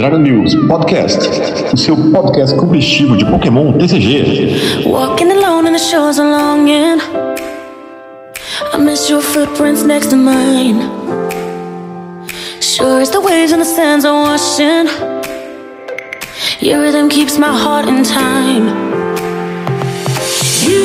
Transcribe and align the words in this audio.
Dragon 0.00 0.20
News 0.20 0.54
Podcast, 0.66 1.28
o 1.74 1.76
seu 1.76 1.94
podcast 1.94 2.56
competitivo 2.56 3.18
de 3.18 3.24
Pokémon 3.26 3.74
TCG. 3.74 4.86
Walking 4.86 5.30
alone 5.30 5.68
in 5.68 5.74
the 5.74 5.78
shores 5.78 6.18
of 6.18 6.26
longing. 6.26 7.02
I 8.72 8.78
miss 8.78 9.10
your 9.10 9.20
footprints 9.20 9.82
next 9.82 10.08
to 10.08 10.16
mine. 10.16 10.80
Sure 12.62 13.02
as 13.02 13.10
the 13.10 13.20
waves 13.20 13.52
and 13.52 13.60
the 13.60 13.66
sands 13.66 14.06
are 14.06 14.14
washing. 14.22 14.88
Your 16.60 16.80
rhythm 16.80 17.10
keeps 17.10 17.36
my 17.36 17.52
heart 17.52 17.86
in 17.86 18.02
time. 18.02 18.68
You, 20.62 20.80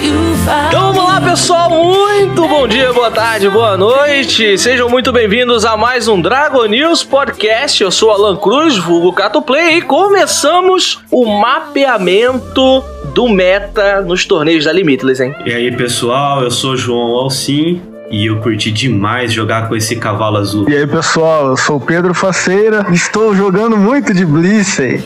you 0.00 0.36
found 0.46 0.83
Então 1.14 1.20
vamos 1.20 1.20
lá, 1.20 1.20
pessoal. 1.20 1.70
Muito 1.70 2.48
bom 2.48 2.66
dia, 2.66 2.92
boa 2.92 3.10
tarde, 3.10 3.48
boa 3.48 3.76
noite. 3.76 4.58
Sejam 4.58 4.88
muito 4.88 5.12
bem-vindos 5.12 5.64
a 5.64 5.76
mais 5.76 6.08
um 6.08 6.20
Dragon 6.20 6.64
News 6.66 7.04
Podcast. 7.04 7.80
Eu 7.82 7.90
sou 7.92 8.10
Alan 8.10 8.36
Cruz, 8.36 8.76
vulgo 8.76 9.12
Cato 9.12 9.40
Play, 9.40 9.78
e 9.78 9.82
começamos 9.82 11.00
o 11.12 11.24
mapeamento 11.26 12.82
do 13.14 13.28
meta 13.28 14.00
nos 14.00 14.24
torneios 14.24 14.64
da 14.64 14.72
Limitless, 14.72 15.22
hein? 15.22 15.34
E 15.46 15.52
aí, 15.52 15.76
pessoal, 15.76 16.42
eu 16.42 16.50
sou 16.50 16.76
João 16.76 17.16
Alcim 17.16 17.80
e 18.10 18.26
eu 18.26 18.40
curti 18.40 18.72
demais 18.72 19.32
jogar 19.32 19.68
com 19.68 19.76
esse 19.76 19.94
cavalo 19.96 20.38
azul. 20.38 20.68
E 20.68 20.76
aí 20.76 20.86
pessoal, 20.86 21.48
eu 21.48 21.56
sou 21.56 21.76
o 21.76 21.80
Pedro 21.80 22.12
Faceira, 22.12 22.86
estou 22.92 23.36
jogando 23.36 23.76
muito 23.76 24.12
de 24.12 24.24
Blissey. 24.26 25.00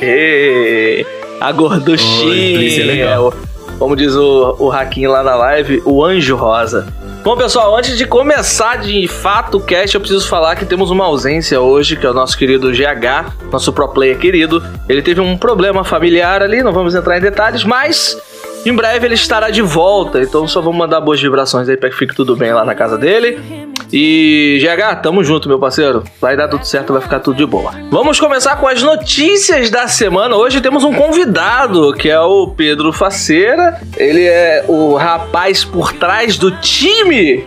A 1.40 1.48
Oi, 1.48 1.52
gorduchinha. 1.52 2.58
Blitz 2.58 2.78
é 2.78 2.82
legal. 2.82 3.34
Como 3.78 3.94
diz 3.94 4.14
o, 4.14 4.56
o 4.58 4.72
Hakim 4.72 5.06
lá 5.06 5.22
na 5.22 5.34
live, 5.34 5.82
o 5.84 6.04
anjo 6.04 6.34
rosa. 6.34 6.86
Bom, 7.22 7.36
pessoal, 7.36 7.76
antes 7.76 7.96
de 7.96 8.06
começar 8.06 8.76
de 8.76 9.06
fato 9.06 9.58
o 9.58 9.60
cast, 9.60 9.94
eu 9.94 10.00
preciso 10.00 10.26
falar 10.28 10.56
que 10.56 10.64
temos 10.64 10.90
uma 10.90 11.04
ausência 11.04 11.60
hoje, 11.60 11.96
que 11.96 12.06
é 12.06 12.10
o 12.10 12.14
nosso 12.14 12.36
querido 12.38 12.70
GH, 12.70 13.50
nosso 13.52 13.72
pro 13.72 13.88
player 13.88 14.18
querido. 14.18 14.64
Ele 14.88 15.02
teve 15.02 15.20
um 15.20 15.36
problema 15.36 15.84
familiar 15.84 16.42
ali, 16.42 16.62
não 16.62 16.72
vamos 16.72 16.94
entrar 16.94 17.18
em 17.18 17.20
detalhes, 17.20 17.64
mas 17.64 18.16
em 18.64 18.74
breve 18.74 19.06
ele 19.06 19.14
estará 19.14 19.50
de 19.50 19.62
volta. 19.62 20.20
Então 20.20 20.48
só 20.48 20.60
vamos 20.60 20.78
mandar 20.78 21.00
boas 21.00 21.20
vibrações 21.20 21.68
aí 21.68 21.76
para 21.76 21.90
que 21.90 21.96
fique 21.96 22.14
tudo 22.14 22.34
bem 22.34 22.52
lá 22.52 22.64
na 22.64 22.74
casa 22.74 22.96
dele. 22.96 23.38
E 23.92 24.58
GH, 24.60 25.00
tamo 25.02 25.24
junto, 25.24 25.48
meu 25.48 25.58
parceiro. 25.58 26.04
Vai 26.20 26.36
dar 26.36 26.48
tudo 26.48 26.64
certo, 26.64 26.92
vai 26.92 27.00
ficar 27.02 27.20
tudo 27.20 27.36
de 27.36 27.46
boa. 27.46 27.72
Vamos 27.90 28.20
começar 28.20 28.56
com 28.56 28.66
as 28.68 28.82
notícias 28.82 29.70
da 29.70 29.88
semana. 29.88 30.36
Hoje 30.36 30.60
temos 30.60 30.84
um 30.84 30.92
convidado, 30.92 31.92
que 31.94 32.08
é 32.08 32.20
o 32.20 32.48
Pedro 32.48 32.92
Faceira. 32.92 33.80
Ele 33.96 34.24
é 34.24 34.64
o 34.68 34.94
rapaz 34.94 35.64
por 35.64 35.92
trás 35.92 36.36
do 36.36 36.50
time 36.60 37.46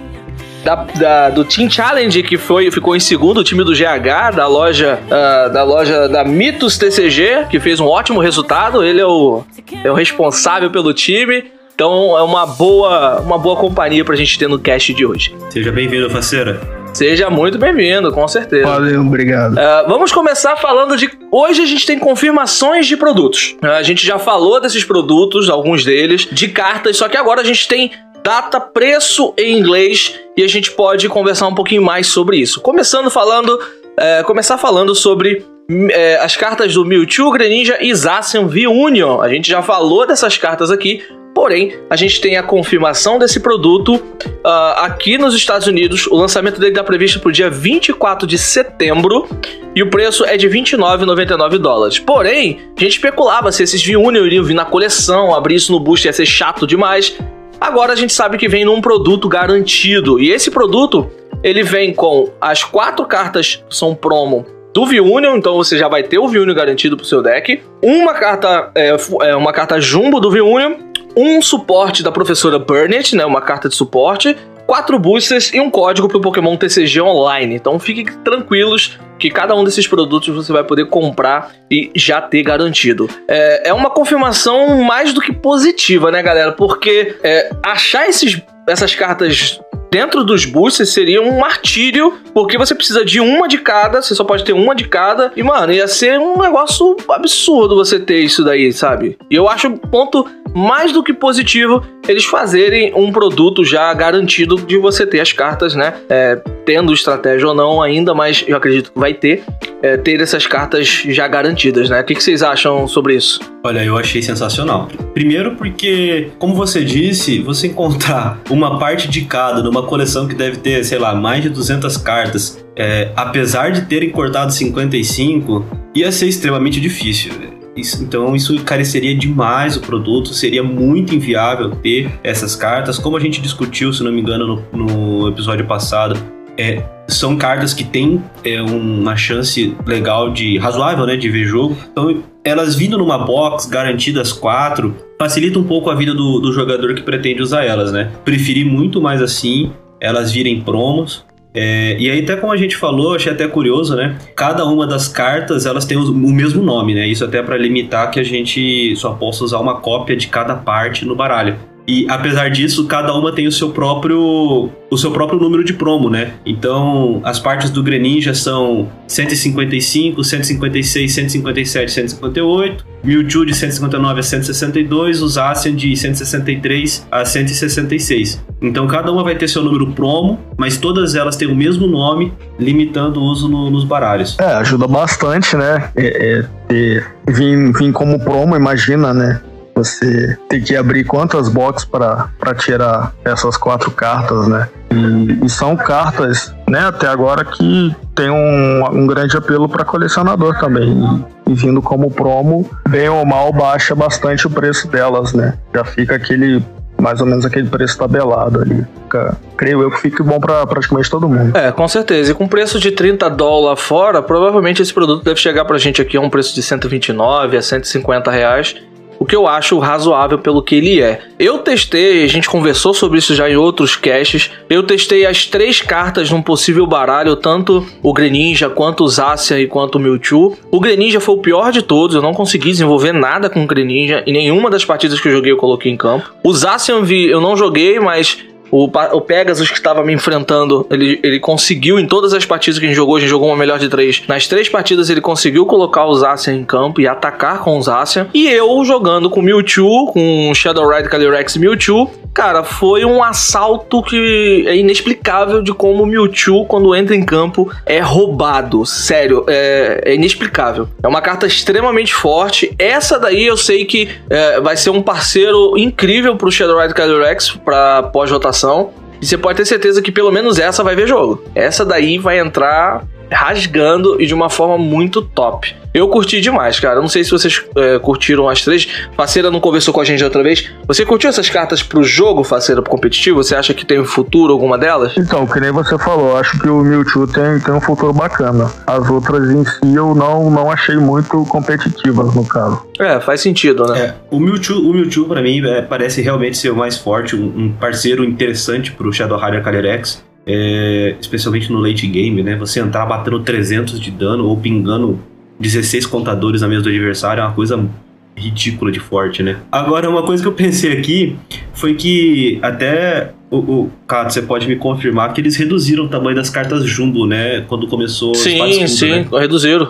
da, 0.63 0.75
da- 0.75 1.29
do 1.29 1.43
Team 1.45 1.69
Challenge, 1.69 2.21
que 2.23 2.37
foi, 2.37 2.69
ficou 2.71 2.95
em 2.95 2.99
segundo, 2.99 3.39
o 3.39 3.43
time 3.43 3.63
do 3.63 3.73
GH, 3.73 4.35
da 4.35 4.47
loja, 4.47 4.99
ah, 5.09 5.47
da 5.47 5.63
loja 5.63 6.07
da 6.09 6.23
Mitos 6.23 6.77
TCG, 6.77 7.45
que 7.49 7.59
fez 7.59 7.79
um 7.79 7.85
ótimo 7.87 8.19
resultado. 8.19 8.83
Ele 8.83 9.01
é 9.01 9.05
o, 9.05 9.43
é 9.83 9.91
o 9.91 9.93
responsável 9.93 10.69
pelo 10.71 10.93
time. 10.93 11.51
Então 11.81 12.15
é 12.15 12.21
uma 12.21 12.45
boa, 12.45 13.21
uma 13.21 13.39
boa 13.39 13.55
companhia 13.55 14.05
pra 14.05 14.15
gente 14.15 14.37
ter 14.37 14.47
no 14.47 14.59
cast 14.59 14.93
de 14.93 15.03
hoje. 15.03 15.35
Seja 15.49 15.71
bem-vindo, 15.71 16.07
faceira. 16.11 16.61
Seja 16.93 17.27
muito 17.27 17.57
bem-vindo, 17.57 18.11
com 18.11 18.27
certeza. 18.27 18.67
Valeu, 18.67 19.01
obrigado. 19.01 19.57
Ah, 19.57 19.85
vamos 19.87 20.11
começar 20.11 20.55
falando 20.57 20.95
de. 20.95 21.09
Hoje 21.31 21.63
a 21.63 21.65
gente 21.65 21.87
tem 21.87 21.97
confirmações 21.97 22.85
de 22.85 22.95
produtos. 22.95 23.55
Ah, 23.63 23.77
a 23.77 23.81
gente 23.81 24.05
já 24.05 24.19
falou 24.19 24.61
desses 24.61 24.83
produtos, 24.83 25.49
alguns 25.49 25.83
deles, 25.83 26.27
de 26.31 26.49
cartas, 26.49 26.97
só 26.97 27.09
que 27.09 27.17
agora 27.17 27.41
a 27.41 27.43
gente 27.43 27.67
tem 27.67 27.89
data, 28.23 28.61
preço 28.61 29.33
em 29.35 29.57
inglês 29.57 30.13
e 30.37 30.43
a 30.43 30.47
gente 30.47 30.69
pode 30.69 31.09
conversar 31.09 31.47
um 31.47 31.55
pouquinho 31.55 31.81
mais 31.81 32.05
sobre 32.05 32.37
isso. 32.37 32.61
Começando 32.61 33.09
falando. 33.09 33.59
eh, 33.97 34.21
começar 34.21 34.59
falando 34.59 34.93
sobre. 34.93 35.43
hum, 35.67 35.87
eh, 35.89 36.19
as 36.21 36.37
cartas 36.37 36.75
do 36.75 36.85
Mewtwo, 36.85 37.31
Greninja 37.31 37.79
e 37.81 37.91
Zacian 37.95 38.45
V-Union. 38.45 39.19
A 39.19 39.29
gente 39.29 39.49
já 39.49 39.63
falou 39.63 40.05
dessas 40.05 40.37
cartas 40.37 40.69
aqui, 40.69 41.01
Porém, 41.33 41.77
a 41.89 41.95
gente 41.95 42.19
tem 42.19 42.37
a 42.37 42.43
confirmação 42.43 43.17
desse 43.17 43.39
produto 43.39 44.01
ah, 44.43 44.85
aqui 44.85 45.17
nos 45.17 45.33
Estados 45.33 45.65
Unidos. 45.65 46.07
O 46.07 46.15
lançamento 46.15 46.59
dele 46.59 46.71
está 46.71 46.83
previsto 46.83 47.19
para 47.19 47.29
o 47.29 47.31
dia 47.31 47.49
24 47.49 48.27
de 48.27 48.37
setembro 48.37 49.27
e 49.73 49.81
o 49.81 49.89
preço 49.89 50.25
é 50.25 50.35
de 50.35 50.49
29,99 50.49 51.57
dólares. 51.57 51.99
Porém, 51.99 52.59
a 52.77 52.83
gente 52.83 52.93
especulava 52.93 53.51
se 53.51 53.63
esses 53.63 53.83
V-Union 53.83 54.25
iriam 54.25 54.43
vir 54.43 54.53
na 54.53 54.65
coleção, 54.65 55.33
abrir 55.33 55.55
isso 55.55 55.71
no 55.71 55.79
boost 55.79 56.05
ia 56.05 56.13
ser 56.13 56.25
chato 56.25 56.67
demais. 56.67 57.17
Agora 57.59 57.93
a 57.93 57.95
gente 57.95 58.11
sabe 58.11 58.37
que 58.37 58.49
vem 58.49 58.65
num 58.65 58.81
produto 58.81 59.29
garantido. 59.29 60.19
E 60.19 60.31
esse 60.31 60.51
produto, 60.51 61.09
ele 61.41 61.63
vem 61.63 61.93
com 61.93 62.29
as 62.41 62.63
quatro 62.63 63.05
cartas 63.05 63.63
que 63.67 63.75
são 63.75 63.95
promo 63.95 64.45
do 64.73 64.85
V-Union, 64.85 65.35
então 65.37 65.55
você 65.55 65.77
já 65.77 65.87
vai 65.87 66.03
ter 66.03 66.17
o 66.17 66.27
V-Union 66.27 66.55
garantido 66.55 66.95
pro 66.95 67.05
seu 67.05 67.21
deck. 67.21 67.61
Uma 67.81 68.13
carta, 68.13 68.71
é, 68.75 68.95
é, 69.21 69.35
uma 69.35 69.51
carta 69.51 69.79
jumbo 69.79 70.19
do 70.19 70.31
V-Union, 70.31 70.75
um 71.15 71.41
suporte 71.41 72.03
da 72.03 72.11
professora 72.11 72.57
Burnett, 72.57 73.15
né, 73.15 73.25
uma 73.25 73.41
carta 73.41 73.67
de 73.67 73.75
suporte, 73.75 74.35
quatro 74.65 74.97
boosters 74.97 75.53
e 75.53 75.59
um 75.59 75.69
código 75.69 76.07
pro 76.07 76.21
Pokémon 76.21 76.55
TCG 76.55 77.01
Online. 77.01 77.55
Então 77.55 77.77
fiquem 77.77 78.05
tranquilos 78.23 78.97
que 79.19 79.29
cada 79.29 79.53
um 79.53 79.63
desses 79.63 79.85
produtos 79.85 80.33
você 80.33 80.51
vai 80.51 80.63
poder 80.63 80.85
comprar 80.85 81.51
e 81.69 81.91
já 81.93 82.21
ter 82.21 82.41
garantido. 82.41 83.09
É, 83.27 83.69
é 83.69 83.73
uma 83.73 83.89
confirmação 83.89 84.81
mais 84.83 85.13
do 85.13 85.21
que 85.21 85.33
positiva, 85.33 86.09
né, 86.09 86.23
galera? 86.23 86.53
Porque 86.53 87.15
é, 87.21 87.51
achar 87.61 88.07
esses, 88.07 88.41
essas 88.67 88.95
cartas 88.95 89.59
dentro 89.91 90.23
dos 90.23 90.45
boosters 90.45 90.93
seria 90.93 91.21
um 91.21 91.39
martírio, 91.39 92.17
porque 92.33 92.57
você 92.57 92.73
precisa 92.73 93.03
de 93.03 93.19
uma 93.19 93.47
de 93.47 93.57
cada, 93.57 94.01
você 94.01 94.15
só 94.15 94.23
pode 94.23 94.45
ter 94.45 94.53
uma 94.53 94.73
de 94.73 94.87
cada, 94.87 95.33
e 95.35 95.43
mano, 95.43 95.73
ia 95.73 95.87
ser 95.87 96.17
um 96.17 96.41
negócio 96.41 96.95
absurdo 97.09 97.75
você 97.75 97.99
ter 97.99 98.19
isso 98.19 98.43
daí, 98.43 98.71
sabe? 98.71 99.17
E 99.29 99.35
eu 99.35 99.49
acho 99.49 99.69
ponto 99.71 100.25
mais 100.53 100.91
do 100.91 101.03
que 101.03 101.13
positivo 101.13 101.83
eles 102.07 102.25
fazerem 102.25 102.93
um 102.95 103.11
produto 103.11 103.63
já 103.63 103.93
garantido 103.93 104.55
de 104.55 104.77
você 104.77 105.05
ter 105.05 105.19
as 105.19 105.31
cartas, 105.31 105.75
né? 105.75 105.93
É, 106.09 106.41
tendo 106.65 106.93
estratégia 106.93 107.47
ou 107.47 107.55
não 107.55 107.81
ainda, 107.81 108.13
mas 108.13 108.43
eu 108.47 108.57
acredito 108.57 108.91
que 108.91 108.99
vai 108.99 109.13
ter, 109.13 109.43
é, 109.81 109.97
ter 109.97 110.19
essas 110.19 110.45
cartas 110.47 110.87
já 111.07 111.27
garantidas, 111.27 111.89
né? 111.89 112.01
O 112.01 112.03
que, 112.03 112.15
que 112.15 112.23
vocês 112.23 112.43
acham 112.43 112.87
sobre 112.87 113.15
isso? 113.15 113.39
Olha, 113.63 113.83
eu 113.83 113.97
achei 113.97 114.21
sensacional. 114.21 114.89
Primeiro 115.13 115.55
porque, 115.55 116.31
como 116.39 116.55
você 116.55 116.83
disse, 116.83 117.39
você 117.39 117.67
encontrar 117.67 118.39
uma 118.49 118.79
parte 118.79 119.07
de 119.07 119.21
cada 119.21 119.61
numa 119.61 119.80
coleção 119.87 120.27
que 120.27 120.35
deve 120.35 120.57
ter, 120.57 120.83
sei 120.83 120.97
lá, 120.99 121.13
mais 121.15 121.43
de 121.43 121.49
200 121.49 121.97
cartas, 121.97 122.63
é, 122.75 123.11
apesar 123.15 123.71
de 123.71 123.81
terem 123.81 124.09
cortado 124.09 124.51
55, 124.53 125.65
ia 125.95 126.11
ser 126.11 126.27
extremamente 126.27 126.79
difícil. 126.79 127.31
Isso- 127.75 128.03
então 128.03 128.35
isso 128.35 128.53
encareceria 128.53 129.15
demais 129.15 129.77
o 129.77 129.79
produto, 129.81 130.33
seria 130.33 130.61
muito 130.61 131.15
inviável 131.15 131.71
ter 131.71 132.11
essas 132.23 132.55
cartas. 132.55 132.97
Como 132.99 133.15
a 133.15 133.19
gente 133.19 133.41
discutiu, 133.41 133.93
se 133.93 134.03
não 134.03 134.11
me 134.11 134.19
engano, 134.21 134.61
no, 134.73 134.77
no 135.21 135.27
episódio 135.29 135.65
passado, 135.65 136.17
é, 136.61 136.83
são 137.07 137.35
cartas 137.35 137.73
que 137.73 137.83
têm 137.83 138.23
é, 138.43 138.61
uma 138.61 139.15
chance 139.15 139.75
legal 139.85 140.31
de 140.31 140.59
razoável, 140.59 141.05
né, 141.07 141.15
de 141.15 141.29
ver 141.29 141.45
jogo. 141.45 141.75
Então 141.91 142.23
elas 142.43 142.75
vindo 142.75 142.97
numa 142.97 143.17
box 143.17 143.65
garantidas 143.65 144.31
quatro 144.31 144.95
facilita 145.19 145.57
um 145.59 145.63
pouco 145.63 145.89
a 145.89 145.95
vida 145.95 146.13
do, 146.13 146.39
do 146.39 146.53
jogador 146.53 146.93
que 146.93 147.01
pretende 147.01 147.41
usar 147.41 147.63
elas, 147.63 147.91
né? 147.91 148.11
Preferi 148.23 148.63
muito 148.63 149.01
mais 149.01 149.21
assim, 149.21 149.71
elas 149.99 150.31
virem 150.31 150.61
promos. 150.61 151.25
É, 151.53 151.97
e 151.99 152.09
aí 152.09 152.23
até 152.23 152.35
como 152.37 152.53
a 152.53 152.57
gente 152.57 152.77
falou, 152.77 153.13
achei 153.13 153.31
até 153.31 153.47
curioso, 153.47 153.95
né? 153.95 154.17
Cada 154.35 154.65
uma 154.65 154.87
das 154.87 155.07
cartas 155.07 155.65
elas 155.65 155.85
têm 155.85 155.97
o, 155.97 156.09
o 156.09 156.31
mesmo 156.31 156.63
nome, 156.63 156.93
né? 156.95 157.07
Isso 157.07 157.25
até 157.25 157.43
para 157.43 157.57
limitar 157.57 158.09
que 158.09 158.19
a 158.19 158.23
gente 158.23 158.95
só 158.95 159.13
possa 159.13 159.43
usar 159.43 159.59
uma 159.59 159.75
cópia 159.75 160.15
de 160.15 160.27
cada 160.27 160.55
parte 160.55 161.05
no 161.05 161.15
baralho. 161.15 161.55
E 161.87 162.05
apesar 162.09 162.49
disso, 162.49 162.85
cada 162.85 163.13
uma 163.13 163.33
tem 163.33 163.47
o 163.47 163.51
seu 163.51 163.69
próprio 163.71 164.69
o 164.89 164.97
seu 164.97 165.09
próprio 165.11 165.39
número 165.39 165.63
de 165.63 165.71
promo, 165.73 166.09
né? 166.09 166.31
Então, 166.45 167.21
as 167.23 167.39
partes 167.39 167.69
do 167.69 167.81
Greninja 167.81 168.33
são 168.33 168.89
155, 169.07 170.21
156, 170.23 171.11
157, 171.13 171.91
158, 171.91 172.85
Mewtwo 173.03 173.45
de 173.45 173.53
159 173.55 174.19
a 174.19 174.23
162, 174.23 175.21
os 175.21 175.33
Zacian 175.33 175.73
de 175.75 175.95
163 175.95 177.07
a 177.09 177.23
166. 177.25 178.43
Então, 178.61 178.85
cada 178.87 179.11
uma 179.11 179.23
vai 179.23 179.35
ter 179.35 179.47
seu 179.47 179.63
número 179.63 179.87
promo, 179.93 180.39
mas 180.57 180.77
todas 180.77 181.15
elas 181.15 181.35
têm 181.37 181.47
o 181.47 181.55
mesmo 181.55 181.87
nome, 181.87 182.33
limitando 182.59 183.19
o 183.19 183.23
uso 183.23 183.47
no- 183.47 183.69
nos 183.71 183.83
baralhos. 183.85 184.37
É, 184.39 184.53
ajuda 184.55 184.87
bastante, 184.87 185.55
né? 185.55 185.89
É, 185.95 186.39
é, 186.39 186.45
ter- 186.67 187.07
vir, 187.29 187.71
vir 187.73 187.91
como 187.93 188.19
promo, 188.19 188.55
imagina, 188.57 189.13
né? 189.13 189.41
Você 189.83 190.37
ter 190.47 190.61
que 190.61 190.75
abrir 190.75 191.03
quantas 191.03 191.49
boxes 191.49 191.85
para 191.85 192.55
tirar 192.57 193.13
essas 193.25 193.57
quatro 193.57 193.91
cartas, 193.91 194.47
né? 194.47 194.69
E, 194.91 195.45
e 195.45 195.49
são 195.49 195.75
cartas, 195.75 196.53
né, 196.67 196.87
até 196.87 197.07
agora 197.07 197.45
que 197.45 197.95
tem 198.13 198.29
um, 198.29 198.83
um 198.91 199.07
grande 199.07 199.37
apelo 199.37 199.67
para 199.69 199.85
colecionador 199.85 200.59
também. 200.59 201.25
E, 201.47 201.51
e 201.51 201.53
vindo 201.53 201.81
como 201.81 202.11
promo, 202.11 202.69
bem 202.87 203.09
ou 203.09 203.25
mal, 203.25 203.51
baixa 203.51 203.95
bastante 203.95 204.45
o 204.47 204.49
preço 204.49 204.87
delas, 204.87 205.33
né? 205.33 205.57
Já 205.73 205.83
fica 205.83 206.15
aquele 206.15 206.63
mais 207.01 207.19
ou 207.19 207.25
menos 207.25 207.45
aquele 207.45 207.67
preço 207.67 207.97
tabelado 207.97 208.61
ali. 208.61 208.85
Fica, 209.03 209.35
creio 209.57 209.81
eu 209.81 209.89
que 209.89 209.99
fique 209.99 210.21
bom 210.21 210.39
para 210.39 210.65
praticamente 210.67 211.09
todo 211.09 211.27
mundo. 211.27 211.57
É, 211.57 211.71
com 211.71 211.87
certeza. 211.87 212.31
E 212.31 212.35
com 212.35 212.47
preço 212.47 212.79
de 212.79 212.91
30 212.91 213.27
dólares 213.29 213.81
fora, 213.81 214.21
provavelmente 214.21 214.81
esse 214.81 214.93
produto 214.93 215.23
deve 215.23 215.39
chegar 215.39 215.65
pra 215.65 215.77
gente 215.79 216.01
aqui 216.01 216.15
a 216.15 216.21
um 216.21 216.29
preço 216.29 216.53
de 216.53 216.61
129 216.61 217.57
a 217.57 217.61
150 217.61 218.29
reais 218.29 218.75
o 219.21 219.25
que 219.25 219.35
eu 219.35 219.47
acho 219.47 219.77
razoável 219.77 220.39
pelo 220.39 220.63
que 220.63 220.73
ele 220.73 220.99
é. 220.99 221.21
Eu 221.37 221.59
testei, 221.59 222.23
a 222.23 222.27
gente 222.27 222.49
conversou 222.49 222.91
sobre 222.91 223.19
isso 223.19 223.35
já 223.35 223.47
em 223.47 223.55
outros 223.55 223.95
caches. 223.95 224.49
Eu 224.67 224.81
testei 224.81 225.27
as 225.27 225.45
três 225.45 225.79
cartas 225.79 226.31
num 226.31 226.41
possível 226.41 226.87
baralho, 226.87 227.35
tanto 227.35 227.85
o 228.01 228.13
Greninja 228.13 228.67
quanto 228.67 229.03
o 229.03 229.07
Zacian 229.07 229.59
e 229.59 229.67
quanto 229.67 229.99
o 229.99 229.99
Mewtwo. 229.99 230.57
O 230.71 230.79
Greninja 230.79 231.19
foi 231.19 231.35
o 231.35 231.37
pior 231.37 231.71
de 231.71 231.83
todos, 231.83 232.15
eu 232.15 232.21
não 232.23 232.33
consegui 232.33 232.71
desenvolver 232.71 233.11
nada 233.11 233.47
com 233.47 233.63
o 233.63 233.67
Greninja 233.67 234.23
e 234.25 234.31
nenhuma 234.31 234.71
das 234.71 234.83
partidas 234.83 235.21
que 235.21 235.27
eu 235.27 235.33
joguei 235.33 235.51
eu 235.51 235.57
coloquei 235.57 235.91
em 235.91 235.97
campo. 235.97 236.33
O 236.43 236.51
Zacian 236.51 237.03
eu 237.07 237.39
não 237.39 237.55
joguei, 237.55 237.99
mas 237.99 238.39
o, 238.71 238.85
o 238.85 239.21
Pegasus 239.21 239.69
que 239.69 239.75
estava 239.75 240.03
me 240.03 240.13
enfrentando, 240.13 240.87
ele, 240.89 241.19
ele 241.21 241.39
conseguiu 241.39 241.99
em 241.99 242.07
todas 242.07 242.33
as 242.33 242.45
partidas 242.45 242.79
que 242.79 242.85
a 242.85 242.87
gente 242.87 242.95
jogou, 242.95 243.17
a 243.17 243.19
gente 243.19 243.29
jogou 243.29 243.49
uma 243.49 243.57
melhor 243.57 243.77
de 243.77 243.89
três. 243.89 244.23
Nas 244.27 244.47
três 244.47 244.69
partidas 244.69 245.09
ele 245.09 245.21
conseguiu 245.21 245.65
colocar 245.65 246.05
o 246.05 246.15
Zacian 246.15 246.55
em 246.55 246.63
campo 246.63 247.01
e 247.01 247.07
atacar 247.07 247.59
com 247.59 247.77
o 247.77 247.81
Zacian. 247.81 248.27
E 248.33 248.47
eu 248.47 248.83
jogando 248.85 249.29
com 249.29 249.41
Mewtwo, 249.41 250.07
com 250.07 250.51
Shadow 250.55 250.89
Ride 250.89 251.09
Calyrex 251.09 251.57
Mewtwo, 251.57 252.09
Cara, 252.33 252.63
foi 252.63 253.03
um 253.03 253.21
assalto 253.21 254.01
que 254.01 254.65
é 254.67 254.75
inexplicável 254.75 255.61
de 255.61 255.73
como 255.73 256.03
o 256.03 256.05
Mewtwo, 256.05 256.65
quando 256.65 256.95
entra 256.95 257.15
em 257.15 257.23
campo, 257.23 257.71
é 257.85 257.99
roubado. 257.99 258.85
Sério, 258.85 259.43
é, 259.47 260.01
é 260.05 260.15
inexplicável. 260.15 260.87
É 261.03 261.07
uma 261.07 261.21
carta 261.21 261.45
extremamente 261.45 262.13
forte. 262.13 262.73
Essa 262.79 263.19
daí 263.19 263.45
eu 263.45 263.57
sei 263.57 263.85
que 263.85 264.09
é, 264.29 264.61
vai 264.61 264.77
ser 264.77 264.91
um 264.91 265.01
parceiro 265.01 265.77
incrível 265.77 266.35
pro 266.35 266.51
Shadowride 266.51 266.93
Calyrex 266.93 267.51
pra 267.51 268.03
pós-rotação. 268.03 268.91
E 269.21 269.25
você 269.25 269.37
pode 269.37 269.57
ter 269.57 269.65
certeza 269.65 270.01
que 270.01 270.11
pelo 270.11 270.31
menos 270.31 270.57
essa 270.57 270.83
vai 270.83 270.95
ver 270.95 271.07
jogo. 271.07 271.43
Essa 271.53 271.85
daí 271.85 272.17
vai 272.17 272.39
entrar 272.39 273.03
rasgando 273.31 274.21
e 274.21 274.25
de 274.25 274.33
uma 274.33 274.49
forma 274.49 274.77
muito 274.77 275.21
top. 275.21 275.75
Eu 275.93 276.07
curti 276.07 276.39
demais, 276.39 276.79
cara. 276.79 277.01
não 277.01 277.07
sei 277.09 277.23
se 277.23 277.31
vocês 277.31 277.63
é, 277.75 277.99
curtiram 277.99 278.47
as 278.47 278.61
três. 278.61 278.87
Faceira 279.15 279.51
não 279.51 279.59
conversou 279.59 279.93
com 279.93 279.99
a 279.99 280.05
gente 280.05 280.23
outra 280.23 280.41
vez. 280.41 280.69
Você 280.87 281.05
curtiu 281.05 281.29
essas 281.29 281.49
cartas 281.49 281.83
pro 281.83 282.01
jogo, 282.01 282.43
Faceira, 282.43 282.81
pro 282.81 282.89
competitivo? 282.89 283.43
Você 283.43 283.55
acha 283.55 283.73
que 283.73 283.85
tem 283.85 283.99
um 283.99 284.05
futuro 284.05 284.53
alguma 284.53 284.77
delas? 284.77 285.13
Então, 285.17 285.45
que 285.45 285.59
nem 285.59 285.71
você 285.71 285.97
falou, 285.97 286.37
acho 286.37 286.57
que 286.59 286.69
o 286.69 286.81
Mewtwo 286.81 287.27
tem, 287.27 287.59
tem 287.59 287.73
um 287.73 287.81
futuro 287.81 288.13
bacana. 288.13 288.71
As 288.87 289.09
outras 289.09 289.49
em 289.49 289.65
si 289.65 289.95
eu 289.95 290.15
não, 290.15 290.49
não 290.49 290.71
achei 290.71 290.95
muito 290.95 291.45
competitivas, 291.45 292.33
no 292.33 292.45
caso. 292.45 292.81
É, 292.97 293.19
faz 293.19 293.41
sentido, 293.41 293.85
né? 293.87 293.99
É, 293.99 294.15
o 294.29 294.39
Mewtwo, 294.39 294.89
o 294.89 294.93
Mewtwo 294.93 295.25
pra 295.25 295.41
mim, 295.41 295.65
é, 295.65 295.81
parece 295.81 296.21
realmente 296.21 296.57
ser 296.57 296.71
o 296.71 296.75
mais 296.75 296.97
forte, 296.97 297.35
um, 297.35 297.65
um 297.65 297.71
parceiro 297.73 298.23
interessante 298.23 298.93
pro 298.93 299.11
Shadow 299.11 299.37
Rider 299.37 299.61
Calyrex. 299.61 300.23
É, 300.45 301.15
especialmente 301.19 301.71
no 301.71 301.79
late 301.79 302.07
game, 302.07 302.41
né? 302.41 302.55
Você 302.55 302.79
entrar 302.79 303.05
batendo 303.05 303.39
300 303.41 303.99
de 303.99 304.09
dano 304.09 304.47
ou 304.47 304.57
pingando 304.57 305.19
16 305.59 306.07
contadores 306.07 306.61
na 306.61 306.67
mesa 306.67 306.81
do 306.81 306.89
adversário 306.89 307.41
é 307.41 307.45
uma 307.45 307.53
coisa 307.53 307.87
ridícula 308.35 308.91
de 308.91 308.99
forte, 308.99 309.43
né? 309.43 309.57
Agora, 309.71 310.09
uma 310.09 310.23
coisa 310.23 310.41
que 310.41 310.49
eu 310.49 310.53
pensei 310.53 310.93
aqui 310.93 311.35
foi 311.73 311.93
que 311.93 312.57
até 312.61 313.33
o, 313.49 313.57
o 313.57 313.91
Cato, 314.07 314.33
você 314.33 314.41
pode 314.41 314.67
me 314.67 314.75
confirmar 314.75 315.33
que 315.33 315.41
eles 315.41 315.55
reduziram 315.55 316.05
o 316.05 316.07
tamanho 316.07 316.35
das 316.35 316.49
cartas 316.49 316.85
jumbo, 316.85 317.27
né? 317.27 317.61
Quando 317.67 317.87
começou 317.87 318.33
Sim, 318.33 318.87
sim, 318.87 319.09
né? 319.09 319.27
reduziram. 319.31 319.89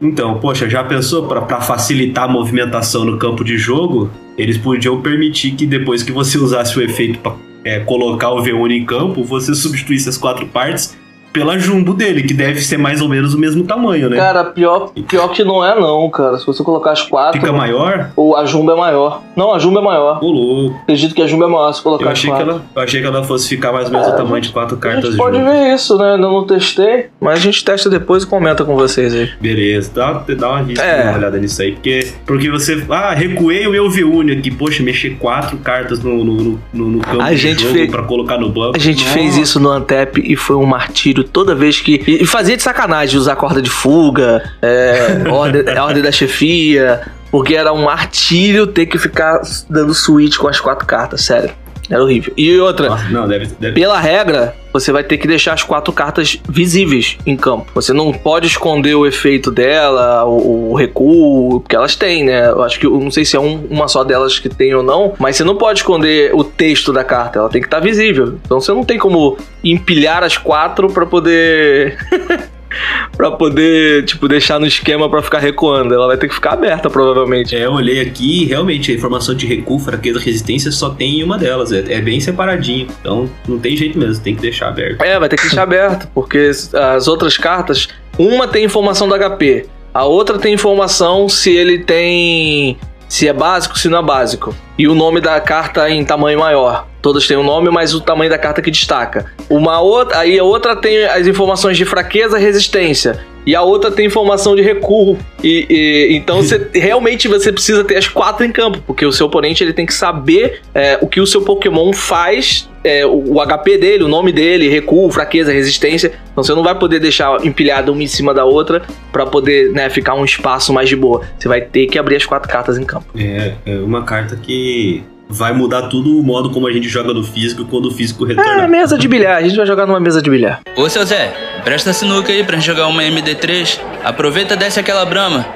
Então, 0.00 0.38
poxa, 0.38 0.68
já 0.68 0.84
pensou 0.84 1.26
para 1.26 1.60
facilitar 1.60 2.24
a 2.24 2.28
movimentação 2.28 3.04
no 3.04 3.16
campo 3.18 3.42
de 3.42 3.58
jogo? 3.58 4.10
Eles 4.36 4.56
podiam 4.56 5.00
permitir 5.00 5.52
que 5.52 5.66
depois 5.66 6.04
que 6.04 6.12
você 6.12 6.38
usasse 6.38 6.78
o 6.78 6.82
efeito 6.82 7.18
para 7.18 7.34
é, 7.64 7.80
colocar 7.80 8.30
o 8.30 8.42
V1 8.42 8.72
em 8.72 8.84
campo, 8.84 9.22
você 9.22 9.54
substituísse 9.54 10.08
as 10.08 10.16
quatro 10.16 10.46
partes 10.46 10.97
pela 11.38 11.58
jumbo 11.58 11.94
dele, 11.94 12.22
que 12.22 12.34
deve 12.34 12.60
ser 12.60 12.76
mais 12.76 13.00
ou 13.00 13.08
menos 13.08 13.34
o 13.34 13.38
mesmo 13.38 13.64
tamanho, 13.64 14.10
né? 14.10 14.16
Cara, 14.16 14.44
pior, 14.44 14.90
pior 15.06 15.28
que 15.28 15.44
não 15.44 15.64
é 15.64 15.78
não, 15.78 16.08
cara. 16.10 16.36
Se 16.38 16.46
você 16.46 16.62
colocar 16.64 16.92
as 16.92 17.02
quatro... 17.02 17.40
Fica 17.40 17.52
maior? 17.52 18.10
Ou 18.16 18.36
a 18.36 18.44
jumbo 18.44 18.72
é 18.72 18.76
maior. 18.76 19.22
Não, 19.36 19.54
a 19.54 19.58
jumbo 19.58 19.78
é 19.78 19.82
maior. 19.82 20.18
Ô, 20.22 20.30
louco. 20.30 20.76
Acredito 20.82 21.14
que 21.14 21.22
a 21.22 21.26
jumbo 21.26 21.44
é 21.44 21.46
maior 21.46 21.72
se 21.72 21.82
colocar 21.82 22.06
eu 22.06 22.10
achei 22.10 22.30
as 22.30 22.36
quatro. 22.36 22.46
Que 22.46 22.60
ela, 22.60 22.64
eu 22.74 22.82
achei 22.82 23.00
que 23.00 23.06
ela 23.06 23.24
fosse 23.24 23.48
ficar 23.48 23.72
mais 23.72 23.86
ou 23.86 23.92
menos 23.92 24.08
é, 24.08 24.10
o 24.10 24.16
tamanho 24.16 24.42
de 24.42 24.48
quatro 24.50 24.76
cartas 24.76 25.04
A 25.04 25.06
gente 25.08 25.16
pode 25.16 25.38
jumbo. 25.38 25.50
ver 25.50 25.74
isso, 25.74 25.96
né? 25.96 26.14
Eu 26.14 26.18
não 26.18 26.44
testei, 26.44 27.06
mas 27.20 27.38
a 27.38 27.42
gente 27.42 27.64
testa 27.64 27.88
depois 27.88 28.24
e 28.24 28.26
comenta 28.26 28.64
com 28.64 28.74
vocês 28.74 29.14
aí. 29.14 29.30
Beleza. 29.40 29.92
Dá, 29.94 30.24
dá 30.36 30.50
uma, 30.50 30.62
vista, 30.62 30.84
é. 30.84 31.04
uma 31.04 31.18
olhada 31.18 31.38
nisso 31.38 31.62
aí. 31.62 31.72
Porque, 31.72 32.08
porque 32.26 32.50
você... 32.50 32.84
Ah, 32.90 33.14
recuei 33.14 33.66
o 33.66 33.70
meu 33.70 33.88
V-Uni 33.88 34.32
aqui. 34.32 34.50
Poxa, 34.50 34.82
mexer 34.82 35.10
quatro 35.18 35.56
cartas 35.58 36.02
no, 36.02 36.24
no, 36.24 36.58
no, 36.72 36.90
no 36.90 37.00
campo 37.00 37.22
a 37.22 37.34
gente 37.34 37.62
jogo 37.62 37.74
fez... 37.74 37.90
pra 37.90 38.02
colocar 38.02 38.38
no 38.38 38.48
banco. 38.48 38.76
A 38.76 38.78
gente 38.78 39.04
Nossa. 39.04 39.14
fez 39.14 39.36
isso 39.36 39.60
no 39.60 39.70
Antep 39.70 40.18
e 40.18 40.34
foi 40.34 40.56
um 40.56 40.66
martírio 40.66 41.24
toda 41.32 41.54
vez 41.54 41.80
que 41.80 42.02
e, 42.06 42.26
fazia 42.26 42.56
de 42.56 42.62
sacanagem 42.62 43.18
usar 43.18 43.36
corda 43.36 43.62
de 43.62 43.70
fuga, 43.70 44.42
é, 44.60 45.22
ordem, 45.30 45.78
ordem 45.78 46.02
da 46.02 46.12
chefia, 46.12 47.00
porque 47.30 47.54
era 47.54 47.72
um 47.72 47.84
martírio 47.84 48.66
ter 48.66 48.86
que 48.86 48.98
ficar 48.98 49.40
dando 49.68 49.94
switch 49.94 50.36
com 50.36 50.48
as 50.48 50.60
quatro 50.60 50.86
cartas, 50.86 51.22
sério. 51.22 51.50
Era 51.90 52.02
horrível. 52.02 52.32
E 52.36 52.58
outra, 52.58 52.90
Nossa, 52.90 53.08
não, 53.08 53.26
deve, 53.26 53.46
deve... 53.58 53.74
pela 53.74 53.98
regra, 53.98 54.54
você 54.72 54.92
vai 54.92 55.02
ter 55.02 55.16
que 55.16 55.26
deixar 55.26 55.54
as 55.54 55.62
quatro 55.62 55.92
cartas 55.92 56.38
visíveis 56.48 57.16
em 57.24 57.36
campo. 57.36 57.70
Você 57.74 57.92
não 57.92 58.12
pode 58.12 58.46
esconder 58.46 58.94
o 58.94 59.06
efeito 59.06 59.50
dela, 59.50 60.24
o, 60.24 60.72
o 60.72 60.74
recuo, 60.74 61.60
porque 61.60 61.74
elas 61.74 61.96
têm, 61.96 62.24
né? 62.24 62.48
Eu 62.48 62.62
acho 62.62 62.78
que 62.78 62.86
eu 62.86 63.00
não 63.00 63.10
sei 63.10 63.24
se 63.24 63.36
é 63.36 63.40
um, 63.40 63.66
uma 63.70 63.88
só 63.88 64.04
delas 64.04 64.38
que 64.38 64.48
tem 64.48 64.74
ou 64.74 64.82
não, 64.82 65.14
mas 65.18 65.36
você 65.36 65.44
não 65.44 65.56
pode 65.56 65.78
esconder 65.78 66.34
o 66.34 66.44
texto 66.44 66.92
da 66.92 67.02
carta, 67.02 67.38
ela 67.38 67.48
tem 67.48 67.60
que 67.60 67.66
estar 67.66 67.78
tá 67.78 67.84
visível. 67.84 68.38
Então 68.44 68.60
você 68.60 68.72
não 68.72 68.84
tem 68.84 68.98
como 68.98 69.38
empilhar 69.64 70.22
as 70.22 70.36
quatro 70.36 70.88
para 70.88 71.06
poder 71.06 71.98
pra 73.16 73.30
poder, 73.30 74.04
tipo, 74.04 74.28
deixar 74.28 74.58
no 74.58 74.66
esquema 74.66 75.08
pra 75.08 75.22
ficar 75.22 75.38
recuando. 75.38 75.94
Ela 75.94 76.06
vai 76.06 76.16
ter 76.16 76.28
que 76.28 76.34
ficar 76.34 76.52
aberta, 76.52 76.88
provavelmente. 76.90 77.56
É, 77.56 77.64
eu 77.64 77.72
olhei 77.72 78.00
aqui 78.00 78.44
realmente 78.44 78.92
a 78.92 78.94
informação 78.94 79.34
de 79.34 79.46
recuo, 79.46 79.78
fraqueza, 79.78 80.18
resistência 80.18 80.70
só 80.70 80.90
tem 80.90 81.20
em 81.20 81.22
uma 81.22 81.38
delas. 81.38 81.72
É, 81.72 81.84
é, 81.88 82.00
bem 82.00 82.20
separadinho. 82.20 82.88
Então 83.00 83.28
não 83.46 83.58
tem 83.58 83.76
jeito 83.76 83.98
mesmo, 83.98 84.22
tem 84.22 84.34
que 84.34 84.42
deixar 84.42 84.68
aberto. 84.68 85.02
É, 85.02 85.18
vai 85.18 85.28
ter 85.28 85.36
que 85.36 85.42
deixar 85.42 85.62
aberto, 85.62 86.08
porque 86.14 86.50
as 86.94 87.08
outras 87.08 87.36
cartas, 87.36 87.88
uma 88.18 88.46
tem 88.48 88.64
informação 88.64 89.08
do 89.08 89.14
HP, 89.14 89.66
a 89.92 90.04
outra 90.04 90.38
tem 90.38 90.54
informação 90.54 91.28
se 91.28 91.50
ele 91.50 91.78
tem. 91.78 92.78
Se 93.08 93.26
é 93.26 93.32
básico, 93.32 93.78
se 93.78 93.88
não 93.88 93.98
é 93.98 94.02
básico. 94.02 94.54
E 94.76 94.86
o 94.86 94.94
nome 94.94 95.20
da 95.20 95.40
carta 95.40 95.88
em 95.88 96.04
tamanho 96.04 96.38
maior. 96.38 96.86
Todas 97.00 97.26
têm 97.26 97.36
um 97.36 97.42
nome, 97.42 97.70
mas 97.70 97.94
o 97.94 98.00
tamanho 98.00 98.30
da 98.30 98.38
carta 98.38 98.60
que 98.60 98.70
destaca. 98.70 99.32
Uma 99.48 99.80
outra, 99.80 100.18
aí 100.18 100.38
a 100.38 100.44
outra 100.44 100.76
tem 100.76 101.04
as 101.06 101.26
informações 101.26 101.76
de 101.76 101.84
fraqueza, 101.84 102.36
resistência. 102.38 103.24
E 103.48 103.56
a 103.56 103.62
outra 103.62 103.90
tem 103.90 104.04
informação 104.04 104.54
de 104.54 104.60
recuo. 104.60 105.16
E, 105.42 105.66
e 105.70 106.14
então 106.14 106.42
você, 106.42 106.68
realmente 106.78 107.26
você 107.28 107.50
precisa 107.50 107.82
ter 107.82 107.96
as 107.96 108.06
quatro 108.06 108.44
em 108.44 108.52
campo, 108.52 108.78
porque 108.86 109.06
o 109.06 109.10
seu 109.10 109.24
oponente 109.24 109.64
ele 109.64 109.72
tem 109.72 109.86
que 109.86 109.94
saber 109.94 110.60
é, 110.74 110.98
o 111.00 111.06
que 111.06 111.18
o 111.18 111.26
seu 111.26 111.40
Pokémon 111.40 111.90
faz, 111.94 112.68
é, 112.84 113.06
o, 113.06 113.36
o, 113.36 113.46
HP 113.46 113.78
dele, 113.78 114.04
o 114.04 114.08
nome 114.08 114.32
dele, 114.32 114.68
recuo, 114.68 115.10
fraqueza, 115.10 115.50
resistência. 115.50 116.12
Então 116.30 116.44
você 116.44 116.54
não 116.54 116.62
vai 116.62 116.74
poder 116.74 117.00
deixar 117.00 117.42
empilhada 117.42 117.90
uma 117.90 118.02
em 118.02 118.06
cima 118.06 118.34
da 118.34 118.44
outra 118.44 118.82
para 119.10 119.24
poder 119.24 119.72
né, 119.72 119.88
ficar 119.88 120.12
um 120.12 120.26
espaço 120.26 120.70
mais 120.70 120.86
de 120.86 120.96
boa. 120.96 121.22
Você 121.38 121.48
vai 121.48 121.62
ter 121.62 121.86
que 121.86 121.98
abrir 121.98 122.16
as 122.16 122.26
quatro 122.26 122.50
cartas 122.50 122.76
em 122.76 122.84
campo. 122.84 123.06
É, 123.16 123.54
é 123.64 123.76
uma 123.78 124.02
carta 124.02 124.36
que 124.36 125.02
vai 125.28 125.52
mudar 125.52 125.82
tudo 125.82 126.18
o 126.18 126.22
modo 126.22 126.50
como 126.50 126.66
a 126.66 126.72
gente 126.72 126.88
joga 126.88 127.12
no 127.12 127.22
físico 127.22 127.64
quando 127.66 127.86
o 127.86 127.90
físico 127.90 128.24
retorna. 128.24 128.64
É, 128.64 128.66
mesa 128.66 128.96
de 128.96 129.06
bilhar. 129.06 129.36
A 129.36 129.42
gente 129.42 129.56
vai 129.56 129.66
jogar 129.66 129.86
numa 129.86 130.00
mesa 130.00 130.22
de 130.22 130.30
bilhar. 130.30 130.60
Ô, 130.76 130.88
seu 130.88 131.04
Zé, 131.04 131.32
presta 131.64 131.92
sinuca 131.92 132.32
aí 132.32 132.42
pra 132.42 132.56
gente 132.56 132.66
jogar 132.66 132.86
uma 132.86 133.02
MD3. 133.02 133.80
Aproveita 134.02 134.54
e 134.54 134.56
desce 134.56 134.80
aquela 134.80 135.04
brama. 135.04 135.46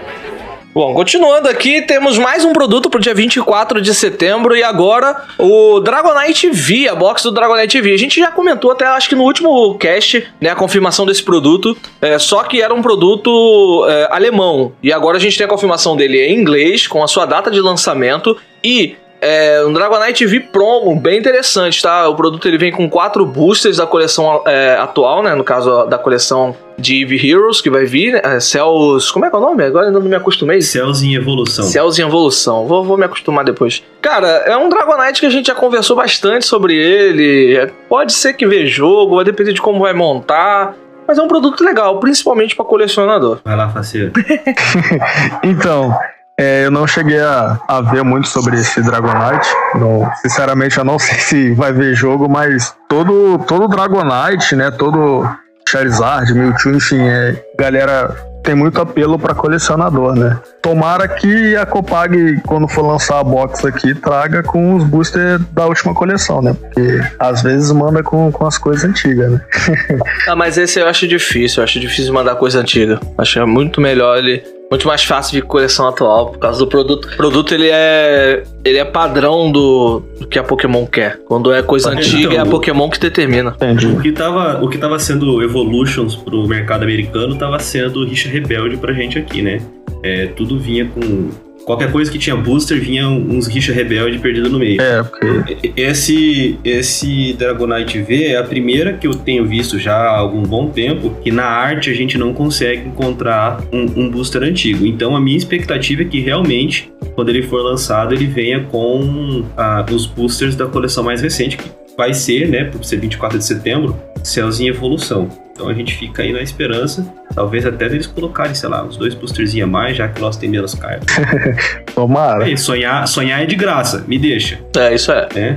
Bom, 0.74 0.94
continuando 0.94 1.50
aqui, 1.50 1.82
temos 1.82 2.16
mais 2.16 2.46
um 2.46 2.52
produto 2.54 2.88
pro 2.88 2.98
dia 2.98 3.14
24 3.14 3.78
de 3.78 3.94
setembro 3.94 4.56
e 4.56 4.62
agora 4.62 5.24
o 5.36 5.80
Dragonite 5.80 6.48
V, 6.48 6.88
a 6.88 6.94
box 6.94 7.24
do 7.24 7.30
Dragonite 7.30 7.78
V. 7.78 7.92
A 7.92 7.98
gente 7.98 8.18
já 8.18 8.30
comentou 8.30 8.70
até, 8.70 8.86
acho 8.86 9.06
que 9.06 9.14
no 9.14 9.22
último 9.22 9.74
cast, 9.76 10.26
né, 10.40 10.48
a 10.48 10.54
confirmação 10.54 11.04
desse 11.04 11.22
produto, 11.22 11.76
é, 12.00 12.18
só 12.18 12.42
que 12.44 12.62
era 12.62 12.72
um 12.72 12.80
produto 12.80 13.84
é, 13.86 14.08
alemão. 14.10 14.72
E 14.82 14.90
agora 14.90 15.18
a 15.18 15.20
gente 15.20 15.36
tem 15.36 15.44
a 15.44 15.48
confirmação 15.48 15.94
dele 15.94 16.18
em 16.18 16.40
inglês, 16.40 16.86
com 16.86 17.04
a 17.04 17.06
sua 17.06 17.26
data 17.26 17.50
de 17.50 17.60
lançamento 17.60 18.34
e 18.64 18.96
é 19.22 19.64
um 19.64 19.72
Dragonite 19.72 20.26
V 20.26 20.40
Promo, 20.40 20.98
bem 20.98 21.20
interessante, 21.20 21.80
tá? 21.80 22.08
O 22.08 22.16
produto 22.16 22.48
ele 22.48 22.58
vem 22.58 22.72
com 22.72 22.90
quatro 22.90 23.24
boosters 23.24 23.76
da 23.76 23.86
coleção 23.86 24.42
é, 24.44 24.74
atual, 24.74 25.22
né? 25.22 25.32
No 25.36 25.44
caso 25.44 25.86
da 25.86 25.96
coleção 25.96 26.56
de 26.76 26.96
Eevee 26.96 27.30
Heroes, 27.30 27.60
que 27.60 27.70
vai 27.70 27.84
vir, 27.84 28.14
né? 28.14 28.40
Cells... 28.40 29.12
Como 29.12 29.24
é 29.24 29.30
que 29.30 29.36
é 29.36 29.38
o 29.38 29.42
nome? 29.42 29.62
Agora 29.62 29.86
ainda 29.86 30.00
não 30.00 30.08
me 30.08 30.16
acostumei. 30.16 30.60
Cells 30.60 31.06
em 31.06 31.14
Evolução. 31.14 31.64
Cells 31.64 32.02
em 32.02 32.04
Evolução. 32.04 32.66
Vou, 32.66 32.82
vou 32.82 32.98
me 32.98 33.04
acostumar 33.04 33.44
depois. 33.44 33.80
Cara, 34.00 34.26
é 34.26 34.56
um 34.56 34.68
Dragonite 34.68 35.20
que 35.20 35.26
a 35.26 35.30
gente 35.30 35.46
já 35.46 35.54
conversou 35.54 35.94
bastante 35.94 36.44
sobre 36.44 36.74
ele. 36.74 37.56
É, 37.56 37.66
pode 37.88 38.12
ser 38.12 38.32
que 38.32 38.44
vê 38.44 38.66
jogo, 38.66 39.14
vai 39.14 39.24
depender 39.24 39.52
de 39.52 39.62
como 39.62 39.78
vai 39.78 39.92
montar. 39.92 40.74
Mas 41.06 41.16
é 41.16 41.22
um 41.22 41.28
produto 41.28 41.62
legal, 41.62 42.00
principalmente 42.00 42.56
para 42.56 42.64
colecionador. 42.64 43.38
Vai 43.44 43.54
lá, 43.54 43.68
faceiro. 43.68 44.12
então, 45.44 45.96
É, 46.42 46.64
eu 46.64 46.72
não 46.72 46.88
cheguei 46.88 47.20
a, 47.20 47.56
a 47.68 47.80
ver 47.80 48.02
muito 48.02 48.26
sobre 48.26 48.56
esse 48.56 48.82
Dragonite. 48.82 49.48
Não, 49.76 50.10
sinceramente, 50.22 50.76
eu 50.76 50.84
não 50.84 50.98
sei 50.98 51.14
se 51.20 51.52
vai 51.52 51.72
ver 51.72 51.94
jogo, 51.94 52.28
mas 52.28 52.74
todo, 52.88 53.38
todo 53.46 53.68
Dragonite, 53.68 54.56
né? 54.56 54.68
Todo 54.72 55.24
Charizard, 55.68 56.34
Mewtwo, 56.34 56.74
enfim, 56.74 56.98
é, 56.98 57.40
galera 57.56 58.12
tem 58.42 58.56
muito 58.56 58.80
apelo 58.80 59.20
para 59.20 59.36
colecionador, 59.36 60.16
né? 60.16 60.36
Tomara 60.60 61.06
que 61.06 61.54
a 61.54 61.64
Copag, 61.64 62.40
quando 62.44 62.66
for 62.66 62.82
lançar 62.82 63.20
a 63.20 63.24
box 63.24 63.64
aqui, 63.64 63.94
traga 63.94 64.42
com 64.42 64.74
os 64.74 64.82
boosters 64.82 65.40
da 65.52 65.66
última 65.66 65.94
coleção, 65.94 66.42
né? 66.42 66.56
Porque 66.60 67.00
às 67.20 67.40
vezes 67.40 67.70
manda 67.70 68.02
com, 68.02 68.32
com 68.32 68.44
as 68.44 68.58
coisas 68.58 68.82
antigas, 68.82 69.30
né? 69.30 69.40
ah, 70.26 70.34
mas 70.34 70.58
esse 70.58 70.80
eu 70.80 70.88
acho 70.88 71.06
difícil, 71.06 71.60
eu 71.60 71.64
acho 71.64 71.78
difícil 71.78 72.12
mandar 72.12 72.34
coisa 72.34 72.58
antiga. 72.58 72.98
Acho 73.16 73.38
é 73.38 73.46
muito 73.46 73.80
melhor 73.80 74.18
ele 74.18 74.42
muito 74.72 74.88
mais 74.88 75.04
fácil 75.04 75.34
de 75.34 75.42
coleção 75.42 75.86
atual 75.86 76.30
por 76.30 76.38
causa 76.38 76.58
do 76.58 76.66
produto. 76.66 77.04
O 77.04 77.16
produto 77.18 77.52
ele 77.52 77.68
é 77.70 78.42
ele 78.64 78.78
é 78.78 78.84
padrão 78.86 79.52
do, 79.52 80.02
do 80.18 80.26
que 80.26 80.38
a 80.38 80.42
Pokémon 80.42 80.86
quer. 80.86 81.20
Quando 81.26 81.52
é 81.52 81.62
coisa 81.62 81.90
então, 81.90 81.98
antiga, 81.98 82.36
é 82.36 82.38
a 82.38 82.46
Pokémon 82.46 82.88
que 82.88 82.98
determina. 82.98 83.50
Entendi. 83.50 83.86
O 83.88 84.00
que 84.00 84.12
tava, 84.12 84.64
o 84.64 84.70
que 84.70 84.78
tava 84.78 84.98
sendo 84.98 85.42
Evolutions 85.42 86.16
pro 86.16 86.48
mercado 86.48 86.84
americano 86.84 87.36
tava 87.36 87.58
sendo 87.58 88.02
Richa 88.06 88.30
Rebelde 88.30 88.78
pra 88.78 88.94
gente 88.94 89.18
aqui, 89.18 89.42
né? 89.42 89.60
É, 90.02 90.28
tudo 90.28 90.58
vinha 90.58 90.86
com 90.86 91.28
Qualquer 91.64 91.92
coisa 91.92 92.10
que 92.10 92.18
tinha 92.18 92.34
booster 92.36 92.80
vinha 92.80 93.08
uns 93.08 93.46
rixa 93.46 93.72
rebelde 93.72 94.18
perdido 94.18 94.48
no 94.48 94.58
meio. 94.58 94.80
É, 94.80 95.02
porque. 95.02 95.72
Esse, 95.76 96.58
esse 96.64 97.34
Dragonite 97.34 98.00
V 98.02 98.26
é 98.26 98.36
a 98.36 98.42
primeira 98.42 98.92
que 98.94 99.06
eu 99.06 99.14
tenho 99.14 99.46
visto 99.46 99.78
já 99.78 99.94
há 99.94 100.18
algum 100.18 100.42
bom 100.42 100.68
tempo 100.68 101.16
que 101.22 101.30
na 101.30 101.44
arte 101.44 101.90
a 101.90 101.94
gente 101.94 102.18
não 102.18 102.32
consegue 102.32 102.88
encontrar 102.88 103.62
um, 103.72 104.02
um 104.02 104.10
booster 104.10 104.42
antigo. 104.42 104.84
Então 104.86 105.16
a 105.16 105.20
minha 105.20 105.36
expectativa 105.36 106.02
é 106.02 106.04
que 106.04 106.20
realmente, 106.20 106.92
quando 107.14 107.28
ele 107.28 107.42
for 107.42 107.62
lançado, 107.62 108.14
ele 108.14 108.26
venha 108.26 108.64
com 108.64 109.44
ah, 109.56 109.84
os 109.90 110.06
boosters 110.06 110.56
da 110.56 110.66
coleção 110.66 111.04
mais 111.04 111.20
recente, 111.20 111.56
que 111.56 111.70
vai 111.96 112.14
ser, 112.14 112.48
né, 112.48 112.64
por 112.64 112.84
ser 112.84 112.98
24 112.98 113.38
de 113.38 113.44
setembro, 113.44 113.96
Céus 114.22 114.60
em 114.60 114.68
Evolução. 114.68 115.28
Então 115.52 115.68
a 115.68 115.74
gente 115.74 115.94
fica 115.94 116.22
aí 116.22 116.32
na 116.32 116.40
esperança, 116.40 117.06
talvez 117.34 117.66
até 117.66 117.84
eles 117.84 118.06
colocarem, 118.06 118.54
sei 118.54 118.68
lá, 118.68 118.82
uns 118.82 118.96
dois 118.96 119.14
boosterzinhos 119.14 119.68
a 119.68 119.70
mais, 119.70 119.96
já 119.96 120.08
que 120.08 120.20
nós 120.20 120.36
tem 120.36 120.48
menos 120.48 120.74
cartas. 120.74 121.14
Tomara. 121.94 122.50
É, 122.50 122.56
sonhar, 122.56 123.06
sonhar 123.06 123.42
é 123.42 123.46
de 123.46 123.54
graça, 123.54 124.04
me 124.08 124.18
deixa. 124.18 124.58
É, 124.76 124.94
isso 124.94 125.12
é. 125.12 125.28
é. 125.36 125.56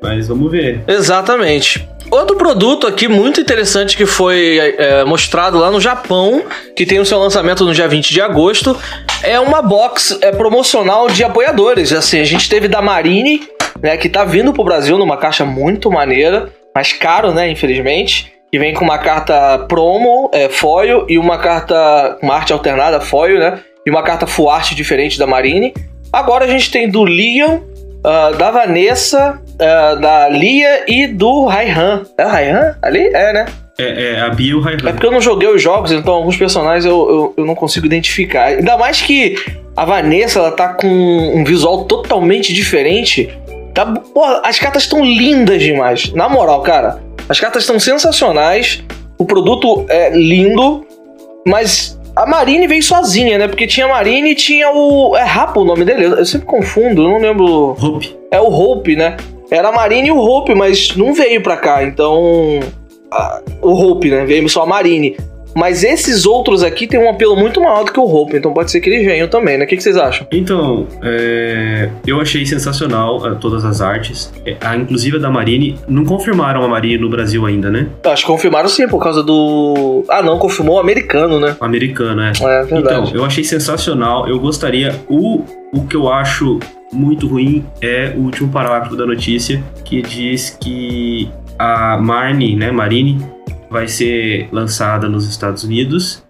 Mas 0.00 0.28
vamos 0.28 0.50
ver. 0.50 0.82
Exatamente. 0.86 1.88
Outro 2.10 2.36
produto 2.36 2.86
aqui 2.86 3.08
muito 3.08 3.40
interessante 3.40 3.96
que 3.96 4.06
foi 4.06 4.58
é, 4.58 5.04
mostrado 5.04 5.58
lá 5.58 5.70
no 5.70 5.80
Japão, 5.80 6.44
que 6.76 6.86
tem 6.86 7.00
o 7.00 7.06
seu 7.06 7.18
lançamento 7.18 7.64
no 7.64 7.72
dia 7.72 7.88
20 7.88 8.12
de 8.12 8.20
agosto, 8.20 8.78
é 9.22 9.40
uma 9.40 9.60
box 9.62 10.18
é, 10.20 10.30
promocional 10.30 11.08
de 11.08 11.24
apoiadores. 11.24 11.92
Assim, 11.92 12.20
a 12.20 12.24
gente 12.24 12.48
teve 12.48 12.68
da 12.68 12.80
Marine, 12.80 13.42
né, 13.82 13.96
que 13.96 14.08
tá 14.08 14.24
vindo 14.24 14.52
pro 14.52 14.62
Brasil 14.62 14.96
numa 14.98 15.16
caixa 15.16 15.44
muito 15.44 15.90
maneira, 15.90 16.50
mais 16.74 16.92
caro, 16.92 17.32
né, 17.32 17.50
infelizmente 17.50 18.34
que 18.54 18.58
vem 18.60 18.72
com 18.72 18.84
uma 18.84 18.98
carta 18.98 19.58
promo, 19.66 20.30
é, 20.32 20.48
foil, 20.48 21.06
e 21.08 21.18
uma 21.18 21.38
carta 21.38 22.16
com 22.20 22.30
arte 22.30 22.52
alternada, 22.52 23.00
foil, 23.00 23.40
né? 23.40 23.58
E 23.84 23.90
uma 23.90 24.04
carta 24.04 24.28
full 24.28 24.48
art 24.48 24.74
diferente 24.74 25.18
da 25.18 25.26
Marine. 25.26 25.74
Agora 26.12 26.44
a 26.44 26.48
gente 26.48 26.70
tem 26.70 26.88
do 26.88 27.02
Leon, 27.02 27.56
uh, 27.56 28.36
da 28.38 28.52
Vanessa, 28.52 29.40
uh, 29.54 30.00
da 30.00 30.28
Lia 30.28 30.84
e 30.86 31.08
do 31.08 31.46
Raihan. 31.46 32.04
É 32.16 32.22
Raihan? 32.22 32.76
Ali? 32.80 33.10
É, 33.12 33.32
né? 33.32 33.46
É, 33.76 34.12
é 34.12 34.20
a 34.20 34.28
Bia 34.28 34.52
e 34.52 34.54
o 34.54 34.60
Raihan. 34.60 34.88
É 34.88 34.92
porque 34.92 35.06
eu 35.06 35.10
não 35.10 35.20
joguei 35.20 35.48
os 35.48 35.60
jogos, 35.60 35.90
então 35.90 36.14
alguns 36.14 36.36
personagens 36.36 36.84
eu, 36.84 37.10
eu, 37.10 37.34
eu, 37.38 37.44
não 37.44 37.56
consigo 37.56 37.86
identificar. 37.86 38.44
Ainda 38.44 38.78
mais 38.78 39.02
que 39.02 39.34
a 39.76 39.84
Vanessa, 39.84 40.38
ela 40.38 40.52
tá 40.52 40.68
com 40.68 40.86
um 40.86 41.42
visual 41.42 41.86
totalmente 41.86 42.54
diferente. 42.54 43.36
Tá, 43.74 43.84
porra, 43.86 44.40
as 44.44 44.58
cartas 44.58 44.84
estão 44.84 45.04
lindas 45.04 45.60
demais. 45.60 46.12
Na 46.12 46.28
moral, 46.28 46.62
cara. 46.62 47.02
As 47.28 47.40
cartas 47.40 47.64
estão 47.64 47.80
sensacionais, 47.80 48.84
o 49.18 49.24
produto 49.24 49.84
é 49.88 50.10
lindo, 50.10 50.86
mas 51.46 51.98
a 52.14 52.26
Marine 52.26 52.66
veio 52.68 52.82
sozinha, 52.82 53.38
né? 53.38 53.48
Porque 53.48 53.66
tinha 53.66 53.86
a 53.86 53.88
Marine 53.88 54.30
e 54.30 54.34
tinha 54.34 54.70
o. 54.70 55.16
É 55.16 55.22
Rapo 55.22 55.60
o 55.60 55.64
nome 55.64 55.84
dele? 55.84 56.04
Eu 56.04 56.24
sempre 56.24 56.46
confundo, 56.46 57.02
eu 57.02 57.08
não 57.10 57.18
lembro. 57.18 57.76
Hope. 57.80 58.16
É 58.30 58.40
o 58.40 58.48
Hope, 58.48 58.94
né? 58.94 59.16
Era 59.50 59.68
a 59.68 59.72
Marine 59.72 60.08
e 60.08 60.12
o 60.12 60.18
Hope, 60.18 60.54
mas 60.54 60.94
não 60.96 61.12
veio 61.12 61.42
pra 61.42 61.56
cá, 61.56 61.82
então. 61.82 62.60
o 63.60 63.72
Hope, 63.72 64.10
né? 64.10 64.24
Veio 64.24 64.48
só 64.48 64.62
a 64.62 64.66
Marine. 64.66 65.16
Mas 65.54 65.84
esses 65.84 66.26
outros 66.26 66.62
aqui 66.62 66.86
têm 66.86 67.00
um 67.00 67.08
apelo 67.08 67.36
muito 67.36 67.60
maior 67.60 67.84
do 67.84 67.92
que 67.92 68.00
o 68.00 68.04
Hope, 68.04 68.36
então 68.36 68.52
pode 68.52 68.70
ser 68.70 68.80
que 68.80 68.90
eles 68.90 69.04
venham 69.04 69.28
também, 69.28 69.56
né? 69.56 69.64
O 69.64 69.68
que, 69.68 69.76
que 69.76 69.82
vocês 69.82 69.96
acham? 69.96 70.26
Então, 70.32 70.86
é... 71.02 71.88
eu 72.06 72.20
achei 72.20 72.44
sensacional 72.44 73.18
uh, 73.18 73.36
todas 73.36 73.64
as 73.64 73.80
artes. 73.80 74.32
É, 74.44 74.56
a, 74.60 74.76
inclusive 74.76 75.16
a 75.16 75.20
da 75.20 75.30
Marine. 75.30 75.78
Não 75.88 76.04
confirmaram 76.04 76.62
a 76.62 76.68
Marine 76.68 76.98
no 76.98 77.08
Brasil 77.08 77.46
ainda, 77.46 77.70
né? 77.70 77.88
Acho 78.04 78.24
que 78.24 78.30
confirmaram 78.30 78.68
sim, 78.68 78.88
por 78.88 79.02
causa 79.02 79.22
do. 79.22 80.04
Ah, 80.08 80.22
não, 80.22 80.38
confirmou 80.38 80.76
o 80.76 80.78
americano, 80.78 81.38
né? 81.38 81.56
O 81.60 81.64
americano, 81.64 82.20
é. 82.22 82.32
É, 82.40 82.62
verdade. 82.64 83.08
Então, 83.08 83.10
eu 83.14 83.24
achei 83.24 83.44
sensacional. 83.44 84.28
Eu 84.28 84.38
gostaria. 84.38 84.94
O, 85.08 85.42
o 85.72 85.86
que 85.86 85.96
eu 85.96 86.12
acho 86.12 86.58
muito 86.92 87.26
ruim 87.26 87.64
é 87.80 88.12
o 88.16 88.20
último 88.20 88.48
parágrafo 88.50 88.96
da 88.96 89.06
notícia 89.06 89.62
que 89.84 90.00
diz 90.02 90.56
que 90.60 91.28
a 91.58 91.96
Marnie, 91.98 92.56
né, 92.56 92.70
Marine, 92.70 93.18
vai 93.74 93.88
ser 93.88 94.48
lançada 94.52 95.08
nos 95.08 95.28
Estados 95.28 95.64
Unidos, 95.64 96.22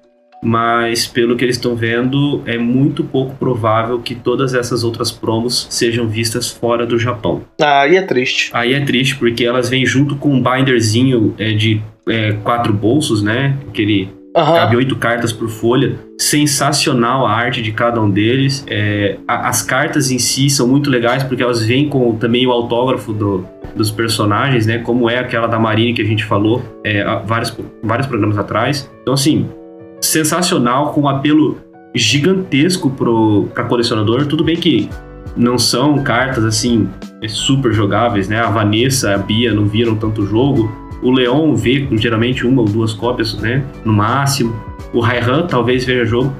mas 0.43 1.07
pelo 1.07 1.37
que 1.37 1.45
eles 1.45 1.57
estão 1.57 1.77
vendo, 1.77 2.43
é 2.47 2.57
muito 2.57 3.05
pouco 3.05 3.35
provável 3.37 3.99
que 4.01 4.15
todas 4.15 4.55
essas 4.55 4.83
outras 4.83 5.13
promos 5.13 5.67
sejam 5.69 6.09
vistas 6.09 6.49
fora 6.51 6.87
do 6.87 6.99
Japão. 6.99 7.43
Ah, 7.61 7.83
aí 7.83 7.97
é 7.97 8.03
triste. 8.03 8.51
Aí 8.55 8.73
é 8.73 8.81
triste, 8.81 9.17
porque 9.17 9.45
elas 9.45 9.69
vêm 9.69 9.85
junto 9.85 10.17
com 10.17 10.31
um 10.31 10.43
binderzinho 10.43 11.35
é, 11.39 11.53
de 11.53 11.83
é, 12.09 12.33
quatro 12.43 12.73
bolsos, 12.73 13.23
né? 13.23 13.59
Aquele 13.69 14.09
Uhum. 14.37 14.55
Cabe 14.55 14.77
oito 14.77 14.97
cartas 14.97 15.33
por 15.33 15.49
folha. 15.49 15.97
Sensacional 16.19 17.25
a 17.25 17.33
arte 17.33 17.63
de 17.63 17.71
cada 17.71 18.01
um 18.01 18.11
deles. 18.11 18.65
É, 18.69 19.19
a, 19.29 19.49
as 19.49 19.63
cartas 19.63 20.11
em 20.11 20.19
si 20.19 20.51
são 20.51 20.67
muito 20.67 20.91
legais 20.91 21.23
porque 21.23 21.43
elas 21.43 21.63
vêm 21.63 21.89
com 21.89 22.17
também 22.17 22.45
o 22.47 22.51
autógrafo 22.51 23.13
do, 23.13 23.47
dos 23.77 23.93
personagens, 23.93 24.67
né? 24.67 24.79
Como 24.79 25.09
é 25.09 25.19
aquela 25.19 25.47
da 25.47 25.59
Marine 25.59 25.95
que 25.95 26.03
a 26.03 26.05
gente 26.05 26.25
falou 26.25 26.63
é, 26.83 27.05
vários, 27.25 27.57
vários 27.83 28.09
programas 28.09 28.37
atrás. 28.37 28.91
Então, 29.03 29.15
assim, 29.15 29.49
sensacional, 30.01 30.93
com 30.93 31.03
um 31.03 31.09
apelo 31.09 31.57
gigantesco 31.95 32.91
para 33.55 33.65
colecionador. 33.65 34.27
Tudo 34.27 34.43
bem 34.43 34.57
que 34.57 34.91
não 35.37 35.59
são 35.59 36.03
cartas 36.03 36.45
assim 36.45 36.89
super 37.29 37.73
jogáveis, 37.73 38.29
né? 38.29 38.41
A 38.41 38.51
Vanessa, 38.51 39.15
a 39.15 39.19
Bia 39.19 39.55
não 39.55 39.67
viram 39.67 39.95
tanto 39.95 40.27
jogo 40.27 40.71
o 41.05 41.11
Leon 41.11 41.55
vê 41.55 41.83
com 41.83 41.97
geralmente 41.97 42.47
uma 42.47 42.63
ou 42.63 42.67
duas 42.67 42.95
cópias, 42.95 43.35
né? 43.35 43.63
No 43.85 43.93
máximo. 43.93 44.57
O 44.93 45.01
Raihan 45.01 45.47
talvez 45.47 45.85
veja 45.85 46.05
jogo. 46.07 46.33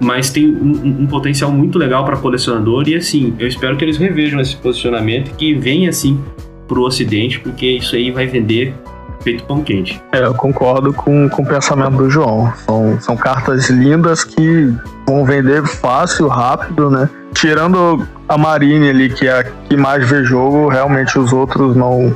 Mas 0.00 0.30
tem 0.30 0.48
um, 0.48 1.02
um 1.02 1.06
potencial 1.06 1.52
muito 1.52 1.78
legal 1.78 2.04
para 2.04 2.16
colecionador. 2.16 2.88
E 2.88 2.94
assim, 2.94 3.34
eu 3.38 3.46
espero 3.46 3.76
que 3.76 3.84
eles 3.84 3.98
revejam 3.98 4.40
esse 4.40 4.56
posicionamento 4.56 5.34
que 5.36 5.54
venha 5.54 5.90
assim 5.90 6.18
pro 6.66 6.82
ocidente, 6.82 7.38
porque 7.40 7.66
isso 7.66 7.94
aí 7.94 8.10
vai 8.10 8.26
vender 8.26 8.74
feito 9.20 9.44
pão 9.44 9.62
quente. 9.62 10.00
É, 10.12 10.24
eu 10.24 10.34
concordo 10.34 10.92
com, 10.92 11.28
com 11.28 11.42
o 11.42 11.46
pensamento 11.46 11.96
do 11.96 12.08
João. 12.08 12.52
São, 12.64 13.00
são 13.00 13.16
cartas 13.16 13.68
lindas 13.68 14.24
que 14.24 14.72
vão 15.06 15.24
vender 15.24 15.66
fácil, 15.66 16.26
rápido, 16.28 16.90
né? 16.90 17.08
Tirando 17.34 18.06
a 18.28 18.38
Marine 18.38 18.88
ali, 18.88 19.10
que 19.10 19.26
é 19.26 19.40
a 19.40 19.44
que 19.44 19.76
mais 19.76 20.08
vê 20.08 20.24
jogo, 20.24 20.68
realmente 20.68 21.18
os 21.18 21.32
outros 21.32 21.76
não, 21.76 22.14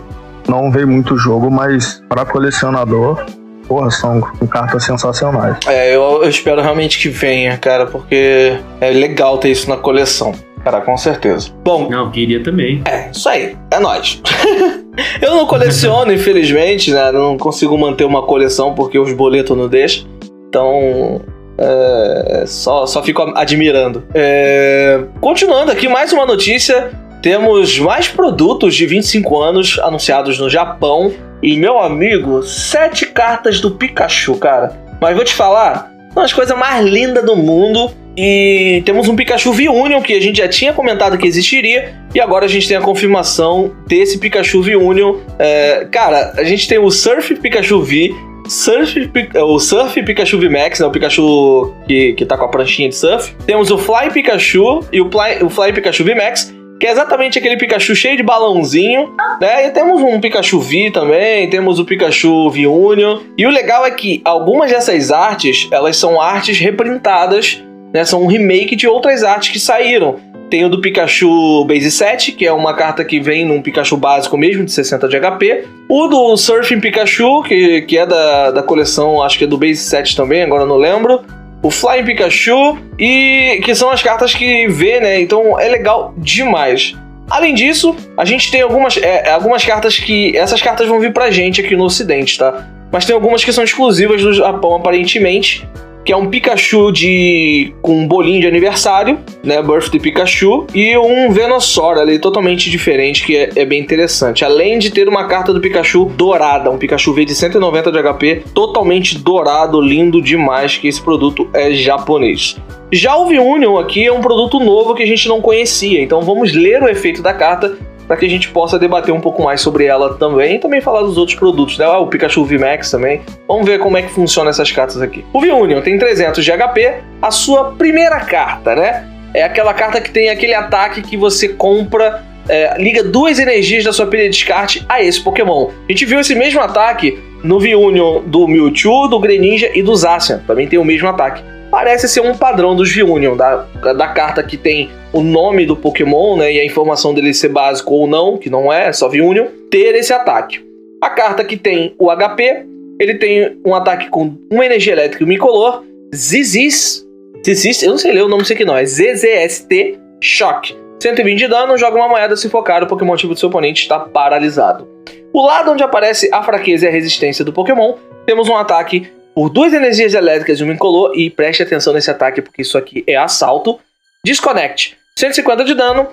não 0.51 0.71
veio 0.71 0.89
muito 0.89 1.17
jogo, 1.17 1.49
mas 1.49 2.03
para 2.09 2.25
colecionador, 2.25 3.25
porra, 3.69 3.91
são 3.91 4.21
cartas 4.51 4.85
sensacionais. 4.85 5.57
É, 5.67 5.95
eu, 5.95 6.23
eu, 6.23 6.29
espero 6.29 6.61
realmente 6.61 6.99
que 6.99 7.09
venha, 7.09 7.57
cara, 7.57 7.87
porque 7.87 8.59
é 8.81 8.91
legal 8.91 9.39
ter 9.39 9.51
isso 9.51 9.71
na 9.71 9.77
coleção. 9.77 10.35
Cara, 10.65 10.81
com 10.81 10.97
certeza. 10.97 11.51
Bom. 11.65 11.89
Não, 11.89 12.11
queria 12.11 12.43
também. 12.43 12.83
É, 12.85 13.11
isso 13.11 13.29
aí. 13.29 13.57
É 13.71 13.79
nóis. 13.79 14.21
eu 15.23 15.31
não 15.35 15.47
coleciono, 15.47 16.13
infelizmente, 16.13 16.93
né? 16.93 17.11
Não 17.13 17.39
consigo 17.39 17.79
manter 17.79 18.05
uma 18.05 18.23
coleção 18.27 18.75
porque 18.75 18.99
os 18.99 19.13
boletos 19.15 19.57
não 19.57 19.69
deixam. 19.69 20.07
Então, 20.49 21.23
é, 21.57 22.45
só, 22.47 22.85
só 22.87 23.03
fico 23.03 23.23
admirando. 23.37 24.03
É, 24.13 25.03
continuando 25.21 25.71
aqui, 25.73 25.89
mais 25.89 26.13
uma 26.13 26.27
notícia 26.27 26.91
temos 27.23 27.79
mais 27.79 28.09
produtos 28.09 28.75
de 28.75 28.87
25 28.87 29.41
anos 29.41 29.79
anunciados 29.81 30.39
no 30.39 30.49
Japão. 30.49 31.13
E, 31.43 31.57
meu 31.57 31.79
amigo, 31.79 32.43
sete 32.43 33.07
cartas 33.07 33.61
do 33.61 33.71
Pikachu, 33.71 34.37
cara. 34.37 34.73
Mas 35.01 35.15
vou 35.17 35.25
te 35.25 35.33
falar, 35.35 35.91
uma 36.13 36.23
das 36.23 36.33
coisas 36.33 36.57
mais 36.57 36.85
lindas 36.87 37.25
do 37.25 37.35
mundo. 37.37 37.91
E 38.17 38.83
temos 38.85 39.09
um 39.09 39.17
Pikachu 39.17 39.53
V-Union 39.53 40.03
que 40.03 40.13
a 40.13 40.21
gente 40.21 40.39
já 40.39 40.49
tinha 40.49 40.73
comentado 40.73 41.17
que 41.17 41.27
existiria. 41.27 41.95
E 42.15 42.21
agora 42.21 42.45
a 42.45 42.49
gente 42.49 42.69
tem 42.69 42.77
a 42.77 42.81
confirmação 42.83 43.73
desse 43.87 44.19
Pikachu 44.19 44.61
V-Union. 44.63 45.17
É, 45.39 45.87
cara, 45.91 46.33
a 46.37 46.45
gente 46.45 46.69
tem 46.69 46.79
o 46.79 46.91
Surf 46.91 47.35
Pikachu 47.37 47.81
V 47.83 48.13
Surf, 48.49 49.07
Pi- 49.09 49.31
o 49.39 49.59
Surf 49.61 50.03
Pikachu 50.03 50.39
VMAX, 50.39 50.81
né? 50.81 50.87
O 50.87 50.91
Pikachu 50.91 51.73
que, 51.87 52.15
que 52.15 52.27
tá 52.27 52.37
com 52.37 52.45
a 52.47 52.49
pranchinha 52.49 52.89
de 52.89 52.97
surf. 52.97 53.33
Temos 53.47 53.71
o 53.71 53.79
Fly 53.79 54.11
Pikachu 54.13 54.81
e 54.93 55.01
o 55.01 55.09
Fly, 55.09 55.45
o 55.45 55.49
Fly 55.49 55.73
Pikachu 55.73 56.03
VMAX, 56.05 56.53
que 56.81 56.87
é 56.87 56.91
exatamente 56.91 57.39
aquele 57.39 57.59
Pikachu 57.59 57.95
cheio 57.95 58.17
de 58.17 58.23
balãozinho, 58.23 59.15
né? 59.39 59.67
E 59.67 59.71
temos 59.71 60.01
um 60.01 60.19
Pikachu 60.19 60.59
V 60.59 60.91
também, 60.91 61.49
temos 61.51 61.79
o 61.79 61.85
Pikachu 61.85 62.49
V 62.49 62.67
Union. 62.67 63.19
E 63.37 63.47
o 63.47 63.51
legal 63.51 63.85
é 63.85 63.91
que 63.91 64.23
algumas 64.25 64.71
dessas 64.71 65.13
artes, 65.13 65.69
elas 65.71 65.99
são 65.99 66.19
artes 66.19 66.59
reprintadas, 66.59 67.63
né? 67.93 68.03
São 68.07 68.23
um 68.23 68.27
remake 68.27 68.75
de 68.75 68.89
outras 68.89 69.23
artes 69.23 69.51
que 69.51 69.61
saíram. 69.61 70.17
Tem 70.49 70.65
o 70.65 70.71
do 70.71 70.81
Pikachu 70.81 71.67
Base 71.67 71.91
7, 71.91 72.33
que 72.33 72.47
é 72.47 72.53
uma 72.53 72.73
carta 72.73 73.05
que 73.05 73.21
vem 73.21 73.45
num 73.45 73.61
Pikachu 73.61 73.99
básico 73.99 74.39
mesmo, 74.39 74.65
de 74.65 74.73
60 74.73 75.07
de 75.07 75.21
HP. 75.21 75.65
O 75.87 76.09
do 76.09 76.37
Surfing 76.37 76.81
Pikachu, 76.81 77.43
que, 77.43 77.83
que 77.83 77.99
é 77.99 78.07
da, 78.07 78.51
da 78.53 78.63
coleção, 78.63 79.23
acho 79.23 79.37
que 79.37 79.45
é 79.45 79.47
do 79.47 79.59
Base 79.59 79.77
7 79.77 80.17
também, 80.17 80.43
agora 80.43 80.65
não 80.65 80.77
lembro. 80.77 81.21
O 81.63 81.71
Flying 81.71 82.05
Pikachu, 82.05 82.79
e 82.99 83.61
que 83.65 83.75
são 83.75 83.91
as 83.91 84.03
cartas 84.03 84.35
que 84.35 84.67
vê, 84.69 85.01
né? 85.01 85.21
Então 85.21 85.59
é 85.59 85.69
legal 85.69 86.15
demais. 86.17 86.95
Além 87.31 87.55
disso, 87.55 87.95
a 88.17 88.25
gente 88.25 88.51
tem 88.51 88.63
algumas, 88.63 88.97
é, 88.97 89.31
algumas 89.31 89.65
cartas 89.65 89.99
que. 89.99 90.37
Essas 90.37 90.61
cartas 90.61 90.89
vão 90.89 90.99
vir 90.99 91.13
pra 91.13 91.31
gente 91.31 91.61
aqui 91.61 91.77
no 91.77 91.85
Ocidente, 91.85 92.37
tá? 92.39 92.67
Mas 92.91 93.05
tem 93.05 93.15
algumas 93.15 93.45
que 93.45 93.53
são 93.53 93.63
exclusivas 93.63 94.21
do 94.23 94.33
Japão, 94.33 94.75
aparentemente. 94.75 95.69
Que 96.05 96.13
é 96.13 96.17
um 96.17 96.29
Pikachu 96.29 96.91
de. 96.91 97.75
com 97.83 97.99
um 97.99 98.09
bolinho 98.09 98.41
de 98.41 98.47
aniversário, 98.47 99.19
né? 99.45 99.63
Birthday 99.63 100.01
Pikachu. 100.01 100.67
E 100.75 100.97
um 100.97 101.31
Venusaur 101.31 101.99
ali, 101.99 102.19
totalmente 102.19 102.71
diferente, 102.71 103.25
que 103.25 103.37
é, 103.37 103.51
é 103.55 103.65
bem 103.65 103.81
interessante. 103.81 104.45
Além 104.45 104.79
de 104.79 104.91
ter 104.91 105.09
uma 105.09 105.27
carta 105.27 105.53
do 105.53 105.61
Pikachu 105.61 106.07
dourada, 106.17 106.71
um 106.71 106.79
Pikachu 106.79 107.13
V 107.13 107.25
de 107.25 107.35
190 107.35 107.93
de 107.93 108.03
HP, 108.03 108.43
totalmente 108.55 109.19
dourado, 109.19 109.81
lindo 109.81 110.23
demais, 110.23 110.77
que 110.77 110.89
esse 110.89 111.01
produto 111.01 111.49
é 111.53 111.73
japonês. 111.73 112.57
Já 112.93 113.17
o 113.17 113.27
V-Union 113.27 113.79
aqui 113.79 114.05
é 114.05 114.13
um 114.13 114.21
produto 114.21 114.59
novo 114.59 114.95
que 114.95 115.03
a 115.05 115.07
gente 115.07 115.29
não 115.29 115.41
conhecia, 115.41 116.03
então 116.03 116.23
vamos 116.23 116.53
ler 116.53 116.83
o 116.83 116.89
efeito 116.89 117.23
da 117.23 117.33
carta 117.33 117.79
para 118.11 118.17
que 118.17 118.27
a 118.27 118.29
gente 118.29 118.49
possa 118.49 118.77
debater 118.77 119.15
um 119.15 119.21
pouco 119.21 119.41
mais 119.41 119.61
sobre 119.61 119.85
ela 119.85 120.15
também 120.15 120.57
e 120.57 120.59
também 120.59 120.81
falar 120.81 121.03
dos 121.03 121.17
outros 121.17 121.39
produtos, 121.39 121.79
né? 121.79 121.85
Ah, 121.85 122.01
o 122.01 122.09
Pikachu 122.09 122.45
VMAX 122.45 122.91
também. 122.91 123.21
Vamos 123.47 123.65
ver 123.65 123.79
como 123.79 123.97
é 123.97 124.03
que 124.03 124.11
funciona 124.11 124.51
essas 124.51 124.73
cartas 124.73 125.01
aqui. 125.01 125.25
O 125.33 125.41
V-Union 125.41 125.81
tem 125.81 125.97
300 125.97 126.45
de 126.45 126.51
HP, 126.51 126.95
a 127.23 127.31
sua 127.31 127.71
primeira 127.71 128.19
carta, 128.19 128.75
né? 128.75 129.09
É 129.33 129.45
aquela 129.45 129.73
carta 129.73 130.01
que 130.01 130.11
tem 130.11 130.29
aquele 130.29 130.55
ataque 130.55 131.03
que 131.03 131.17
você 131.17 131.51
compra, 131.51 132.25
é, 132.49 132.75
liga 132.83 133.05
duas 133.05 133.39
energias 133.39 133.85
da 133.85 133.93
sua 133.93 134.09
pilha 134.09 134.25
de 134.25 134.31
descarte 134.31 134.85
a 134.89 135.01
esse 135.01 135.23
Pokémon. 135.23 135.71
A 135.89 135.93
gente 135.93 136.05
viu 136.05 136.19
esse 136.19 136.35
mesmo 136.35 136.61
ataque 136.61 137.17
no 137.45 137.61
V-Union 137.61 138.23
do 138.27 138.49
Mewtwo, 138.49 139.07
do 139.07 139.21
Greninja 139.21 139.71
e 139.73 139.85
do 139.85 139.95
Zacian. 139.95 140.43
Também 140.49 140.67
tem 140.67 140.81
o 140.81 140.85
mesmo 140.85 141.07
ataque 141.07 141.45
parece 141.71 142.09
ser 142.09 142.21
um 142.21 142.35
padrão 142.35 142.75
dos 142.75 142.93
V-Union, 142.93 143.37
da, 143.37 143.67
da 143.93 144.09
carta 144.09 144.43
que 144.43 144.57
tem 144.57 144.91
o 145.13 145.21
nome 145.21 145.65
do 145.65 145.77
Pokémon, 145.77 146.37
né, 146.37 146.53
e 146.53 146.61
a 146.61 146.65
informação 146.65 147.15
dele 147.15 147.33
ser 147.33 147.49
básico 147.49 147.95
ou 147.95 148.07
não, 148.07 148.37
que 148.37 148.51
não 148.51 148.73
é, 148.73 148.93
só 148.93 149.09
V-Union, 149.09 149.47
ter 149.71 149.95
esse 149.95 150.13
ataque. 150.13 150.61
A 151.03 151.11
carta 151.11 151.45
que 151.45 151.57
tem 151.57 151.95
o 151.99 152.11
HP, 152.15 152.67
ele 153.01 153.15
tem 153.15 153.59
um 153.65 153.75
ataque 153.75 154.09
com 154.11 154.35
uma 154.51 154.67
energia 154.67 154.93
elétrica 154.93 155.25
incolor, 155.25 155.83
Zizis, 156.15 157.07
Zizis, 157.45 157.83
eu 157.83 157.91
não 157.91 157.99
sei 157.99 158.13
ler 158.13 158.25
o 158.25 158.29
nome 158.29 158.43
disso 158.43 158.53
aqui 158.53 158.65
não, 158.65 158.77
é 158.77 158.85
ZZST 158.85 159.99
Shock. 160.21 160.77
120 161.03 161.39
de 161.39 161.49
dano, 161.49 161.79
joga 161.79 161.97
uma 161.97 162.09
moeda 162.09 162.37
se 162.37 162.51
focar, 162.51 162.83
o 162.83 162.87
Pokémon 162.87 163.15
ativo 163.15 163.33
do 163.33 163.41
seu 163.41 163.49
oponente 163.49 163.83
está 163.83 163.99
paralisado. 163.99 164.87
O 165.33 165.47
lado 165.47 165.71
onde 165.71 165.83
aparece 165.83 166.29
a 166.33 166.43
fraqueza 166.43 166.85
e 166.85 166.89
a 166.89 166.93
resistência 166.93 167.43
do 167.43 167.53
Pokémon, 167.53 167.95
temos 168.27 168.49
um 168.49 168.57
ataque 168.57 169.09
por 169.41 169.49
duas 169.49 169.73
energias 169.73 170.13
elétricas 170.13 170.61
e 170.61 170.63
uma 170.63 170.75
incolor, 170.75 171.13
e 171.15 171.31
preste 171.31 171.63
atenção 171.63 171.95
nesse 171.95 172.11
ataque 172.11 172.43
porque 172.43 172.61
isso 172.61 172.77
aqui 172.77 173.03
é 173.07 173.17
assalto. 173.17 173.81
Desconect, 174.23 174.99
150 175.19 175.65
de 175.65 175.73
dano. 175.73 176.09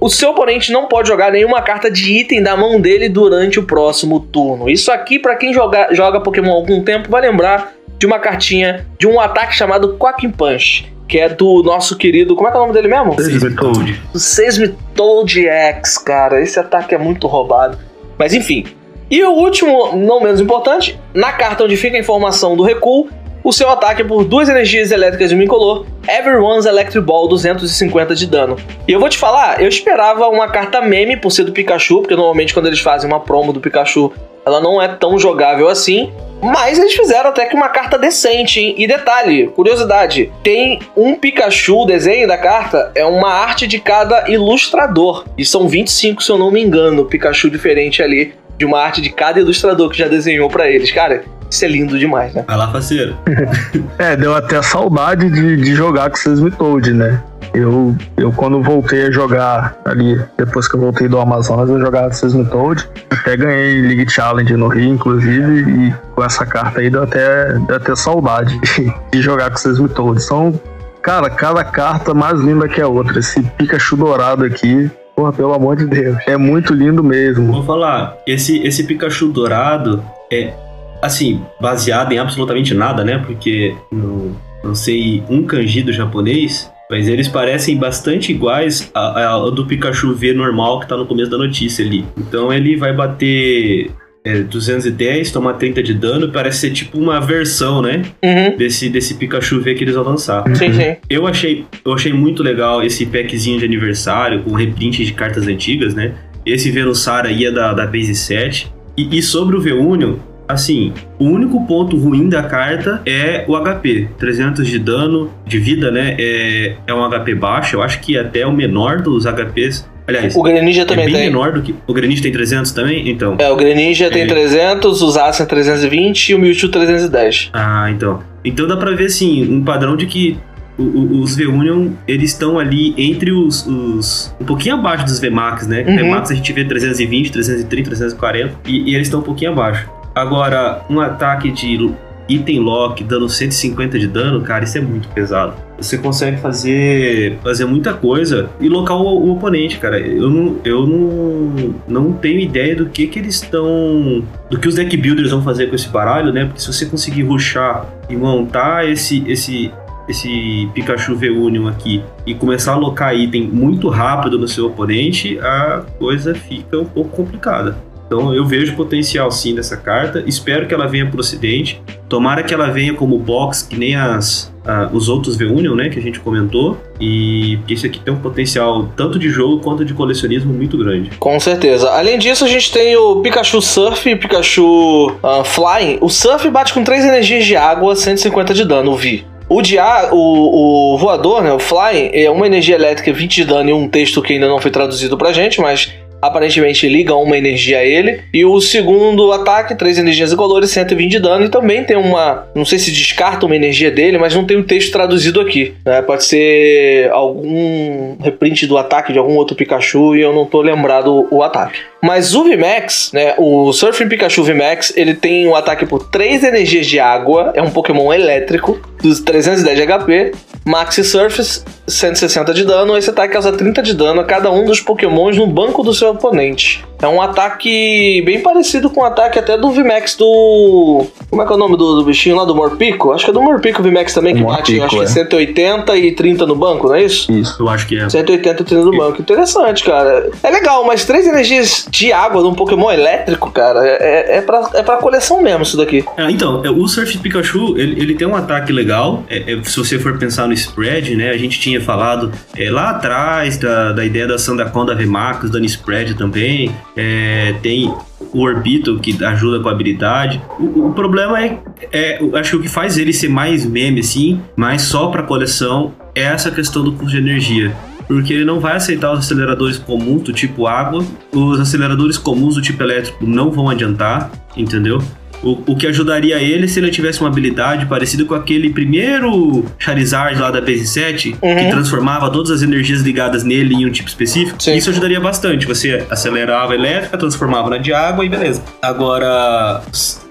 O 0.00 0.08
seu 0.08 0.30
oponente 0.30 0.70
não 0.70 0.86
pode 0.86 1.08
jogar 1.08 1.32
nenhuma 1.32 1.60
carta 1.60 1.90
de 1.90 2.18
item 2.20 2.40
da 2.40 2.56
mão 2.56 2.80
dele 2.80 3.08
durante 3.08 3.58
o 3.58 3.64
próximo 3.64 4.20
turno. 4.20 4.70
Isso 4.70 4.92
aqui, 4.92 5.18
para 5.18 5.34
quem 5.34 5.52
joga, 5.52 5.88
joga 5.90 6.20
Pokémon 6.20 6.52
há 6.52 6.54
algum 6.54 6.84
tempo, 6.84 7.10
vai 7.10 7.20
lembrar 7.20 7.72
de 7.98 8.06
uma 8.06 8.20
cartinha, 8.20 8.86
de 8.96 9.08
um 9.08 9.18
ataque 9.18 9.56
chamado 9.56 9.96
Quacking 9.98 10.30
Punch, 10.30 10.86
que 11.08 11.18
é 11.18 11.28
do 11.28 11.64
nosso 11.64 11.96
querido. 11.96 12.36
Como 12.36 12.46
é 12.46 12.52
que 12.52 12.56
é 12.58 12.60
o 12.60 12.62
nome 12.62 12.74
dele 12.74 12.86
mesmo? 12.86 13.20
Seismitoad. 13.20 14.02
O 14.14 14.18
Seismitoad 14.20 15.48
X, 15.48 15.98
cara. 15.98 16.40
Esse 16.40 16.60
ataque 16.60 16.94
é 16.94 16.98
muito 16.98 17.26
roubado. 17.26 17.76
Mas 18.16 18.32
enfim, 18.32 18.66
e 19.10 19.24
o 19.24 19.30
último, 19.30 19.96
não 19.96 20.20
menos 20.20 20.40
importante, 20.40 20.98
na 21.14 21.32
carta 21.32 21.64
onde 21.64 21.76
fica 21.76 21.96
a 21.96 22.00
informação 22.00 22.56
do 22.56 22.62
recuo, 22.62 23.08
o 23.42 23.52
seu 23.52 23.70
ataque 23.70 24.04
por 24.04 24.24
duas 24.24 24.48
energias 24.48 24.90
elétricas 24.90 25.32
e 25.32 25.34
um 25.34 25.40
incolor, 25.40 25.86
Everyone's 26.06 26.66
Electric 26.66 27.00
Ball 27.06 27.26
250 27.28 28.14
de 28.14 28.26
dano. 28.26 28.56
E 28.86 28.92
eu 28.92 29.00
vou 29.00 29.08
te 29.08 29.16
falar, 29.16 29.62
eu 29.62 29.68
esperava 29.68 30.28
uma 30.28 30.48
carta 30.48 30.82
meme 30.82 31.16
por 31.16 31.30
ser 31.30 31.44
do 31.44 31.52
Pikachu, 31.52 32.02
porque 32.02 32.14
normalmente 32.14 32.52
quando 32.52 32.66
eles 32.66 32.80
fazem 32.80 33.08
uma 33.10 33.20
promo 33.20 33.52
do 33.52 33.60
Pikachu, 33.60 34.12
ela 34.44 34.60
não 34.60 34.80
é 34.80 34.88
tão 34.88 35.18
jogável 35.18 35.68
assim. 35.68 36.12
Mas 36.40 36.78
eles 36.78 36.94
fizeram 36.94 37.30
até 37.30 37.46
que 37.46 37.56
uma 37.56 37.68
carta 37.68 37.98
decente, 37.98 38.60
hein? 38.60 38.74
E 38.78 38.86
detalhe, 38.86 39.48
curiosidade, 39.48 40.30
tem 40.42 40.78
um 40.96 41.16
Pikachu, 41.16 41.82
o 41.82 41.86
desenho 41.86 42.28
da 42.28 42.38
carta, 42.38 42.92
é 42.94 43.04
uma 43.04 43.30
arte 43.30 43.66
de 43.66 43.80
cada 43.80 44.30
ilustrador. 44.30 45.24
E 45.36 45.44
são 45.44 45.66
25, 45.66 46.22
se 46.22 46.30
eu 46.30 46.38
não 46.38 46.50
me 46.50 46.62
engano, 46.62 47.06
Pikachu 47.06 47.50
diferente 47.50 48.02
ali 48.02 48.34
de 48.58 48.64
uma 48.64 48.80
arte 48.80 49.00
de 49.00 49.10
cada 49.10 49.40
ilustrador 49.40 49.88
que 49.88 49.98
já 49.98 50.08
desenhou 50.08 50.48
para 50.48 50.68
eles. 50.68 50.90
Cara, 50.90 51.22
isso 51.50 51.64
é 51.64 51.68
lindo 51.68 51.98
demais, 51.98 52.34
né? 52.34 52.44
Vai 52.46 52.56
lá, 52.56 52.66
parceiro. 52.66 53.16
É, 53.98 54.16
deu 54.16 54.34
até 54.34 54.62
saudade 54.62 55.28
de, 55.28 55.56
de 55.56 55.74
jogar 55.74 56.10
com 56.10 56.16
Seismitoad, 56.16 56.92
né? 56.92 57.20
Eu, 57.52 57.96
eu, 58.16 58.30
quando 58.32 58.62
voltei 58.62 59.06
a 59.06 59.10
jogar 59.10 59.76
ali, 59.84 60.20
depois 60.36 60.68
que 60.68 60.76
eu 60.76 60.80
voltei 60.80 61.08
do 61.08 61.18
Amazonas, 61.18 61.68
eu 61.68 61.80
jogava 61.80 62.12
Seismitoad. 62.12 62.88
Até 63.10 63.36
ganhei 63.36 63.80
League 63.82 64.10
Challenge 64.10 64.56
no 64.56 64.68
Rio, 64.68 64.94
inclusive, 64.94 65.62
e 65.68 65.94
com 66.14 66.22
essa 66.22 66.46
carta 66.46 66.80
aí 66.80 66.90
deu 66.90 67.02
até, 67.02 67.54
deu 67.54 67.76
até 67.76 67.96
saudade 67.96 68.58
de, 69.10 69.20
jogar 69.20 69.50
com 69.50 69.56
Seismitoad. 69.56 70.22
São, 70.22 70.60
cara, 71.02 71.28
cada 71.30 71.64
carta 71.64 72.14
mais 72.14 72.40
linda 72.40 72.68
que 72.68 72.80
a 72.80 72.86
outra. 72.86 73.18
Esse 73.18 73.42
Pikachu 73.42 73.96
dourado 73.96 74.44
aqui, 74.44 74.88
Porra, 75.18 75.32
pelo 75.32 75.52
amor 75.52 75.74
de 75.74 75.84
Deus. 75.84 76.16
É 76.28 76.36
muito 76.36 76.72
lindo 76.72 77.02
mesmo. 77.02 77.52
Vou 77.52 77.64
falar, 77.64 78.16
esse, 78.24 78.64
esse 78.64 78.84
Pikachu 78.84 79.26
dourado 79.32 80.00
é, 80.30 80.54
assim, 81.02 81.42
baseado 81.60 82.12
em 82.12 82.18
absolutamente 82.20 82.72
nada, 82.72 83.02
né? 83.02 83.18
Porque 83.26 83.74
não, 83.90 84.36
não 84.62 84.76
sei 84.76 85.24
um 85.28 85.42
kanji 85.42 85.82
do 85.82 85.92
japonês, 85.92 86.70
mas 86.88 87.08
eles 87.08 87.26
parecem 87.26 87.76
bastante 87.76 88.30
iguais 88.30 88.92
ao 88.94 89.50
do 89.50 89.66
Pikachu 89.66 90.14
V 90.14 90.34
normal 90.34 90.78
que 90.78 90.86
tá 90.86 90.96
no 90.96 91.04
começo 91.04 91.32
da 91.32 91.36
notícia 91.36 91.84
ali. 91.84 92.04
Então 92.16 92.52
ele 92.52 92.76
vai 92.76 92.92
bater 92.94 93.90
é, 94.28 94.42
210, 94.42 95.30
tomar 95.30 95.54
30 95.54 95.82
de 95.82 95.94
dano, 95.94 96.30
parece 96.30 96.60
ser 96.60 96.70
tipo 96.70 96.98
uma 96.98 97.18
versão, 97.18 97.80
né? 97.80 98.02
Uhum. 98.22 98.56
Desse, 98.56 98.90
desse 98.90 99.14
Pikachu 99.14 99.60
V 99.60 99.74
que 99.74 99.84
eles 99.84 99.94
vão 99.94 100.04
lançar. 100.04 100.44
Sim, 100.54 100.72
sim. 100.72 100.96
Eu 101.08 101.26
achei, 101.26 101.64
eu 101.84 101.94
achei 101.94 102.12
muito 102.12 102.42
legal 102.42 102.82
esse 102.82 103.06
packzinho 103.06 103.58
de 103.58 103.64
aniversário 103.64 104.42
com 104.42 104.52
reprint 104.54 105.04
de 105.04 105.12
cartas 105.14 105.46
antigas, 105.46 105.94
né? 105.94 106.12
Esse 106.44 106.70
Venusaur 106.70 107.24
aí 107.24 107.46
é 107.46 107.50
da, 107.50 107.72
da 107.72 107.86
Base 107.86 108.14
7. 108.14 108.70
E, 108.96 109.18
e 109.18 109.22
sobre 109.22 109.56
o 109.56 109.60
V-Union, 109.60 110.16
assim, 110.46 110.92
o 111.18 111.24
único 111.24 111.66
ponto 111.66 111.96
ruim 111.96 112.28
da 112.28 112.42
carta 112.42 113.00
é 113.06 113.44
o 113.48 113.56
HP. 113.58 114.08
300 114.18 114.66
de 114.66 114.78
dano, 114.78 115.30
de 115.46 115.58
vida, 115.58 115.90
né? 115.90 116.16
É, 116.18 116.76
é 116.86 116.94
um 116.94 117.08
HP 117.08 117.34
baixo, 117.34 117.76
eu 117.76 117.82
acho 117.82 118.00
que 118.00 118.18
até 118.18 118.46
o 118.46 118.52
menor 118.52 119.00
dos 119.00 119.24
HPs. 119.24 119.88
Aliás, 120.08 120.34
O 120.34 120.42
Greninja 120.42 120.82
é 120.82 120.84
também 120.86 121.04
bem 121.04 121.14
tem. 121.14 121.24
menor 121.26 121.52
do 121.52 121.60
que... 121.62 121.74
O 121.86 121.92
Greninja 121.92 122.22
tem 122.22 122.32
300 122.32 122.72
também? 122.72 123.08
Então... 123.10 123.36
É, 123.38 123.50
o 123.50 123.56
Greninja 123.56 124.10
tem 124.10 124.22
Ele- 124.22 124.30
300, 124.30 125.02
o 125.02 125.10
Zacian 125.10 125.44
320 125.44 126.30
e 126.30 126.34
o 126.34 126.38
Mewtwo 126.38 126.68
310. 126.70 127.50
Ah, 127.52 127.90
então. 127.90 128.20
Então 128.44 128.66
dá 128.66 128.76
pra 128.76 128.92
ver, 128.92 129.04
assim, 129.06 129.46
um 129.52 129.62
padrão 129.62 129.96
de 129.96 130.06
que 130.06 130.38
os 130.78 131.34
V-Union, 131.36 131.90
eles 132.06 132.30
estão 132.32 132.58
ali 132.58 132.94
entre 132.96 133.32
os, 133.32 133.66
os- 133.66 134.34
um 134.40 134.44
pouquinho 134.44 134.76
abaixo 134.76 135.04
dos 135.04 135.18
VMAX, 135.20 135.66
né? 135.66 135.84
Uhum. 135.86 135.96
VMAX 135.96 136.30
a 136.30 136.34
gente 136.34 136.52
vê 136.52 136.64
320, 136.64 137.32
330, 137.32 137.88
340 137.90 138.54
e, 138.64 138.90
e 138.90 138.94
eles 138.94 139.08
estão 139.08 139.20
um 139.20 139.24
pouquinho 139.24 139.50
abaixo. 139.52 139.90
Agora, 140.14 140.82
um 140.88 141.00
ataque 141.00 141.50
de 141.50 141.90
item 142.28 142.60
lock 142.60 143.02
dando 143.04 143.28
150 143.28 143.98
de 143.98 144.06
dano, 144.06 144.40
cara, 144.40 144.64
isso 144.64 144.78
é 144.78 144.80
muito 144.80 145.08
pesado. 145.08 145.54
Você 145.78 145.96
consegue 145.96 146.38
fazer 146.38 147.38
fazer 147.42 147.64
muita 147.64 147.94
coisa 147.94 148.50
e 148.60 148.68
locar 148.68 148.96
o, 148.96 149.04
o 149.04 149.32
oponente, 149.32 149.78
cara. 149.78 149.98
Eu 149.98 150.28
não, 150.28 150.56
eu 150.64 150.86
não, 150.86 151.74
não 151.86 152.12
tenho 152.12 152.40
ideia 152.40 152.74
do 152.74 152.86
que 152.86 153.06
que 153.06 153.18
eles 153.18 153.36
estão, 153.36 154.24
do 154.50 154.58
que 154.58 154.68
os 154.68 154.74
deck 154.74 154.96
builders 154.96 155.30
vão 155.30 155.42
fazer 155.42 155.68
com 155.68 155.76
esse 155.76 155.88
baralho, 155.88 156.32
né? 156.32 156.46
Porque 156.46 156.60
se 156.60 156.66
você 156.66 156.86
conseguir 156.86 157.22
rushar 157.22 157.86
e 158.10 158.16
montar 158.16 158.88
esse 158.88 159.24
esse 159.28 159.70
esse 160.08 160.68
Pikachu 160.74 161.14
V-Union 161.14 161.68
aqui 161.68 162.02
e 162.26 162.34
começar 162.34 162.72
a 162.72 162.74
alocar 162.76 163.14
item 163.14 163.42
muito 163.42 163.88
rápido 163.88 164.38
no 164.38 164.48
seu 164.48 164.66
oponente, 164.66 165.38
a 165.38 165.84
coisa 165.98 166.34
fica 166.34 166.78
um 166.78 166.86
pouco 166.86 167.10
complicada. 167.10 167.76
Então 168.06 168.34
eu 168.34 168.46
vejo 168.46 168.74
potencial 168.74 169.30
sim 169.30 169.54
dessa 169.54 169.76
carta. 169.76 170.24
Espero 170.26 170.66
que 170.66 170.72
ela 170.72 170.86
venha 170.86 171.06
pro 171.06 171.20
ocidente. 171.20 171.82
Tomara 172.08 172.42
que 172.42 172.54
ela 172.54 172.68
venha 172.68 172.94
como 172.94 173.18
box, 173.18 173.62
que 173.62 173.76
nem 173.76 173.94
as, 173.94 174.50
uh, 174.68 174.94
os 174.94 175.08
outros 175.08 175.36
V-Union, 175.36 175.74
né? 175.74 175.88
Que 175.88 175.98
a 175.98 176.02
gente 176.02 176.20
comentou. 176.20 176.76
E 177.00 177.58
esse 177.68 177.86
aqui 177.86 177.98
tem 177.98 178.12
um 178.12 178.18
potencial 178.18 178.88
tanto 178.96 179.18
de 179.18 179.30
jogo 179.30 179.60
quanto 179.60 179.84
de 179.84 179.94
colecionismo 179.94 180.52
muito 180.52 180.76
grande. 180.76 181.10
Com 181.18 181.40
certeza. 181.40 181.90
Além 181.90 182.18
disso, 182.18 182.44
a 182.44 182.48
gente 182.48 182.70
tem 182.70 182.94
o 182.96 183.16
Pikachu 183.16 183.62
Surf 183.62 184.08
e 184.08 184.14
o 184.14 184.18
Pikachu 184.18 185.06
uh, 185.22 185.44
Flying. 185.44 185.98
O 186.00 186.08
Surf 186.08 186.48
bate 186.50 186.74
com 186.74 186.84
3 186.84 187.04
energias 187.04 187.44
de 187.44 187.56
água, 187.56 187.96
150 187.96 188.52
de 188.52 188.64
dano, 188.64 188.94
Vi. 188.94 189.24
O, 189.48 189.62
dia, 189.62 190.10
o, 190.12 190.94
o 190.94 190.98
voador, 190.98 191.42
né, 191.42 191.50
o 191.50 191.58
Flying, 191.58 192.10
é 192.12 192.30
uma 192.30 192.46
energia 192.46 192.74
elétrica, 192.74 193.10
20 193.10 193.34
de 193.34 193.44
dano 193.46 193.70
e 193.70 193.72
um 193.72 193.88
texto 193.88 194.20
que 194.20 194.34
ainda 194.34 194.46
não 194.46 194.60
foi 194.60 194.70
traduzido 194.70 195.16
pra 195.16 195.32
gente, 195.32 195.58
mas 195.58 195.90
aparentemente 196.20 196.88
liga 196.88 197.14
uma 197.14 197.36
energia 197.36 197.78
a 197.78 197.84
ele. 197.84 198.20
E 198.32 198.44
o 198.44 198.60
segundo 198.60 199.32
ataque, 199.32 199.74
três 199.74 199.98
energias 199.98 200.32
incolores, 200.32 200.70
120 200.70 201.10
de 201.10 201.18
dano. 201.20 201.44
E 201.44 201.48
também 201.48 201.84
tem 201.84 201.96
uma. 201.96 202.46
Não 202.54 202.64
sei 202.64 202.78
se 202.78 202.90
descarta 202.90 203.46
uma 203.46 203.56
energia 203.56 203.90
dele, 203.90 204.18
mas 204.18 204.34
não 204.34 204.44
tem 204.44 204.56
o 204.56 204.60
um 204.60 204.62
texto 204.64 204.92
traduzido 204.92 205.40
aqui. 205.40 205.74
Né? 205.84 206.02
Pode 206.02 206.24
ser 206.24 207.10
algum 207.10 208.16
reprint 208.20 208.66
do 208.66 208.76
ataque 208.78 209.12
de 209.12 209.18
algum 209.18 209.34
outro 209.36 209.56
Pikachu 209.56 210.16
e 210.16 210.20
eu 210.20 210.32
não 210.32 210.44
tô 210.44 210.60
lembrado 210.60 211.26
o 211.30 211.42
ataque. 211.42 211.78
Mas 212.02 212.34
o 212.34 212.44
VMAX, 212.44 213.10
né, 213.12 213.34
o 213.38 213.72
Surfing 213.72 214.08
Pikachu 214.08 214.44
VMAX, 214.44 214.92
ele 214.96 215.14
tem 215.14 215.48
um 215.48 215.56
ataque 215.56 215.84
por 215.84 216.08
3 216.08 216.44
energias 216.44 216.86
de 216.86 217.00
água, 217.00 217.52
é 217.54 217.62
um 217.62 217.70
Pokémon 217.70 218.12
elétrico, 218.12 218.80
dos 219.02 219.20
310 219.20 219.76
de 219.76 219.86
HP, 219.86 220.32
Maxi 220.64 221.02
Surface, 221.02 221.64
160 221.88 222.54
de 222.54 222.64
dano, 222.64 222.96
esse 222.96 223.10
ataque 223.10 223.32
causa 223.32 223.52
30 223.52 223.82
de 223.82 223.94
dano 223.94 224.20
a 224.20 224.24
cada 224.24 224.50
um 224.50 224.64
dos 224.64 224.80
Pokémons 224.80 225.36
no 225.36 225.46
banco 225.46 225.82
do 225.82 225.92
seu 225.92 226.07
oponente. 226.08 226.84
É 227.00 227.06
um 227.06 227.22
ataque 227.22 228.22
bem 228.22 228.40
parecido 228.40 228.90
com 228.90 229.00
o 229.00 229.04
ataque 229.04 229.38
até 229.38 229.56
do 229.56 229.70
VMAX 229.70 230.16
do. 230.16 231.06
Como 231.30 231.42
é 231.42 231.46
que 231.46 231.52
é 231.52 231.54
o 231.54 231.58
nome 231.58 231.76
do, 231.76 231.96
do 231.96 232.04
bichinho 232.04 232.36
lá 232.36 232.44
do 232.44 232.54
Morpico? 232.54 233.12
Acho 233.12 233.24
que 233.24 233.30
é 233.30 233.34
do 233.34 233.40
Morpico 233.40 233.82
VMAX 233.82 234.14
também, 234.14 234.34
que 234.34 234.40
Morpico, 234.40 234.80
bate 234.80 234.80
acho 234.82 234.96
que 234.96 235.02
é. 235.02 235.06
180 235.06 235.96
e 235.96 236.12
30 236.12 236.46
no 236.46 236.56
banco, 236.56 236.88
não 236.88 236.94
é 236.94 237.04
isso? 237.04 237.30
Isso. 237.30 237.62
Eu 237.62 237.68
acho 237.68 237.86
que 237.86 237.98
é. 237.98 238.08
180 238.08 238.62
e 238.62 238.64
30 238.64 238.84
no 238.84 238.96
banco. 238.96 239.20
Interessante, 239.20 239.84
cara. 239.84 240.30
É 240.42 240.50
legal, 240.50 240.84
mas 240.84 241.04
três 241.04 241.26
energias 241.26 241.86
de 241.90 242.12
água 242.12 242.42
de 242.42 242.48
um 242.48 242.54
Pokémon 242.54 242.90
elétrico, 242.90 243.50
cara, 243.52 243.86
é, 243.86 244.38
é, 244.38 244.40
pra, 244.40 244.70
é 244.74 244.82
pra 244.82 244.96
coleção 244.96 245.40
mesmo 245.40 245.62
isso 245.62 245.76
daqui. 245.76 246.04
Ah, 246.16 246.30
então, 246.30 246.64
é, 246.64 246.70
o 246.70 246.86
Surf 246.88 247.18
Pikachu, 247.18 247.76
ele, 247.78 248.00
ele 248.00 248.14
tem 248.14 248.26
um 248.26 248.34
ataque 248.34 248.72
legal. 248.72 249.22
É, 249.28 249.52
é, 249.52 249.62
se 249.62 249.76
você 249.76 249.98
for 249.98 250.18
pensar 250.18 250.46
no 250.46 250.52
spread, 250.52 251.14
né? 251.14 251.30
A 251.30 251.36
gente 251.36 251.60
tinha 251.60 251.80
falado 251.80 252.32
é, 252.56 252.70
lá 252.70 252.90
atrás 252.90 253.56
da, 253.56 253.92
da 253.92 254.04
ideia 254.04 254.26
da 254.26 254.38
Sandaconda 254.38 254.94
Remax, 254.94 255.50
dando 255.50 255.66
spread 255.66 256.14
também. 256.14 256.74
É, 257.00 257.54
tem 257.62 257.94
o 258.32 258.40
Orbito 258.40 258.98
que 258.98 259.24
ajuda 259.24 259.60
com 259.60 259.68
a 259.68 259.72
habilidade. 259.72 260.42
O, 260.58 260.88
o 260.88 260.92
problema 260.92 261.40
é, 261.40 261.60
é, 261.92 262.18
acho 262.34 262.50
que 262.50 262.56
o 262.56 262.60
que 262.62 262.68
faz 262.68 262.98
ele 262.98 263.12
ser 263.12 263.28
mais 263.28 263.64
meme, 263.64 264.00
assim, 264.00 264.40
mais 264.56 264.82
só 264.82 265.06
pra 265.06 265.22
coleção, 265.22 265.94
é 266.12 266.22
essa 266.22 266.50
questão 266.50 266.82
do 266.82 266.92
custo 266.92 267.12
de 267.12 267.18
energia. 267.18 267.72
Porque 268.08 268.32
ele 268.32 268.44
não 268.44 268.58
vai 268.58 268.74
aceitar 268.74 269.12
os 269.12 269.20
aceleradores 269.20 269.78
comuns 269.78 270.22
do 270.22 270.32
tipo 270.32 270.66
água, 270.66 271.04
os 271.32 271.60
aceleradores 271.60 272.18
comuns 272.18 272.56
do 272.56 272.62
tipo 272.62 272.82
elétrico 272.82 273.24
não 273.24 273.50
vão 273.52 273.68
adiantar, 273.68 274.32
entendeu? 274.56 275.00
O, 275.42 275.72
o 275.72 275.76
que 275.76 275.86
ajudaria 275.86 276.36
ele 276.40 276.66
se 276.66 276.80
ele 276.80 276.90
tivesse 276.90 277.20
uma 277.20 277.28
habilidade 277.28 277.86
parecida 277.86 278.24
com 278.24 278.34
aquele 278.34 278.70
primeiro 278.70 279.64
Charizard 279.78 280.38
lá 280.40 280.50
da 280.50 280.60
PS7, 280.60 281.36
Uhum. 281.40 281.56
que 281.56 281.70
transformava 281.70 282.30
todas 282.30 282.50
as 282.50 282.62
energias 282.62 283.02
ligadas 283.02 283.44
nele 283.44 283.74
em 283.74 283.86
um 283.86 283.90
tipo 283.90 284.08
específico. 284.08 284.60
Sim. 284.62 284.76
Isso 284.76 284.90
ajudaria 284.90 285.20
bastante. 285.20 285.66
Você 285.66 286.04
acelerava 286.10 286.72
a 286.72 286.74
elétrica, 286.74 287.16
transformava 287.16 287.70
na 287.70 287.78
de 287.78 287.92
água 287.92 288.24
e 288.24 288.28
beleza. 288.28 288.62
Agora, 288.82 289.82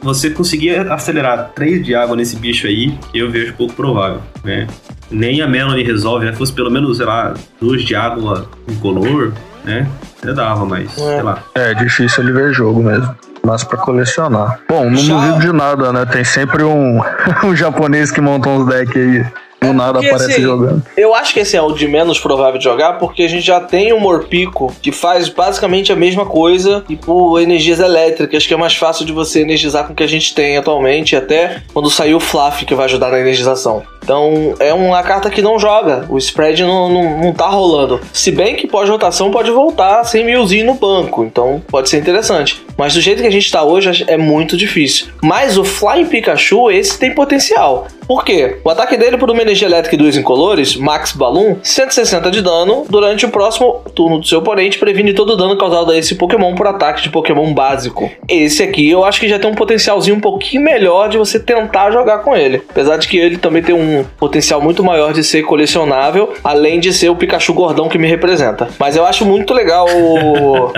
você 0.02 0.30
conseguia 0.30 0.82
acelerar 0.94 1.52
3 1.56 1.86
de 1.86 1.96
água 1.96 2.16
nesse 2.16 2.36
bicho 2.36 2.68
aí, 2.68 2.94
eu 3.14 3.30
vejo 3.32 3.54
pouco 3.54 3.74
provável, 3.74 4.22
né? 4.44 4.68
Nem 5.10 5.42
a 5.42 5.48
Melanie 5.48 5.84
resolve, 5.86 6.26
né? 6.26 6.34
Fosse 6.34 6.52
pelo 6.52 6.70
menos, 6.70 6.98
sei 6.98 7.06
lá, 7.06 7.34
2 7.62 7.84
de 7.84 7.96
água 7.96 8.50
incolor, 8.70 9.34
né? 9.68 9.88
Até 10.22 10.34
dava, 10.34 10.66
mas, 10.66 10.92
sei 10.92 11.22
lá. 11.22 11.40
É 11.54 11.74
difícil 11.74 12.24
ele 12.24 12.32
ver 12.34 12.54
jogo 12.54 12.82
mesmo. 12.82 13.14
Mas 13.46 13.64
pra 13.64 13.78
colecionar. 13.78 14.60
Bom, 14.68 14.90
não 14.90 14.98
Já- 14.98 15.14
duvido 15.14 15.40
de 15.40 15.52
nada, 15.54 15.94
né? 15.94 16.06
Tem 16.06 16.24
sempre 16.24 16.64
um, 16.64 17.00
um 17.46 17.56
japonês 17.56 18.12
que 18.12 18.20
monta 18.20 18.50
uns 18.50 18.66
decks 18.68 18.96
aí. 18.96 19.26
Do 19.62 19.74
nada 19.74 19.94
porque, 19.94 20.08
aparece 20.08 20.34
assim, 20.34 20.42
jogando. 20.42 20.84
Eu 20.96 21.16
acho 21.16 21.34
que 21.34 21.40
esse 21.40 21.58
é 21.58 21.62
o 21.62 21.72
de 21.72 21.88
menos 21.88 22.20
provável 22.20 22.58
de 22.58 22.64
jogar, 22.64 22.94
porque 22.94 23.24
a 23.24 23.28
gente 23.28 23.46
já 23.46 23.60
tem 23.60 23.92
o 23.92 24.00
Morpico, 24.00 24.74
que 24.82 24.92
faz 24.92 25.30
basicamente 25.30 25.92
a 25.92 25.96
mesma 25.96 26.26
coisa 26.26 26.84
e 26.88 26.96
por 26.96 27.40
energias 27.40 27.80
elétricas, 27.80 28.46
que 28.46 28.54
é 28.54 28.58
mais 28.58 28.76
fácil 28.76 29.06
de 29.06 29.12
você 29.12 29.42
energizar 29.42 29.86
com 29.86 29.94
o 29.94 29.96
que 29.96 30.04
a 30.04 30.08
gente 30.08 30.34
tem 30.34 30.58
atualmente, 30.58 31.16
até 31.16 31.64
quando 31.74 31.90
sair 31.90 32.14
o 32.14 32.20
Fluff, 32.20 32.66
que 32.66 32.76
vai 32.76 32.86
ajudar 32.86 33.10
na 33.10 33.20
energização. 33.20 33.84
Então 34.08 34.56
é 34.60 34.74
uma 34.74 35.04
carta 35.04 35.30
que 35.30 35.42
não 35.42 35.60
joga, 35.60 36.06
o 36.10 36.18
spread 36.18 36.64
não, 36.64 36.88
não, 36.88 37.20
não 37.20 37.34
tá 37.34 37.48
rolando. 37.48 38.00
Se 38.14 38.32
bem 38.32 38.56
que 38.56 38.66
pós-rotação 38.66 39.32
pode 39.32 39.52
voltar 39.52 40.02
sem 40.06 40.24
milzinho 40.24 40.66
no 40.66 40.76
banco, 40.76 41.26
então 41.26 41.62
pode 41.68 41.90
ser 41.90 41.98
interessante. 41.98 42.64
Mas 42.78 42.94
do 42.94 43.02
jeito 43.02 43.22
que 43.22 43.28
a 43.28 43.32
gente 43.32 43.52
tá 43.52 43.64
hoje 43.64 44.06
é 44.08 44.16
muito 44.16 44.56
difícil. 44.56 45.08
Mas 45.22 45.58
o 45.58 45.66
Flying 45.66 46.06
Pikachu, 46.06 46.72
esse 46.72 46.98
tem 46.98 47.14
potencial. 47.14 47.88
Por 48.08 48.24
quê? 48.24 48.60
O 48.64 48.70
ataque 48.70 48.96
dele 48.96 49.18
por 49.18 49.30
uma 49.30 49.42
energia 49.48 49.68
elétrica 49.68 49.96
e 49.96 49.98
duas 49.98 50.18
incolores, 50.18 50.76
Max 50.76 51.14
Balloon, 51.14 51.58
160 51.64 52.30
de 52.30 52.42
dano 52.42 52.86
durante 52.90 53.26
o 53.26 53.30
próximo 53.30 53.82
turno 53.96 54.20
do 54.20 54.28
seu 54.28 54.40
oponente, 54.40 54.78
previne 54.78 55.14
todo 55.14 55.32
o 55.32 55.36
dano 55.36 55.58
causado 55.58 55.92
a 55.92 55.98
esse 55.98 56.16
Pokémon 56.16 56.54
por 56.56 56.68
ataque 56.68 57.02
de 57.02 57.10
Pokémon 57.10 57.54
básico. 57.54 58.10
Esse 58.28 58.62
aqui 58.62 58.90
eu 58.90 59.04
acho 59.06 59.20
que 59.20 59.30
já 59.30 59.40
tem 59.40 59.50
um 59.50 59.56
potencialzinho 59.56 60.18
um 60.18 60.20
pouquinho 60.20 60.62
melhor 60.62 61.10
de 61.10 61.18
você 61.18 61.40
tentar 61.40 61.92
jogar 61.92 62.20
com 62.20 62.36
ele. 62.36 62.62
Apesar 62.70 62.98
de 62.98 63.08
que 63.08 63.18
ele 63.18 63.38
também 63.38 63.64
tem 63.64 63.74
um 63.74 64.04
potencial 64.18 64.62
muito 64.62 64.84
maior 64.84 65.14
de 65.14 65.24
ser 65.24 65.44
colecionável, 65.44 66.34
além 66.44 66.80
de 66.80 66.92
ser 66.94 67.10
o 67.10 67.16
Pikachu 67.16 67.54
gordão 67.54 67.88
que 67.88 67.98
me 67.98 68.08
representa. 68.08 68.68
Mas 68.78 68.96
eu 68.96 69.06
acho 69.06 69.26
muito 69.26 69.54
legal 69.54 69.88
o, 69.90 70.74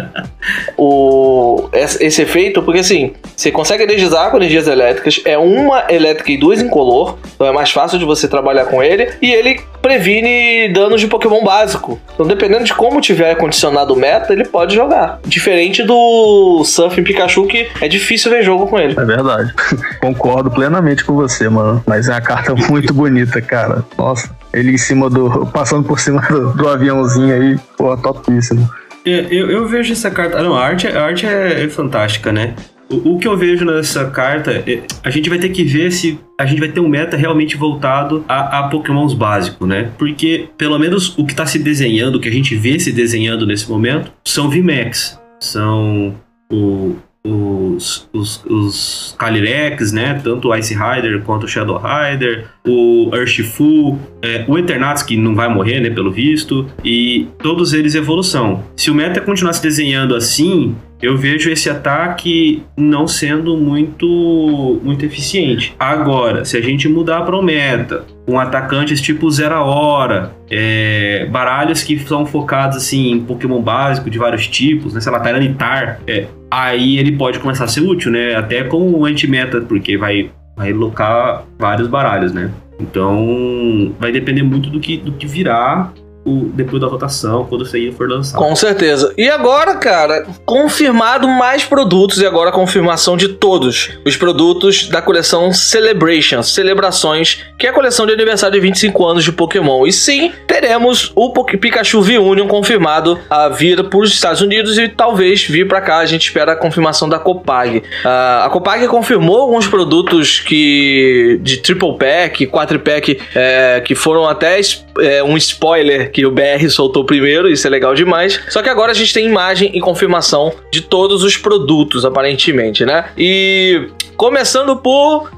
o 0.78 1.70
esse 1.74 2.22
efeito, 2.22 2.62
porque 2.62 2.80
assim, 2.80 3.14
você 3.36 3.52
consegue 3.52 3.84
energizar 3.84 4.30
com 4.32 4.38
energias 4.38 4.68
elétricas, 4.68 5.22
é 5.26 5.38
uma 5.38 5.86
elétrica 5.90 6.32
e 6.32 6.38
duas 6.38 6.62
incolor, 6.62 7.18
então 7.36 7.48
é 7.48 7.52
mais 7.52 7.72
fácil 7.72 7.98
de 7.98 8.06
você 8.06 8.28
trabalhar 8.28 8.59
com 8.66 8.82
ele, 8.84 9.10
e 9.22 9.32
ele 9.32 9.60
previne 9.82 10.70
danos 10.74 11.00
de 11.00 11.08
Pokémon 11.08 11.44
básico. 11.44 12.00
Então, 12.14 12.28
dependendo 12.28 12.64
de 12.64 12.74
como 12.74 13.00
tiver 13.00 13.36
condicionado 13.36 13.94
o 13.94 13.98
meta, 13.98 14.34
ele 14.34 14.46
pode 14.46 14.76
jogar. 14.76 15.20
Diferente 15.26 15.84
do 15.84 16.64
Surfing 16.66 17.04
Pikachu, 17.04 17.48
que 17.48 17.68
é 17.82 17.88
difícil 17.88 18.30
ver 18.32 18.44
jogo 18.44 18.68
com 18.68 18.78
ele. 18.78 18.96
É 19.00 19.06
verdade. 19.06 19.54
Concordo 20.02 20.52
plenamente 20.52 21.04
com 21.04 21.14
você, 21.16 21.48
mano. 21.48 21.84
Mas 21.86 22.10
é 22.10 22.14
uma 22.14 22.22
carta 22.22 22.54
muito 22.70 22.94
bonita, 22.94 23.42
cara. 23.42 23.84
Nossa. 23.98 24.30
Ele 24.54 24.72
em 24.72 24.78
cima 24.78 25.10
do. 25.10 25.46
passando 25.48 25.88
por 25.88 26.00
cima 26.00 26.22
do, 26.22 26.54
do 26.54 26.68
aviãozinho 26.68 27.34
aí, 27.34 27.58
pô, 27.78 27.96
topíssimo. 27.96 28.68
É, 29.06 29.28
eu, 29.30 29.50
eu 29.50 29.68
vejo 29.68 29.94
essa 29.94 30.10
carta. 30.12 30.38
ah, 30.40 30.44
Não, 30.44 30.56
a 30.56 30.66
arte, 30.66 30.88
a 30.88 31.04
arte 31.04 31.26
é, 31.26 31.64
é 31.64 31.70
fantástica, 31.70 32.32
né? 32.32 32.56
O, 32.90 33.20
que 33.20 33.28
eu 33.28 33.38
vejo 33.38 33.64
nessa 33.66 34.06
carta, 34.10 34.52
é, 34.52 34.82
a 35.04 35.10
gente 35.10 35.30
vai 35.30 35.38
ter 35.38 35.50
que 35.50 35.64
ver 35.64 35.92
se 35.92 36.20
a 36.40 36.46
gente 36.46 36.60
vai 36.60 36.70
ter 36.70 36.80
um 36.80 36.88
meta 36.90 37.16
realmente 37.16 37.56
voltado 37.56 38.26
a, 38.28 38.60
a 38.60 38.64
Pokémons 38.70 39.14
básico, 39.14 39.66
né? 39.68 39.92
Porque, 39.98 40.48
pelo 40.58 40.78
menos, 40.80 41.16
o 41.18 41.26
que 41.26 41.36
tá 41.36 41.46
se 41.46 41.60
desenhando, 41.60 42.16
o 42.16 42.20
que 42.20 42.28
a 42.28 42.32
gente 42.32 42.56
vê 42.56 42.80
se 42.80 42.92
desenhando 42.92 43.46
nesse 43.46 43.70
momento, 43.70 44.12
são 44.26 44.50
VMAX. 44.50 45.20
São 45.40 46.16
o- 46.52 46.96
os, 47.24 48.10
os, 48.14 48.44
os 48.46 49.16
Calyrex, 49.18 49.92
né? 49.92 50.20
Tanto 50.24 50.50
o 50.50 50.56
Ice 50.56 50.74
Rider 50.74 51.22
quanto 51.24 51.44
o 51.44 51.48
Shadow 51.48 51.82
Rider, 51.82 52.48
o 52.66 53.10
Urshifu, 53.14 54.00
é, 54.22 54.46
o 54.48 54.58
Eternatus, 54.58 55.04
que 55.04 55.18
não 55.18 55.36
vai 55.36 55.50
morrer, 55.50 55.80
né? 55.80 55.90
Pelo 55.90 56.12
visto, 56.12 56.68
e 56.84 57.28
todos 57.40 57.74
eles 57.74 57.96
evolução. 57.96 58.64
Se 58.76 58.90
o 58.90 58.96
meta 58.96 59.20
continuar 59.20 59.54
se 59.54 59.62
desenhando 59.62 60.16
assim, 60.16 60.76
eu 61.02 61.18
vejo 61.18 61.50
esse 61.50 61.70
ataque 61.70 62.64
não 62.78 63.08
sendo 63.08 63.56
muito 63.58 64.80
muito 64.84 65.06
eficiente. 65.06 65.74
Agora, 65.80 66.44
se 66.44 66.58
a 66.58 66.62
gente 66.62 66.88
mudar 66.88 67.22
para 67.22 67.38
o 67.38 67.42
meta, 67.42 68.06
com 68.26 68.40
atacantes 68.40 69.02
tipo 69.02 69.30
Zero 69.32 69.56
Hora, 69.56 70.34
é, 70.50 71.28
baralhos 71.32 71.84
que 71.84 71.98
são 72.00 72.26
focados 72.26 72.78
assim 72.78 73.12
em 73.12 73.20
Pokémon 73.20 73.62
básico 73.62 74.10
de 74.10 74.18
vários 74.18 74.48
tipos, 74.48 74.94
né? 74.94 75.02
Sei 75.02 75.12
lá, 75.12 75.20
Tyranitar, 75.20 76.00
é, 76.06 76.28
aí 76.50 76.98
ele 76.98 77.14
pode 77.14 77.40
começar 77.40 77.66
a 77.66 77.68
ser 77.68 77.82
útil, 77.82 78.12
né? 78.12 78.36
Até 78.36 78.64
como 78.64 79.06
anti-meta, 79.06 79.62
porque 79.62 79.98
vai, 79.98 80.32
vai 80.56 80.74
locar 80.74 81.44
vários 81.58 81.88
baralhos, 81.88 82.34
né? 82.34 82.52
Então 82.80 83.94
vai 84.00 84.12
depender 84.12 84.44
muito 84.44 84.70
do 84.70 84.80
que, 84.80 84.98
do 84.98 85.12
que 85.12 85.28
virar 85.28 85.94
o, 86.26 86.50
depois 86.54 86.82
da 86.82 86.88
rotação, 86.88 87.46
quando 87.46 87.64
isso 87.64 87.76
aí 87.76 87.92
for 87.92 88.10
lançado. 88.10 88.40
Com 88.40 88.56
certeza. 88.56 89.14
E 89.18 89.30
agora, 89.30 89.76
cara, 89.76 90.26
confirmado 90.46 91.28
mais 91.28 91.64
produtos 91.64 92.20
e 92.20 92.26
agora 92.26 92.50
a 92.50 92.54
confirmação 92.54 93.16
de 93.16 93.30
todos 93.30 93.90
os 94.06 94.18
produtos 94.18 94.88
da 94.90 95.02
coleção 95.02 95.52
Celebrations, 95.52 96.54
Celebrações, 96.54 97.46
que 97.58 97.68
é 97.68 97.70
a 97.70 97.74
coleção 97.74 98.06
de 98.06 98.14
aniversário 98.14 98.54
de 98.54 98.60
25 98.60 99.06
anos 99.06 99.24
de 99.24 99.32
Pokémon. 99.32 99.86
E 99.86 99.94
sim, 99.94 100.32
teremos 100.46 101.12
o 101.16 101.32
Pikachu 101.44 102.02
V-Union 102.02 102.48
confirmado 102.48 103.20
a 103.30 103.50
vir 103.50 103.84
para 103.84 104.00
os 104.00 104.12
Estados 104.12 104.42
Unidos 104.42 104.78
e 104.78 104.88
talvez 104.88 105.44
vir 105.44 105.68
para 105.68 105.82
cá. 105.82 105.98
A 105.98 106.06
gente 106.06 106.24
espera 106.24 106.54
a 106.54 106.56
confirmação 106.56 107.08
da 107.08 107.20
Copag. 107.20 107.84
Ah, 108.04 108.44
a 108.46 108.50
Copag 108.50 108.88
confirmou 108.88 109.42
alguns 109.42 109.68
produtos 109.68 110.40
que 110.40 111.40
de 111.42 111.58
Triple 111.58 111.98
Pack, 111.98 112.48
Quadri 112.48 112.80
Pack, 112.80 113.20
é, 113.34 113.82
que 113.86 113.96
foram 113.96 114.28
até 114.28 114.60
é, 115.02 115.24
um 115.24 115.38
spoiler 115.38 116.12
que 116.12 116.26
o 116.26 116.32
BR 116.32 116.70
soltou 116.70 117.04
primeiro, 117.06 117.50
isso 117.50 117.66
é 117.66 117.70
legal 117.70 117.96
demais. 117.96 118.40
Só 118.50 118.62
que 118.62 118.70
agora 118.70 118.92
a 118.92 118.96
gente 118.96 119.14
tem 119.14 119.26
imagem 119.26 119.72
e 119.74 119.80
confirmação 119.80 120.54
de 120.72 120.82
todos 120.82 121.24
os 121.24 121.38
produtos, 121.38 122.06
aparentemente, 122.06 122.86
né? 122.86 123.06
E 123.18 123.88
começando 124.16 124.76
por, 124.76 125.32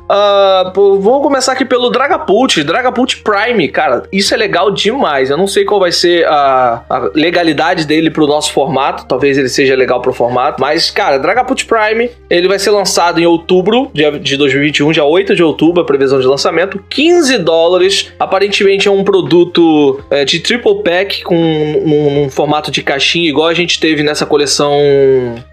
por- 0.73 0.99
Vou 0.99 1.21
começar 1.21 1.53
aqui 1.53 1.65
pelo 1.65 1.89
Dragapult, 1.89 2.63
Dragapult 2.63 3.21
Prime, 3.23 3.67
cara, 3.69 4.03
isso 4.11 4.33
é 4.33 4.37
legal 4.37 4.71
demais. 4.71 5.29
Eu 5.29 5.37
não 5.37 5.47
sei 5.47 5.63
qual 5.65 5.79
vai 5.79 5.91
ser 5.91 6.25
a, 6.27 6.83
a 6.89 7.09
legalidade 7.13 7.85
dele 7.85 8.09
pro 8.09 8.27
nosso 8.27 8.51
formato, 8.51 9.05
talvez 9.07 9.37
ele 9.37 9.49
seja 9.49 9.75
legal 9.75 10.01
pro 10.01 10.13
formato, 10.13 10.59
mas, 10.61 10.89
cara, 10.91 11.17
Dragapult 11.17 11.65
Prime, 11.65 12.09
ele 12.29 12.47
vai 12.47 12.59
ser 12.59 12.71
lançado 12.71 13.19
em 13.19 13.25
outubro 13.25 13.89
de, 13.93 14.19
de 14.19 14.37
2021, 14.37 14.91
dia 14.91 15.03
8 15.05 15.35
de 15.35 15.43
outubro, 15.43 15.81
a 15.81 15.85
previsão 15.85 16.19
de 16.19 16.27
lançamento, 16.27 16.83
15 16.89 17.37
dólares. 17.39 18.11
Aparentemente 18.19 18.87
é 18.87 18.91
um 18.91 19.03
produto 19.03 19.99
é, 20.09 20.25
de 20.25 20.39
triple 20.39 20.83
pack 20.83 21.23
com 21.23 21.35
um, 21.35 22.23
um 22.25 22.29
formato 22.29 22.71
de 22.71 22.81
caixinha, 22.83 23.29
igual 23.29 23.47
a 23.47 23.53
gente 23.53 23.79
teve 23.79 24.03
nessa 24.03 24.25
coleção. 24.25 24.73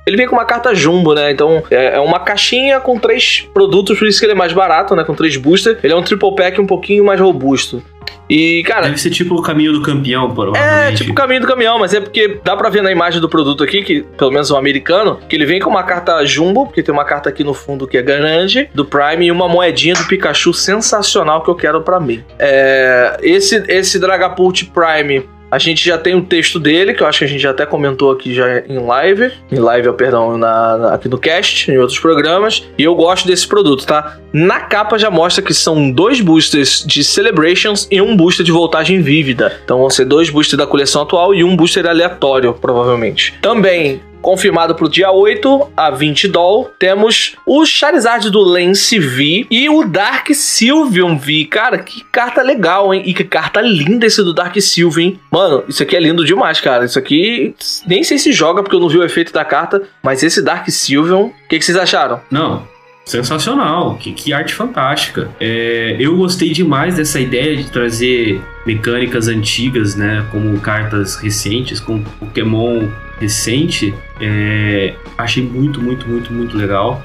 Ele 0.09 0.17
vem 0.17 0.27
com 0.27 0.35
uma 0.37 0.45
carta 0.45 0.75
jumbo, 0.75 1.15
né? 1.15 1.31
Então 1.31 1.63
é, 1.71 1.97
é 1.97 2.01
uma 2.01 2.19
caixinha 2.19 2.81
com 2.81 2.99
três 2.99 3.47
produtos, 3.53 3.99
por 3.99 4.09
isso 4.09 4.19
que 4.19 4.25
ele 4.25 4.33
é 4.33 4.37
mais 4.37 4.53
barato, 4.53 4.97
né? 4.97 5.05
Com 5.05 5.15
três 5.15 5.37
boosters. 5.37 5.79
Ele 5.85 5.93
é 5.93 5.97
um 5.97 6.03
triple 6.03 6.35
pack 6.35 6.61
um 6.61 6.67
pouquinho 6.67 7.05
mais 7.05 7.21
robusto. 7.21 7.83
E, 8.29 8.63
cara, 8.65 8.87
Deve 8.87 8.99
ser 8.99 9.11
tipo 9.11 9.35
o 9.35 9.43
caminho 9.43 9.73
do 9.73 9.83
campeão, 9.83 10.31
é, 10.31 10.35
provavelmente. 10.35 10.97
tipo 10.99 11.13
o 11.13 11.15
caminho 11.15 11.41
do 11.41 11.47
caminhão, 11.47 11.79
mas 11.79 11.95
é 11.95 12.01
porque 12.01 12.39
dá 12.45 12.57
pra 12.57 12.69
ver 12.69 12.83
na 12.83 12.91
imagem 12.93 13.21
do 13.21 13.29
produto 13.29 13.65
aqui, 13.65 13.83
que 13.83 14.03
pelo 14.17 14.31
menos 14.31 14.51
o 14.51 14.57
americano, 14.57 15.19
que 15.29 15.35
ele 15.35 15.47
vem 15.47 15.61
com 15.61 15.71
uma 15.71 15.83
carta 15.83 16.25
jumbo, 16.27 16.67
porque 16.67 16.83
tem 16.83 16.93
uma 16.93 17.05
carta 17.05 17.29
aqui 17.31 17.43
no 17.43 17.55
fundo 17.55 17.87
que 17.87 17.97
é 17.97 18.03
grande, 18.03 18.69
do 18.75 18.85
Prime, 18.85 19.27
e 19.27 19.31
uma 19.31 19.49
moedinha 19.49 19.95
do 19.95 20.05
Pikachu 20.07 20.53
sensacional 20.53 21.43
que 21.43 21.49
eu 21.49 21.55
quero 21.55 21.81
pra 21.81 21.99
mim. 21.99 22.23
É, 22.39 23.17
esse, 23.23 23.65
esse 23.69 23.99
Dragapult 23.99 24.67
Prime. 24.67 25.25
A 25.51 25.59
gente 25.59 25.85
já 25.85 25.97
tem 25.97 26.15
o 26.15 26.23
texto 26.23 26.61
dele, 26.61 26.93
que 26.93 27.03
eu 27.03 27.07
acho 27.07 27.21
que 27.21 27.25
a 27.25 27.29
gente 27.29 27.41
já 27.41 27.51
até 27.51 27.65
comentou 27.65 28.11
aqui 28.11 28.35
já 28.35 28.61
em 28.69 28.79
live. 28.79 29.31
Em 29.51 29.59
live, 29.59 29.93
perdão, 29.95 30.37
na, 30.37 30.77
na- 30.77 30.95
aqui 30.95 31.09
no 31.09 31.17
cast, 31.19 31.71
em 31.71 31.79
outros 31.79 31.99
programas. 31.99 32.67
E 32.77 32.85
eu 32.85 32.95
gosto 32.95 33.27
desse 33.27 33.47
produto, 33.49 33.87
tá? 33.87 34.19
Na 34.33 34.61
capa 34.61 34.99
já 34.99 35.11
mostra 35.11 35.43
que 35.43 35.55
são 35.55 35.91
dois 35.91 36.21
boosters 36.21 36.85
de 36.87 37.03
Celebrations 37.03 37.89
e 37.91 38.01
um 38.01 38.15
booster 38.15 38.45
de 38.45 38.53
voltagem 38.53 39.01
vívida. 39.01 39.59
Então 39.65 39.79
vão 39.79 39.89
ser 39.89 40.05
dois 40.05 40.29
boosters 40.29 40.59
da 40.59 40.67
coleção 40.67 41.03
atual 41.03 41.35
e 41.35 41.43
um 41.43 41.57
booster 41.57 41.87
aleatório, 41.87 42.53
provavelmente. 42.53 43.35
Também 43.41 44.01
confirmado 44.21 44.75
para 44.75 44.87
o 44.87 44.89
dia 44.89 45.11
8 45.11 45.71
a 45.77 45.91
20 45.91 46.29
doll. 46.29 46.71
Temos 46.79 47.37
o 47.47 47.65
Charizard 47.65 48.31
do 48.31 48.41
Lance 48.41 48.99
V 48.99 49.47
e 49.51 49.69
o 49.69 49.85
Dark 49.85 50.29
Sylveon 50.33 51.17
V. 51.17 51.47
Cara, 51.51 51.79
que 51.79 52.05
carta 52.13 52.43
legal, 52.43 52.93
hein? 52.93 53.03
E 53.05 53.15
que 53.15 53.25
carta 53.25 53.61
linda 53.61 54.07
esse 54.07 54.23
do 54.23 54.33
Dark 54.33 54.57
hein? 54.57 55.19
Mano, 55.31 55.65
isso 55.69 55.83
aqui 55.83 55.97
é 55.97 56.01
lindo 56.01 56.25
demais, 56.25 56.61
cara. 56.61 56.85
Isso 56.85 56.99
aqui 56.99 57.55
nem 57.87 58.03
sei 58.05 58.19
se 58.19 58.33
joga 58.33 58.63
porque 58.63 58.77
eu 58.77 58.81
não 58.81 58.89
vi 58.89 58.99
o 58.99 59.05
efeito 59.05 59.33
da 59.33 59.45
carta, 59.45 59.83
mas 60.03 60.23
esse 60.23 60.43
Dark 60.43 60.69
Sylveon, 60.69 61.27
o 61.27 61.33
que, 61.49 61.59
que 61.59 61.65
vocês 61.65 61.77
acharam? 61.77 62.21
Não, 62.31 62.67
sensacional. 63.05 63.97
Que, 63.97 64.13
que 64.13 64.33
arte 64.33 64.55
fantástica. 64.55 65.31
É, 65.41 65.97
eu 65.99 66.17
gostei 66.17 66.51
demais 66.51 66.97
dessa 66.97 67.19
ideia 67.19 67.57
de 67.57 67.71
trazer 67.71 68.41
mecânicas 68.67 69.29
antigas, 69.29 69.95
né? 69.95 70.27
Como 70.31 70.59
cartas 70.61 71.17
recentes, 71.17 71.81
com 71.81 72.03
Pokémon 72.03 72.87
recente. 73.21 73.95
É, 74.21 74.95
achei 75.17 75.43
muito, 75.43 75.81
muito, 75.81 76.09
muito, 76.09 76.33
muito 76.33 76.57
legal. 76.57 77.05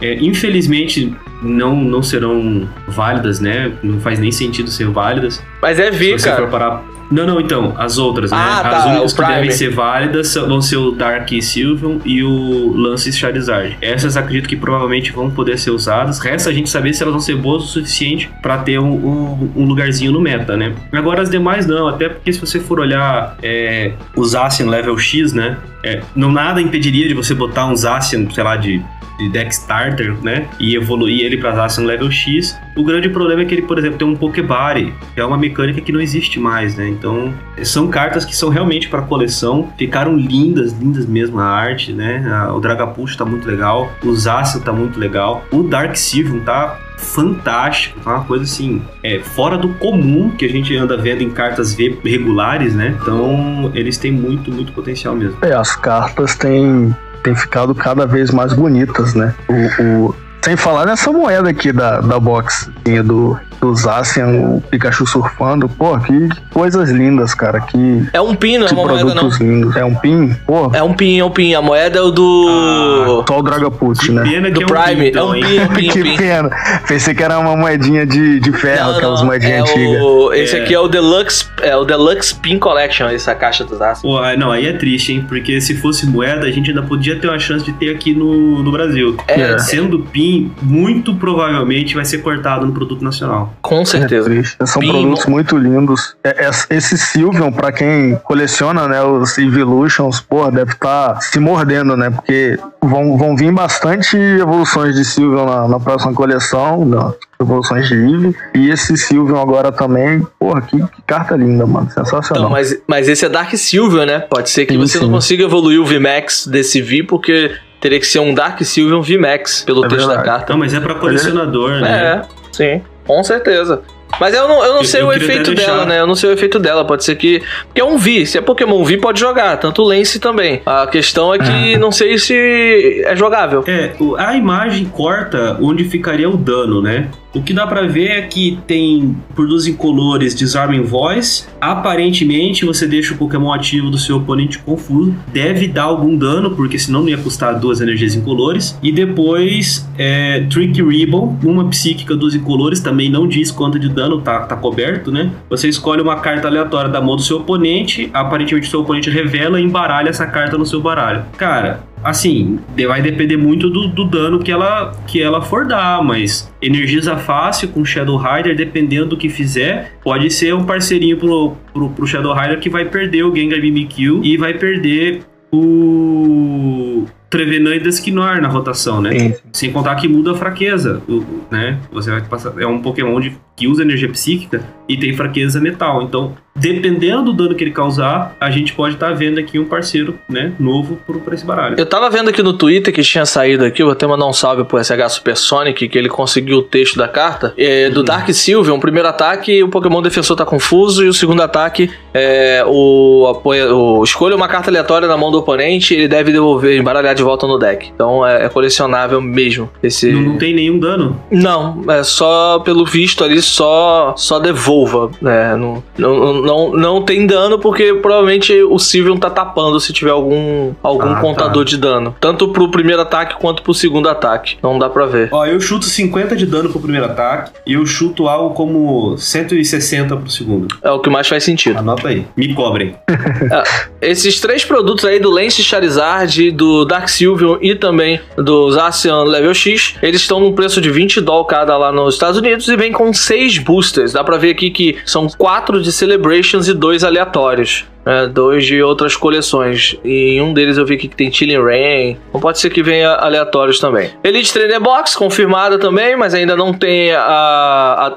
É, 0.00 0.14
infelizmente 0.16 1.14
não, 1.42 1.76
não 1.76 2.02
serão 2.02 2.68
válidas, 2.88 3.40
né? 3.40 3.72
Não 3.82 4.00
faz 4.00 4.18
nem 4.18 4.32
sentido 4.32 4.70
ser 4.70 4.88
válidas. 4.88 5.42
Mas 5.62 5.78
é 5.78 5.90
V, 5.90 6.18
Se 6.18 6.24
você 6.24 6.28
cara. 6.30 6.42
for 6.42 6.50
parar. 6.50 6.93
Não, 7.14 7.26
não, 7.26 7.40
então, 7.40 7.74
as 7.78 7.96
outras, 7.98 8.30
né? 8.30 8.36
Ah, 8.40 8.60
as 8.60 8.62
tá, 8.84 8.90
únicas 8.90 9.12
que 9.12 9.24
devem 9.24 9.50
ser 9.50 9.70
válidas 9.70 10.28
são- 10.28 10.48
vão 10.48 10.60
ser 10.60 10.76
o 10.78 10.90
Dark 10.90 11.28
Sylveon 11.40 11.98
e 12.04 12.22
o 12.24 12.72
Lance 12.76 13.12
Charizard. 13.12 13.76
Essas 13.80 14.16
acredito 14.16 14.48
que 14.48 14.56
provavelmente 14.56 15.12
vão 15.12 15.30
poder 15.30 15.56
ser 15.58 15.70
usadas. 15.70 16.18
Resta 16.18 16.50
a 16.50 16.52
gente 16.52 16.68
saber 16.68 16.92
se 16.92 17.02
elas 17.02 17.12
vão 17.12 17.20
ser 17.20 17.36
boas 17.36 17.62
o 17.62 17.66
suficiente 17.66 18.28
pra 18.42 18.58
ter 18.58 18.78
um, 18.80 18.92
um- 18.92 19.52
um 19.56 19.64
lugarzinho 19.64 20.10
no 20.10 20.20
meta, 20.20 20.56
né? 20.56 20.72
Agora 20.92 21.22
as 21.22 21.30
demais 21.30 21.66
não, 21.66 21.86
até 21.88 22.08
porque 22.08 22.32
se 22.32 22.40
você 22.40 22.58
for 22.58 22.80
olhar 22.80 23.36
é, 23.42 23.92
os 24.16 24.30
Zacian 24.30 24.68
level 24.68 24.98
X, 24.98 25.32
né? 25.32 25.56
É, 25.84 26.00
não 26.16 26.32
nada 26.32 26.60
impediria 26.62 27.06
de 27.06 27.12
você 27.14 27.34
botar 27.34 27.66
um 27.66 27.76
Zacian, 27.76 28.26
sei 28.30 28.42
lá, 28.42 28.56
de 28.56 28.82
de 29.18 29.28
deck 29.28 29.52
starter, 29.52 30.14
né? 30.22 30.48
E 30.58 30.74
evoluir 30.74 31.24
ele 31.24 31.36
para 31.36 31.54
Zacian 31.54 31.84
level 31.84 32.10
X. 32.10 32.58
O 32.76 32.82
grande 32.82 33.08
problema 33.08 33.42
é 33.42 33.44
que 33.44 33.54
ele, 33.54 33.62
por 33.62 33.78
exemplo, 33.78 33.98
tem 33.98 34.06
um 34.06 34.16
Pokébody, 34.16 34.92
que 35.14 35.20
é 35.20 35.24
uma 35.24 35.38
mecânica 35.38 35.80
que 35.80 35.92
não 35.92 36.00
existe 36.00 36.40
mais, 36.40 36.76
né? 36.76 36.88
Então, 36.88 37.32
são 37.62 37.88
cartas 37.88 38.24
que 38.24 38.34
são 38.34 38.48
realmente 38.48 38.88
para 38.88 39.02
coleção. 39.02 39.68
Ficaram 39.78 40.16
lindas, 40.16 40.72
lindas 40.72 41.06
mesmo 41.06 41.38
a 41.38 41.44
arte, 41.44 41.92
né? 41.92 42.48
O 42.52 42.58
Dragapult 42.60 43.16
tá 43.16 43.24
muito 43.24 43.46
legal, 43.46 43.92
o 44.02 44.14
Zacian 44.14 44.60
tá 44.60 44.72
muito 44.72 44.98
legal, 44.98 45.44
o 45.52 45.62
Dark 45.62 45.96
Sylveon 45.96 46.40
tá 46.40 46.80
fantástico, 46.96 48.00
tá 48.00 48.10
uma 48.12 48.24
coisa 48.24 48.44
assim, 48.44 48.82
é 49.02 49.18
fora 49.18 49.58
do 49.58 49.68
comum 49.74 50.30
que 50.30 50.44
a 50.44 50.48
gente 50.48 50.74
anda 50.76 50.96
vendo 50.96 51.22
em 51.22 51.30
cartas 51.30 51.74
V 51.74 51.98
regulares, 52.02 52.74
né? 52.74 52.96
Então, 53.00 53.70
eles 53.74 53.98
têm 53.98 54.10
muito, 54.10 54.50
muito 54.50 54.72
potencial 54.72 55.14
mesmo. 55.14 55.36
É, 55.42 55.52
as 55.52 55.76
cartas 55.76 56.34
têm, 56.36 56.94
têm 57.24 57.34
ficado 57.34 57.74
cada 57.74 58.06
vez 58.06 58.30
mais 58.30 58.52
bonitas, 58.52 59.14
né? 59.14 59.34
O, 59.48 59.82
o- 59.82 60.16
sem 60.42 60.56
falar 60.56 60.84
nessa 60.84 61.10
moeda 61.10 61.48
aqui 61.48 61.72
da, 61.72 62.00
da 62.00 62.20
box 62.20 62.70
do, 63.02 63.36
do 63.64 63.74
Zacian, 63.74 64.26
o 64.56 64.60
Pikachu 64.70 65.06
surfando. 65.06 65.68
Pô, 65.68 65.98
que 65.98 66.28
coisas 66.52 66.90
lindas, 66.90 67.34
cara. 67.34 67.60
Que, 67.60 68.06
É 68.12 68.20
um 68.20 68.34
pin, 68.34 68.58
não 68.58 68.66
é 68.66 68.70
uma 68.72 68.82
moeda, 68.84 69.04
não. 69.04 69.12
produtos 69.14 69.40
lindos. 69.40 69.74
É 69.76 69.84
um 69.84 69.94
pin? 69.94 70.34
Pô, 70.46 70.70
É 70.74 70.82
um 70.82 70.92
pin, 70.92 71.18
é 71.18 71.24
um 71.24 71.30
pin. 71.30 71.54
A 71.54 71.62
moeda 71.62 71.98
é 71.98 72.02
o 72.02 72.10
do. 72.10 73.24
só 73.26 73.38
o 73.38 73.42
Dragapult, 73.42 74.10
né? 74.12 74.22
pena 74.22 74.50
do 74.50 74.58
que 74.58 74.64
é 74.64 74.66
Prime. 74.66 75.08
então, 75.08 75.34
é 75.34 75.38
um 75.38 75.40
pin, 75.40 75.56
é 75.58 75.62
um 75.64 75.68
pin, 75.68 75.88
é 75.88 75.92
que 75.92 76.02
pin. 76.02 76.16
pena. 76.16 76.50
Pensei 76.86 77.14
que 77.14 77.22
era 77.22 77.38
uma 77.38 77.56
moedinha 77.56 78.06
de, 78.06 78.38
de 78.40 78.52
ferro, 78.52 78.90
Não, 78.90 78.96
aquelas 78.98 79.20
não, 79.20 79.26
moedinhas 79.26 79.68
é 79.70 79.72
antigas. 79.72 80.02
o- 80.02 80.32
Esse 80.34 80.56
É. 80.56 80.62
aqui 80.62 80.74
é 80.74 80.80
o 80.80 80.88
Deluxe, 80.88 81.46
é 81.62 81.76
o 81.76 81.84
Deluxe 81.84 82.34
Pin 82.34 82.58
Collection, 82.58 83.06
essa 83.08 83.34
caixa 83.34 83.64
dos 83.64 83.80
aços. 83.80 84.02
Pô, 84.02 84.18
ah, 84.18 84.36
não, 84.36 84.50
aí 84.50 84.66
é 84.66 84.72
triste, 84.72 85.12
hein? 85.12 85.24
Porque 85.26 85.60
se 85.60 85.74
fosse 85.76 86.06
moeda, 86.06 86.46
a 86.46 86.50
gente 86.50 86.70
ainda 86.70 86.82
podia 86.82 87.18
ter 87.18 87.28
uma 87.28 87.38
chance 87.38 87.64
de 87.64 87.72
ter 87.72 87.90
aqui 87.94 88.14
no, 88.14 88.62
no 88.62 88.70
Brasil. 88.72 89.16
É, 89.28 89.58
Sendo 89.58 90.00
PIN, 90.00 90.52
muito 90.60 91.14
provavelmente 91.14 91.94
vai 91.94 92.04
ser 92.04 92.18
cortado 92.18 92.66
no 92.66 92.72
produto 92.72 93.02
nacional. 93.04 93.53
Com 93.62 93.80
É 93.80 93.84
certeza. 93.84 94.28
triste. 94.28 94.56
São 94.66 94.80
Pin, 94.80 94.90
produtos 94.90 95.26
muito 95.26 95.56
lindos. 95.56 96.16
É- 96.22 96.46
é- 96.46 96.50
Esse 96.76 96.96
Sylveon, 96.98 97.50
pra 97.52 97.72
quem 97.72 98.16
coleciona, 98.24 98.86
né, 98.88 99.02
os 99.02 99.36
Evolutions, 99.38 100.20
pô, 100.20 100.50
deve 100.50 100.72
estar 100.72 101.20
se 101.22 101.38
mordendo, 101.40 101.96
né? 101.96 102.10
Porque 102.10 102.58
vão, 102.82 103.16
vão 103.16 103.36
vir 103.36 103.52
bastante 103.52 104.16
evoluções 104.16 104.94
de 104.94 105.04
Sylveon 105.04 105.44
na, 105.46 105.68
na 105.68 105.80
próxima 105.80 106.12
coleção, 106.14 106.84
na- 106.84 107.12
evoluções 107.40 107.86
de 107.88 107.94
Eevee. 107.94 108.34
E 108.54 108.70
esse 108.70 108.96
Sylveon 108.96 109.40
agora 109.40 109.70
também, 109.72 110.26
porra, 110.38 110.60
que, 110.62 110.76
que 110.78 111.02
carta 111.06 111.34
linda, 111.36 111.66
mano. 111.66 111.90
Sensacional. 111.90 112.44
Então, 112.44 112.50
mas, 112.50 112.76
mas 112.86 113.08
esse 113.08 113.24
é 113.24 113.28
Dark 113.28 113.54
Silver, 113.56 114.06
né? 114.06 114.20
Pode 114.20 114.50
ser 114.50 114.66
que 114.66 114.72
Sim, 114.74 114.78
você 114.80 114.98
não 114.98 115.06
sim. 115.06 115.12
consiga 115.12 115.44
evoluir 115.44 115.80
o 115.80 115.84
VMAX 115.84 116.46
desse 116.46 116.80
V, 116.80 117.02
porque 117.04 117.50
teria 117.80 118.00
que 118.00 118.06
ser 118.06 118.18
um 118.20 118.32
Dark 118.32 118.62
Silver 118.62 119.00
VMAX, 119.02 119.62
pelo 119.62 119.84
É 119.84 119.88
texto 119.88 120.06
da 120.08 120.14
verdade. 120.16 120.28
carta. 120.28 120.52
Não, 120.52 120.58
mas 120.60 120.72
é 120.72 120.80
pra 120.80 120.94
colecionador, 120.94 121.72
né? 121.80 121.90
É, 121.90 122.22
sim, 122.52 122.82
com 123.06 123.22
certeza. 123.24 123.82
Mas 124.20 124.32
eu 124.32 124.46
não, 124.46 124.64
eu 124.64 124.72
não 124.74 124.80
Eu- 124.80 124.84
sei 124.84 125.00
eu 125.02 125.06
o 125.08 125.12
efeito 125.12 125.52
dela, 125.54 125.84
né? 125.84 125.98
Eu 125.98 126.06
não 126.06 126.14
sei 126.14 126.30
o 126.30 126.32
efeito 126.32 126.58
dela. 126.60 126.84
Pode 126.84 127.04
ser 127.04 127.16
que. 127.16 127.42
Porque 127.66 127.80
é 127.80 127.84
um 127.84 127.98
V. 127.98 128.24
Se 128.26 128.38
é 128.38 128.40
Pokémon 128.40 128.84
V, 128.84 128.98
pode 128.98 129.18
jogar. 129.18 129.56
Tanto 129.58 129.82
o 129.82 129.84
Lance 129.86 130.20
também. 130.20 130.62
A 130.64 130.86
questão 130.86 131.34
é 131.34 131.38
que 131.38 131.76
não 131.78 131.90
sei 131.90 132.16
se 132.18 133.02
é 133.04 133.16
jogável. 133.16 133.64
É, 133.66 133.92
a 134.18 134.36
imagem 134.36 134.84
corta 134.84 135.56
onde 135.60 135.84
ficaria 135.84 136.30
o 136.30 136.36
dano, 136.36 136.80
né? 136.80 137.08
O 137.34 137.42
que 137.42 137.52
dá 137.52 137.66
pra 137.66 137.82
ver 137.82 138.10
é 138.10 138.22
que 138.22 138.58
tem 138.66 139.16
produz 139.34 139.66
incolores 139.66 140.34
Disarming 140.36 140.82
Voice. 140.82 141.46
Aparentemente, 141.60 142.64
você 142.64 142.86
deixa 142.86 143.12
o 143.12 143.16
Pokémon 143.16 143.52
ativo 143.52 143.90
do 143.90 143.98
seu 143.98 144.18
oponente 144.18 144.58
confuso. 144.60 145.12
Deve 145.32 145.66
dar 145.66 145.84
algum 145.84 146.16
dano, 146.16 146.52
porque 146.52 146.78
senão 146.78 147.02
não 147.02 147.08
ia 147.08 147.18
custar 147.18 147.58
duas 147.58 147.80
energias 147.80 148.14
incolores. 148.14 148.78
E 148.80 148.92
depois, 148.92 149.88
é, 149.98 150.46
Trick 150.48 150.80
Ribbon, 150.80 151.36
uma 151.42 151.68
psíquica 151.68 152.14
dos 152.14 152.36
incolores, 152.36 152.78
também 152.78 153.10
não 153.10 153.26
diz 153.26 153.50
quanto 153.50 153.80
de 153.80 153.88
dano, 153.88 154.20
tá, 154.20 154.40
tá 154.40 154.54
coberto, 154.54 155.10
né? 155.10 155.32
Você 155.50 155.68
escolhe 155.68 156.00
uma 156.00 156.16
carta 156.16 156.46
aleatória 156.46 156.88
da 156.88 157.00
mão 157.00 157.16
do 157.16 157.22
seu 157.22 157.38
oponente. 157.38 158.08
Aparentemente, 158.14 158.68
seu 158.68 158.80
oponente 158.80 159.10
revela 159.10 159.60
e 159.60 159.64
embaralha 159.64 160.08
essa 160.08 160.26
carta 160.26 160.56
no 160.56 160.64
seu 160.64 160.80
baralho. 160.80 161.24
Cara, 161.36 161.82
assim, 162.04 162.58
vai 162.86 163.00
depender 163.02 163.36
muito 163.36 163.68
do, 163.70 163.88
do 163.88 164.04
dano 164.04 164.38
que 164.38 164.52
ela, 164.52 164.92
que 165.06 165.20
ela 165.22 165.40
for 165.42 165.66
dar, 165.66 166.02
mas 166.04 166.52
energiza 166.60 167.16
fácil 167.16 167.68
com 167.68 167.84
Shadow 167.84 168.16
Rider, 168.18 168.54
dependendo 168.54 169.06
do 169.06 169.16
que 169.16 169.28
fizer, 169.28 169.92
pode 170.02 170.30
ser 170.30 170.54
um 170.54 170.64
parceirinho 170.64 171.16
pro, 171.16 171.56
pro, 171.72 171.88
pro 171.90 172.06
Shadow 172.06 172.34
Rider 172.34 172.60
que 172.60 172.68
vai 172.68 172.84
perder 172.84 173.24
o 173.24 173.34
Gengar 173.34 173.60
Mimikyu 173.60 174.20
e 174.22 174.36
vai 174.36 174.54
perder 174.54 175.22
o 175.52 177.04
Trevenant 177.30 177.76
e 177.76 177.80
Dusknoir 177.80 178.40
na 178.40 178.48
rotação, 178.48 179.00
né? 179.00 179.18
Sim. 179.18 179.34
Sem 179.52 179.72
contar 179.72 179.94
que 179.96 180.06
muda 180.06 180.32
a 180.32 180.34
fraqueza, 180.34 181.02
né? 181.50 181.78
Você 181.92 182.10
vai 182.10 182.22
passar. 182.22 182.52
É 182.60 182.66
um 182.66 182.80
Pokémon 182.80 183.18
de- 183.20 183.36
que 183.56 183.68
usa 183.68 183.82
energia 183.82 184.08
psíquica 184.08 184.64
e 184.88 184.96
tem 184.96 185.14
fraqueza 185.14 185.60
metal. 185.60 186.02
Então, 186.02 186.34
dependendo 186.54 187.24
do 187.24 187.32
dano 187.32 187.54
que 187.54 187.64
ele 187.64 187.70
causar, 187.70 188.36
a 188.40 188.50
gente 188.50 188.72
pode 188.72 188.94
estar 188.94 189.12
vendo 189.12 189.38
aqui 189.38 189.58
um 189.58 189.64
parceiro, 189.64 190.18
né? 190.28 190.52
Novo 190.58 190.98
pra 191.24 191.34
esse 191.34 191.44
baralho. 191.44 191.76
Eu 191.78 191.86
tava 191.86 192.08
vendo 192.10 192.28
aqui 192.28 192.42
no 192.42 192.52
Twitter 192.52 192.92
que 192.92 193.02
tinha 193.02 193.26
saído 193.26 193.64
aqui, 193.64 193.82
vou 193.82 193.92
até 193.92 194.06
mandar 194.06 194.26
um 194.26 194.32
salve 194.32 194.64
pro 194.64 194.82
SH 194.82 195.08
Supersonic, 195.08 195.88
que 195.88 195.98
ele 195.98 196.08
conseguiu 196.08 196.58
o 196.58 196.62
texto 196.62 196.96
da 196.96 197.08
carta. 197.08 197.54
É, 197.56 197.90
do 197.90 198.02
Dark 198.02 198.28
Sylveon, 198.30 198.76
o 198.76 198.80
primeiro 198.80 199.08
ataque, 199.08 199.62
o 199.62 199.68
Pokémon 199.68 200.00
defensor 200.00 200.36
tá 200.36 200.44
confuso, 200.44 201.04
e 201.04 201.08
o 201.08 201.14
segundo 201.14 201.42
ataque, 201.42 201.90
é, 202.12 202.62
o, 202.66 203.26
apoia, 203.30 203.74
o 203.74 204.04
escolha 204.04 204.36
uma 204.36 204.48
carta 204.48 204.70
aleatória 204.70 205.08
na 205.08 205.16
mão 205.16 205.30
do 205.30 205.38
oponente, 205.38 205.94
ele 205.94 206.06
deve 206.06 206.30
devolver, 206.30 206.78
embaralhar 206.78 207.14
de 207.14 207.22
volta 207.22 207.46
no 207.46 207.58
deck. 207.58 207.90
Então 207.94 208.24
é, 208.24 208.44
é 208.44 208.48
colecionável 208.48 209.20
mesmo. 209.20 209.70
Esse... 209.82 210.12
Não, 210.12 210.22
não 210.22 210.38
tem 210.38 210.54
nenhum 210.54 210.78
dano. 210.78 211.20
Não, 211.30 211.82
é 211.88 212.02
só 212.04 212.60
pelo 212.60 212.84
visto 212.84 213.24
ali, 213.24 213.40
só 213.46 214.14
só 214.16 214.38
devolva. 214.38 215.10
né? 215.20 215.56
Não, 215.56 215.82
não, 215.98 216.34
não, 216.42 216.72
não 216.72 217.02
tem 217.02 217.26
dano 217.26 217.58
porque 217.58 217.94
provavelmente 217.94 218.52
o 218.62 218.78
Sylveon 218.78 219.16
tá 219.16 219.30
tapando 219.30 219.78
se 219.80 219.92
tiver 219.92 220.10
algum, 220.10 220.72
algum 220.82 221.10
Ah, 221.10 221.14
tá. 221.14 221.20
contador 221.20 221.64
de 221.64 221.76
dano. 221.76 222.14
Tanto 222.20 222.48
pro 222.48 222.70
primeiro 222.70 223.02
ataque 223.02 223.36
quanto 223.40 223.62
pro 223.62 223.74
segundo 223.74 224.08
ataque. 224.08 224.56
Não 224.62 224.78
dá 224.78 224.88
pra 224.88 225.06
ver. 225.06 225.28
Ó, 225.32 225.44
eu 225.46 225.60
chuto 225.60 225.84
50 225.84 226.36
de 226.36 226.46
dano 226.46 226.68
pro 226.70 226.80
primeiro 226.80 227.06
ataque 227.06 227.52
e 227.66 227.74
eu 227.74 227.84
chuto 227.86 228.28
algo 228.28 228.54
como 228.54 229.16
160 229.18 230.16
pro 230.16 230.30
segundo. 230.30 230.68
É 230.82 230.90
o 230.90 230.98
que 231.00 231.10
mais 231.10 231.28
faz 231.28 231.44
sentido. 231.44 231.78
Anota 231.78 232.08
aí. 232.08 232.26
Me 232.36 232.52
cobrem. 232.54 232.94
Esses 234.00 234.40
três 234.40 234.64
produtos 234.64 235.04
aí 235.04 235.18
do 235.18 235.30
Lance 235.30 235.62
Charizard, 235.62 236.50
do 236.52 236.84
Dark 236.84 237.08
Sylveon 237.08 237.56
e 237.60 237.74
também 237.74 238.20
do 238.36 238.70
Zacian 238.70 239.22
Level 239.24 239.54
X, 239.54 239.94
eles 240.02 240.20
estão 240.20 240.40
num 240.40 240.52
preço 240.52 240.80
de 240.80 240.90
20 240.90 241.20
dólares 241.20 241.34
cada 241.48 241.76
lá 241.76 241.90
nos 241.90 242.14
Estados 242.14 242.38
Unidos 242.38 242.68
e 242.68 242.76
vem 242.76 242.92
com 242.92 243.12
seis 243.34 243.58
boosters. 243.58 244.12
Dá 244.12 244.22
pra 244.22 244.36
ver 244.36 244.50
aqui 244.50 244.70
que 244.70 244.96
são 245.04 245.26
quatro 245.28 245.82
de 245.82 245.92
Celebrations 245.92 246.68
e 246.68 246.72
dois 246.72 247.02
aleatórios. 247.02 247.84
né? 248.06 248.26
dois 248.26 248.64
de 248.64 248.80
outras 248.80 249.16
coleções. 249.16 249.96
E 250.04 250.36
em 250.36 250.40
um 250.40 250.52
deles 250.52 250.76
eu 250.78 250.86
vi 250.86 250.96
que 250.96 251.08
tem 251.08 251.32
Chilling 251.32 251.60
Rain. 251.60 252.16
Ou 252.32 252.40
pode 252.40 252.60
ser 252.60 252.70
que 252.70 252.82
venha 252.82 253.10
aleatórios 253.10 253.80
também. 253.80 254.10
Elite 254.22 254.52
Trainer 254.52 254.80
Box, 254.80 255.16
confirmada 255.16 255.78
também, 255.78 256.16
mas 256.16 256.32
ainda 256.32 256.54
não 256.54 256.72
tem 256.72 257.12
a, 257.12 257.20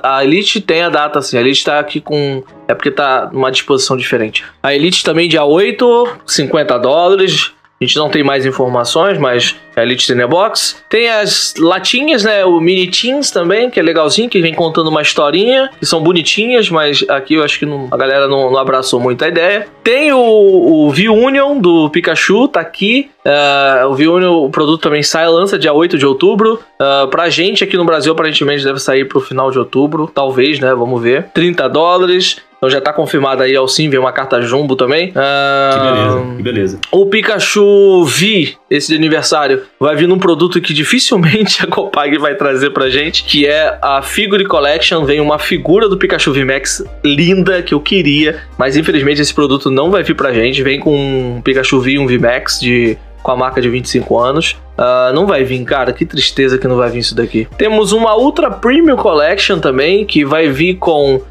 a, 0.03 0.17
a 0.17 0.23
Elite, 0.23 0.61
tem 0.61 0.83
a 0.83 0.89
data 0.89 1.19
assim. 1.19 1.37
A 1.37 1.41
Elite 1.41 1.63
tá 1.63 1.79
aqui 1.79 1.99
com 1.99 2.43
é 2.67 2.73
porque 2.73 2.91
tá 2.91 3.29
numa 3.31 3.49
disposição 3.49 3.95
diferente. 3.95 4.43
A 4.61 4.75
Elite 4.75 5.03
também 5.03 5.29
dia 5.29 5.45
8, 5.45 6.07
50 6.25 6.77
dólares. 6.77 7.53
A 7.79 7.85
gente 7.85 7.95
não 7.97 8.09
tem 8.09 8.23
mais 8.23 8.43
informações, 8.43 9.19
mas 9.19 9.55
é 9.75 9.83
Elite 9.83 10.07
Trainer 10.07 10.27
Box. 10.27 10.77
Tem 10.89 11.07
as 11.09 11.53
latinhas, 11.59 12.23
né? 12.23 12.43
O 12.43 12.59
Mini 12.59 12.89
Teens 12.89 13.29
também, 13.29 13.69
que 13.69 13.79
é 13.79 13.83
legalzinho, 13.83 14.27
que 14.27 14.41
vem 14.41 14.51
contando 14.53 14.89
uma 14.89 15.01
historinha, 15.03 15.69
que 15.77 15.85
são 15.85 16.01
bonitinhas, 16.01 16.71
mas 16.71 17.05
aqui 17.07 17.35
eu 17.35 17.43
acho 17.43 17.59
que 17.59 17.67
não- 17.67 17.87
a 17.91 17.95
galera 17.97 18.27
não, 18.27 18.49
não 18.49 18.57
abraçou 18.57 18.99
muito 18.99 19.23
a 19.23 19.27
ideia. 19.27 19.67
Tem 19.83 20.11
o, 20.11 20.17
o 20.19 20.89
V-Union 20.89 21.59
do 21.59 21.87
Pikachu, 21.91 22.47
tá 22.47 22.59
aqui. 22.61 23.11
Ah, 23.23 23.85
o 23.87 23.93
V-Union, 23.93 24.43
o 24.45 24.49
produto 24.49 24.81
também 24.81 25.03
sai, 25.03 25.27
lança 25.27 25.59
dia 25.59 25.71
8 25.71 25.99
de 25.99 26.05
outubro. 26.05 26.59
Ah, 26.79 27.07
pra 27.11 27.29
gente 27.29 27.63
aqui 27.63 27.77
no 27.77 27.85
Brasil, 27.85 28.11
aparentemente 28.11 28.63
deve 28.63 28.79
sair 28.79 29.05
pro 29.05 29.19
final 29.19 29.51
de 29.51 29.59
outubro, 29.59 30.09
talvez, 30.11 30.59
né? 30.59 30.73
Vamos 30.73 30.99
ver. 30.99 31.25
30 31.31 31.69
dólares. 31.69 32.37
Então 32.57 32.69
já 32.69 32.81
tá 32.81 32.91
confirmado 32.91 33.43
aí 33.43 33.55
ao 33.55 33.67
sim, 33.67 33.87
vem 33.89 33.99
uma 33.99 34.11
carta 34.11 34.41
jumbo 34.41 34.75
também. 34.75 35.11
Ah, 35.15 35.71
Que 35.73 35.79
beleza, 35.79 36.35
que 36.37 36.43
beleza. 36.43 36.79
o 36.91 37.05
Pikachu 37.05 38.03
V, 38.05 38.55
esse 38.69 38.87
de 38.89 38.95
aniversário, 38.95 39.61
vai 39.79 39.95
vir 39.95 40.07
num 40.07 40.17
produto 40.17 40.59
que 40.59 40.73
dificilmente 40.73 41.63
a 41.63 41.67
Copag 41.67 42.17
vai 42.17 42.33
trazer 42.35 42.71
pra 42.71 42.89
gente, 42.89 43.23
que 43.25 43.45
é 43.45 43.77
a 43.81 44.01
Figure 44.01 44.45
Collection. 44.45 45.05
Vem 45.05 45.19
uma 45.19 45.37
figura 45.37 45.87
do 45.87 45.97
Pikachu 45.97 46.33
V 46.33 46.43
Max 46.45 46.83
linda 47.03 47.61
que 47.61 47.73
eu 47.73 47.79
queria, 47.79 48.41
mas 48.57 48.75
infelizmente 48.75 49.21
esse 49.21 49.33
produto 49.33 49.69
não 49.69 49.91
vai 49.91 50.01
vir 50.01 50.15
pra 50.15 50.33
gente. 50.33 50.63
Vem 50.63 50.79
com 50.79 50.95
um 51.37 51.41
Pikachu 51.41 51.79
V 51.79 51.91
e 51.91 51.99
um 51.99 52.07
V 52.07 52.17
Max 52.17 52.59
de 52.59 52.97
com 53.21 53.31
a 53.31 53.35
marca 53.35 53.59
de 53.61 53.69
25 53.69 54.17
anos. 54.17 54.55
Ah, 54.77 55.11
não 55.13 55.25
vai 55.27 55.43
vir, 55.43 55.63
cara. 55.65 55.91
Que 55.91 56.05
tristeza 56.05 56.57
que 56.57 56.67
não 56.67 56.77
vai 56.77 56.89
vir 56.89 56.99
isso 56.99 57.13
daqui. 57.15 57.47
Temos 57.57 57.91
uma 57.91 58.15
Ultra 58.15 58.49
Premium 58.49 58.95
Collection 58.95 59.59
também, 59.59 60.05
que 60.05 60.23
vai 60.23 60.47
vir 60.47 60.75
com 60.75 61.21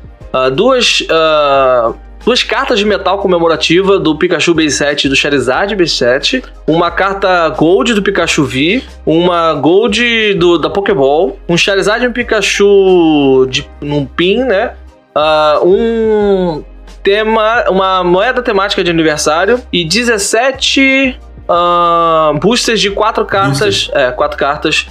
ah, 0.45 0.49
duas. 0.51 1.05
ah, 1.11 1.93
Duas 2.27 2.43
cartas 2.43 2.81
de 2.81 2.85
metal 2.85 3.19
comemorativa 3.19 4.01
do 4.01 4.19
Pikachu 4.19 4.53
Base 4.53 4.73
7 4.73 5.05
e 5.05 5.09
do 5.09 5.15
Charizard 5.15 5.77
Base 5.77 5.93
7. 5.93 6.43
Uma 6.67 6.91
carta 6.91 7.49
Gold 7.51 7.95
do 7.95 8.03
Pikachu 8.03 8.43
V. 8.43 8.83
Uma 9.07 9.55
Gold 9.55 10.35
do, 10.35 10.59
da 10.59 10.69
Pokéball. 10.69 11.39
Um 11.49 11.57
Charizard 11.57 12.05
e 12.05 12.09
um 12.09 12.13
Pikachu 12.13 13.47
de, 13.49 13.65
num 13.81 14.05
pin, 14.05 14.43
né? 14.43 14.75
Ah, 15.15 15.61
um 15.63 16.65
tema, 17.01 17.71
uma 17.71 18.03
moeda 18.03 18.43
temática 18.43 18.83
de 18.83 18.91
aniversário. 18.91 19.61
E 19.73 19.85
17 19.85 21.17
ah, 21.49 22.33
boosters 22.43 22.81
de 22.81 22.91
quatro 22.91 23.25
cartas. 23.25 23.89
É, 23.95 24.11
quatro 24.11 24.37
cartas 24.37 24.89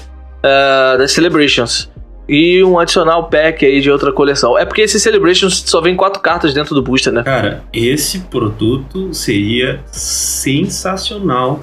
das 0.97 1.11
Celebrations. 1.11 1.91
E 2.27 2.63
um 2.63 2.79
adicional 2.79 3.29
pack 3.29 3.65
aí 3.65 3.79
de 3.81 3.89
outra 3.91 4.11
coleção. 4.11 4.57
É 4.57 4.65
porque 4.65 4.81
esse 4.81 4.99
Celebrations 4.99 5.63
só 5.65 5.81
vem 5.81 5.95
quatro 5.95 6.21
cartas 6.21 6.53
dentro 6.53 6.73
do 6.73 6.81
booster, 6.81 7.13
né? 7.13 7.23
Cara, 7.23 7.63
esse 7.71 8.19
produto 8.21 9.13
seria 9.13 9.81
sensacional, 9.91 11.61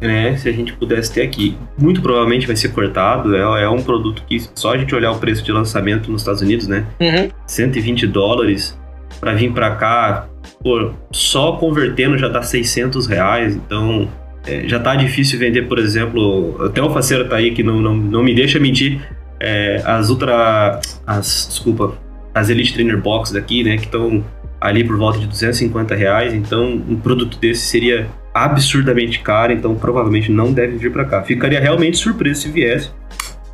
né? 0.00 0.36
Se 0.36 0.48
a 0.48 0.52
gente 0.52 0.72
pudesse 0.74 1.12
ter 1.12 1.22
aqui. 1.22 1.56
Muito 1.76 2.00
provavelmente 2.00 2.46
vai 2.46 2.56
ser 2.56 2.68
cortado. 2.68 3.34
É, 3.34 3.64
é 3.64 3.68
um 3.68 3.82
produto 3.82 4.22
que 4.28 4.40
só 4.54 4.74
a 4.74 4.78
gente 4.78 4.94
olhar 4.94 5.10
o 5.10 5.18
preço 5.18 5.42
de 5.42 5.52
lançamento 5.52 6.10
nos 6.10 6.22
Estados 6.22 6.40
Unidos, 6.40 6.68
né? 6.68 6.86
Uhum. 7.00 7.30
120 7.46 8.06
dólares 8.06 8.78
para 9.20 9.34
vir 9.34 9.52
para 9.52 9.70
cá, 9.76 10.28
pô, 10.62 10.90
só 11.10 11.52
convertendo 11.52 12.18
já 12.18 12.28
dá 12.28 12.42
600 12.42 13.06
reais, 13.06 13.56
então 13.56 14.08
é, 14.46 14.66
já 14.66 14.78
tá 14.78 14.94
difícil 14.94 15.38
vender, 15.38 15.62
por 15.62 15.78
exemplo, 15.78 16.56
até 16.64 16.82
o 16.82 16.90
Faceiro 16.90 17.28
tá 17.28 17.36
aí 17.36 17.50
que 17.50 17.62
não, 17.62 17.80
não, 17.80 17.96
não 17.96 18.22
me 18.22 18.34
deixa 18.34 18.58
mentir, 18.58 19.00
é, 19.40 19.82
as 19.84 20.08
Ultra, 20.10 20.80
as, 21.06 21.46
desculpa, 21.48 21.94
as 22.34 22.48
Elite 22.48 22.74
Trainer 22.74 23.00
Box 23.00 23.32
daqui, 23.32 23.64
né, 23.64 23.76
que 23.76 23.84
estão 23.84 24.24
ali 24.60 24.84
por 24.84 24.96
volta 24.96 25.18
de 25.18 25.26
250 25.26 25.94
reais, 25.94 26.34
então 26.34 26.82
um 26.88 26.96
produto 26.96 27.38
desse 27.38 27.62
seria 27.62 28.06
absurdamente 28.34 29.20
caro, 29.20 29.52
então 29.52 29.74
provavelmente 29.74 30.30
não 30.30 30.52
deve 30.52 30.76
vir 30.76 30.92
para 30.92 31.04
cá. 31.04 31.22
Ficaria 31.22 31.60
realmente 31.60 31.96
surpreso 31.96 32.42
se 32.42 32.48
viesse, 32.50 32.90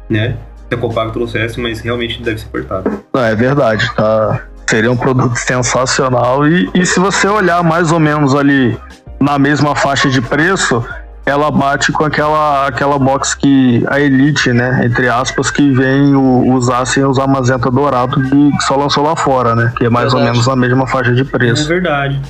né, 0.09 0.37
se 0.69 0.75
a 0.75 0.79
Copago 0.79 1.13
trouxesse, 1.13 1.61
mas 1.61 1.81
realmente 1.81 2.23
deve 2.23 2.39
ser 2.39 2.49
cortado. 2.49 3.05
Não, 3.13 3.25
é 3.25 3.35
verdade, 3.35 3.89
tá? 3.95 4.47
Seria 4.69 4.91
um 4.91 4.97
produto 4.97 5.37
sensacional. 5.37 6.47
E, 6.49 6.71
e 6.75 6.87
se 6.87 6.99
você 6.99 7.29
olhar 7.29 7.63
mais 7.63 7.93
ou 7.93 8.01
menos 8.01 8.35
ali 8.35 8.77
na 9.21 9.39
mesma 9.39 9.77
faixa 9.77 10.09
de 10.09 10.21
preço, 10.21 10.85
ela 11.25 11.51
bate 11.51 11.93
com 11.93 12.05
aquela, 12.05 12.67
aquela 12.67 12.99
box 12.99 13.35
que 13.35 13.85
a 13.89 14.01
Elite, 14.01 14.53
né? 14.53 14.83
Entre 14.85 15.09
aspas, 15.09 15.51
que 15.51 15.71
vem 15.71 16.15
o, 16.17 16.53
os 16.55 16.69
e 16.97 17.01
os 17.01 17.19
Amazenta 17.19 17.71
Dourado 17.71 18.21
que 18.29 18.51
só 18.65 18.77
lançou 18.77 19.05
lá 19.05 19.15
fora, 19.17 19.55
né? 19.55 19.73
Que 19.77 19.87
é 19.87 19.91
mais 19.91 20.13
ou 20.13 20.19
Verdade. 20.19 20.33
menos 20.39 20.49
a 20.49 20.57
mesma 20.57 20.87
faixa 20.87 21.13
de 21.15 21.21
É 21.21 21.25
preço. 21.25 21.69
verdade. 21.69 22.21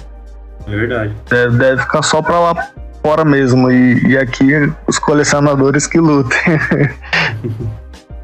É 0.66 0.70
verdade. 0.70 1.12
Deve, 1.28 1.57
deve 1.57 1.83
ficar 1.83 2.02
só 2.02 2.20
pra 2.22 2.38
lá 2.38 2.55
fora 3.02 3.24
mesmo. 3.24 3.70
E, 3.70 4.09
e 4.09 4.16
aqui 4.18 4.70
os 4.87 4.98
colecionadores 4.98 5.87
que 5.87 5.98
lutem. 5.98 6.38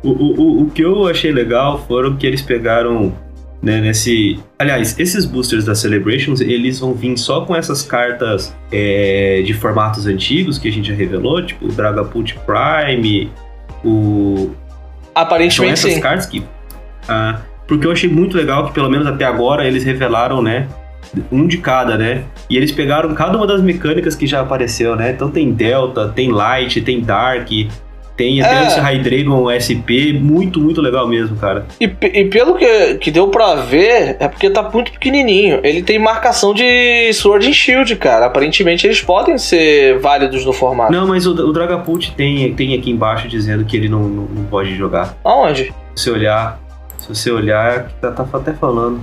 O, 0.00 0.10
o- 0.10 0.62
o 0.62 0.70
que 0.70 0.82
eu 0.82 1.08
achei 1.08 1.32
legal 1.32 1.84
foram 1.88 2.14
que 2.16 2.24
eles 2.24 2.40
pegaram 2.40 3.12
né, 3.62 3.80
nesse. 3.80 4.38
Aliás, 4.58 4.98
esses 4.98 5.24
boosters 5.24 5.64
da 5.64 5.74
Celebrations 5.74 6.40
eles 6.40 6.78
vão 6.78 6.94
vir 6.94 7.16
só 7.16 7.42
com 7.42 7.54
essas 7.54 7.82
cartas 7.82 8.54
é, 8.70 9.42
de 9.44 9.52
formatos 9.54 10.06
antigos 10.06 10.58
que 10.58 10.68
a 10.68 10.72
gente 10.72 10.88
já 10.88 10.94
revelou, 10.94 11.44
tipo 11.44 11.66
o 11.66 11.68
Dragapult 11.68 12.38
Prime, 12.46 13.30
o. 13.84 14.50
São 14.50 14.56
Aparentemente 15.14 15.72
essas 15.72 15.94
sim. 15.94 16.00
cartas 16.00 16.26
que 16.26 16.44
Ah, 17.08 17.40
porque 17.66 17.86
eu 17.86 17.92
achei 17.92 18.08
muito 18.08 18.36
legal 18.36 18.66
que, 18.66 18.72
pelo 18.72 18.88
menos 18.88 19.06
até 19.06 19.24
agora, 19.24 19.66
eles 19.66 19.84
revelaram, 19.84 20.40
né? 20.40 20.68
Um 21.32 21.46
de 21.46 21.58
cada, 21.58 21.98
né? 21.98 22.24
E 22.48 22.56
eles 22.56 22.70
pegaram 22.70 23.12
cada 23.14 23.36
uma 23.36 23.46
das 23.46 23.60
mecânicas 23.60 24.14
que 24.14 24.26
já 24.26 24.40
apareceu, 24.40 24.94
né? 24.94 25.10
Então 25.10 25.30
tem 25.30 25.52
Delta, 25.52 26.08
tem 26.08 26.30
Light, 26.30 26.80
tem 26.80 27.00
Dark, 27.00 27.48
tem 28.18 28.42
até 28.42 28.64
É. 28.64 28.66
esse 28.66 28.80
Hydreigon 28.80 29.48
SP. 29.54 30.12
Muito, 30.12 30.60
muito 30.60 30.82
legal 30.82 31.06
mesmo, 31.08 31.36
cara. 31.36 31.64
E, 31.80 31.84
e 31.84 32.24
pelo 32.24 32.56
que, 32.56 32.96
que 32.96 33.10
deu 33.12 33.28
pra 33.28 33.54
ver, 33.54 34.16
é 34.18 34.26
porque 34.28 34.50
tá 34.50 34.60
muito 34.68 34.90
pequenininho. 34.92 35.60
Ele 35.62 35.82
tem 35.82 35.98
marcação 35.98 36.52
de 36.52 37.12
Sword 37.14 37.48
and 37.48 37.52
Shield, 37.52 37.96
cara. 37.96 38.26
Aparentemente 38.26 38.86
eles 38.86 39.00
podem 39.00 39.38
ser 39.38 39.98
válidos 40.00 40.44
no 40.44 40.52
formato. 40.52 40.92
Não, 40.92 41.06
mas 41.06 41.26
o, 41.26 41.30
o 41.32 41.52
Dragapult 41.52 42.12
tem, 42.16 42.52
tem 42.54 42.74
aqui 42.74 42.90
embaixo 42.90 43.28
dizendo 43.28 43.64
que 43.64 43.76
ele 43.76 43.88
não, 43.88 44.00
não, 44.00 44.24
não 44.24 44.44
pode 44.44 44.74
jogar. 44.74 45.16
Aonde? 45.24 45.72
Se 45.94 46.04
você 46.04 46.10
olhar, 46.10 46.60
se 46.98 47.08
você 47.08 47.30
olhar, 47.30 47.88
tá, 48.00 48.10
tá 48.10 48.26
até 48.32 48.52
falando, 48.52 49.00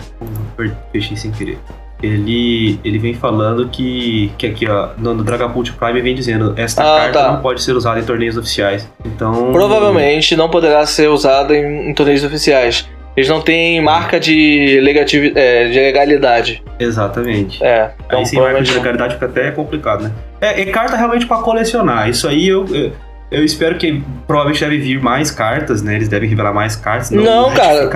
fechei 0.91 1.15
sem 1.15 1.31
querer. 1.31 1.57
Ele, 2.05 2.79
ele 2.83 2.97
vem 2.99 3.13
falando 3.13 3.67
que, 3.69 4.31
que 4.37 4.47
aqui, 4.47 4.67
ó, 4.69 4.89
no, 4.97 5.13
no 5.13 5.23
Dragapult 5.23 5.71
Prime 5.73 6.01
vem 6.01 6.13
dizendo 6.15 6.53
esta 6.57 6.81
Ah, 6.83 6.99
carta 7.01 7.19
tá. 7.19 7.31
não 7.33 7.41
pode 7.41 7.61
ser 7.61 7.73
usada 7.73 7.99
em 7.99 8.03
torneios 8.03 8.37
oficiais. 8.37 8.89
Então. 9.05 9.51
Provavelmente 9.51 10.35
não 10.35 10.49
poderá 10.49 10.85
ser 10.85 11.09
usado 11.09 11.53
em, 11.53 11.89
em 11.89 11.93
torneios 11.93 12.23
oficiais. 12.23 12.87
Eles 13.17 13.29
não 13.29 13.39
têm 13.41 13.81
marca 13.81 14.19
de, 14.19 14.77
legativi- 14.81 15.31
é, 15.35 15.69
de 15.69 15.79
legalidade. 15.79 16.61
Exatamente. 16.77 17.63
É, 17.63 17.91
então 18.05 18.19
aí 18.19 18.25
sem 18.25 18.39
marca 18.39 18.61
de 18.61 18.73
legalidade 18.73 19.13
fica 19.13 19.25
até 19.25 19.51
complicado, 19.51 20.03
né? 20.03 20.11
É, 20.41 20.61
é 20.61 20.65
carta 20.65 20.97
realmente 20.97 21.25
pra 21.25 21.37
colecionar. 21.37 22.09
Isso 22.09 22.27
aí 22.27 22.45
eu, 22.47 22.65
eu, 22.75 22.91
eu 23.31 23.43
espero 23.43 23.75
que 23.77 24.01
provavelmente 24.27 24.63
deve 24.63 24.77
vir 24.77 25.01
mais 25.01 25.31
cartas, 25.31 25.81
né? 25.81 25.95
Eles 25.95 26.07
devem 26.07 26.29
revelar 26.29 26.53
mais 26.53 26.75
cartas. 26.75 27.09
Não, 27.11 27.23
Não, 27.23 27.51
cara. 27.53 27.89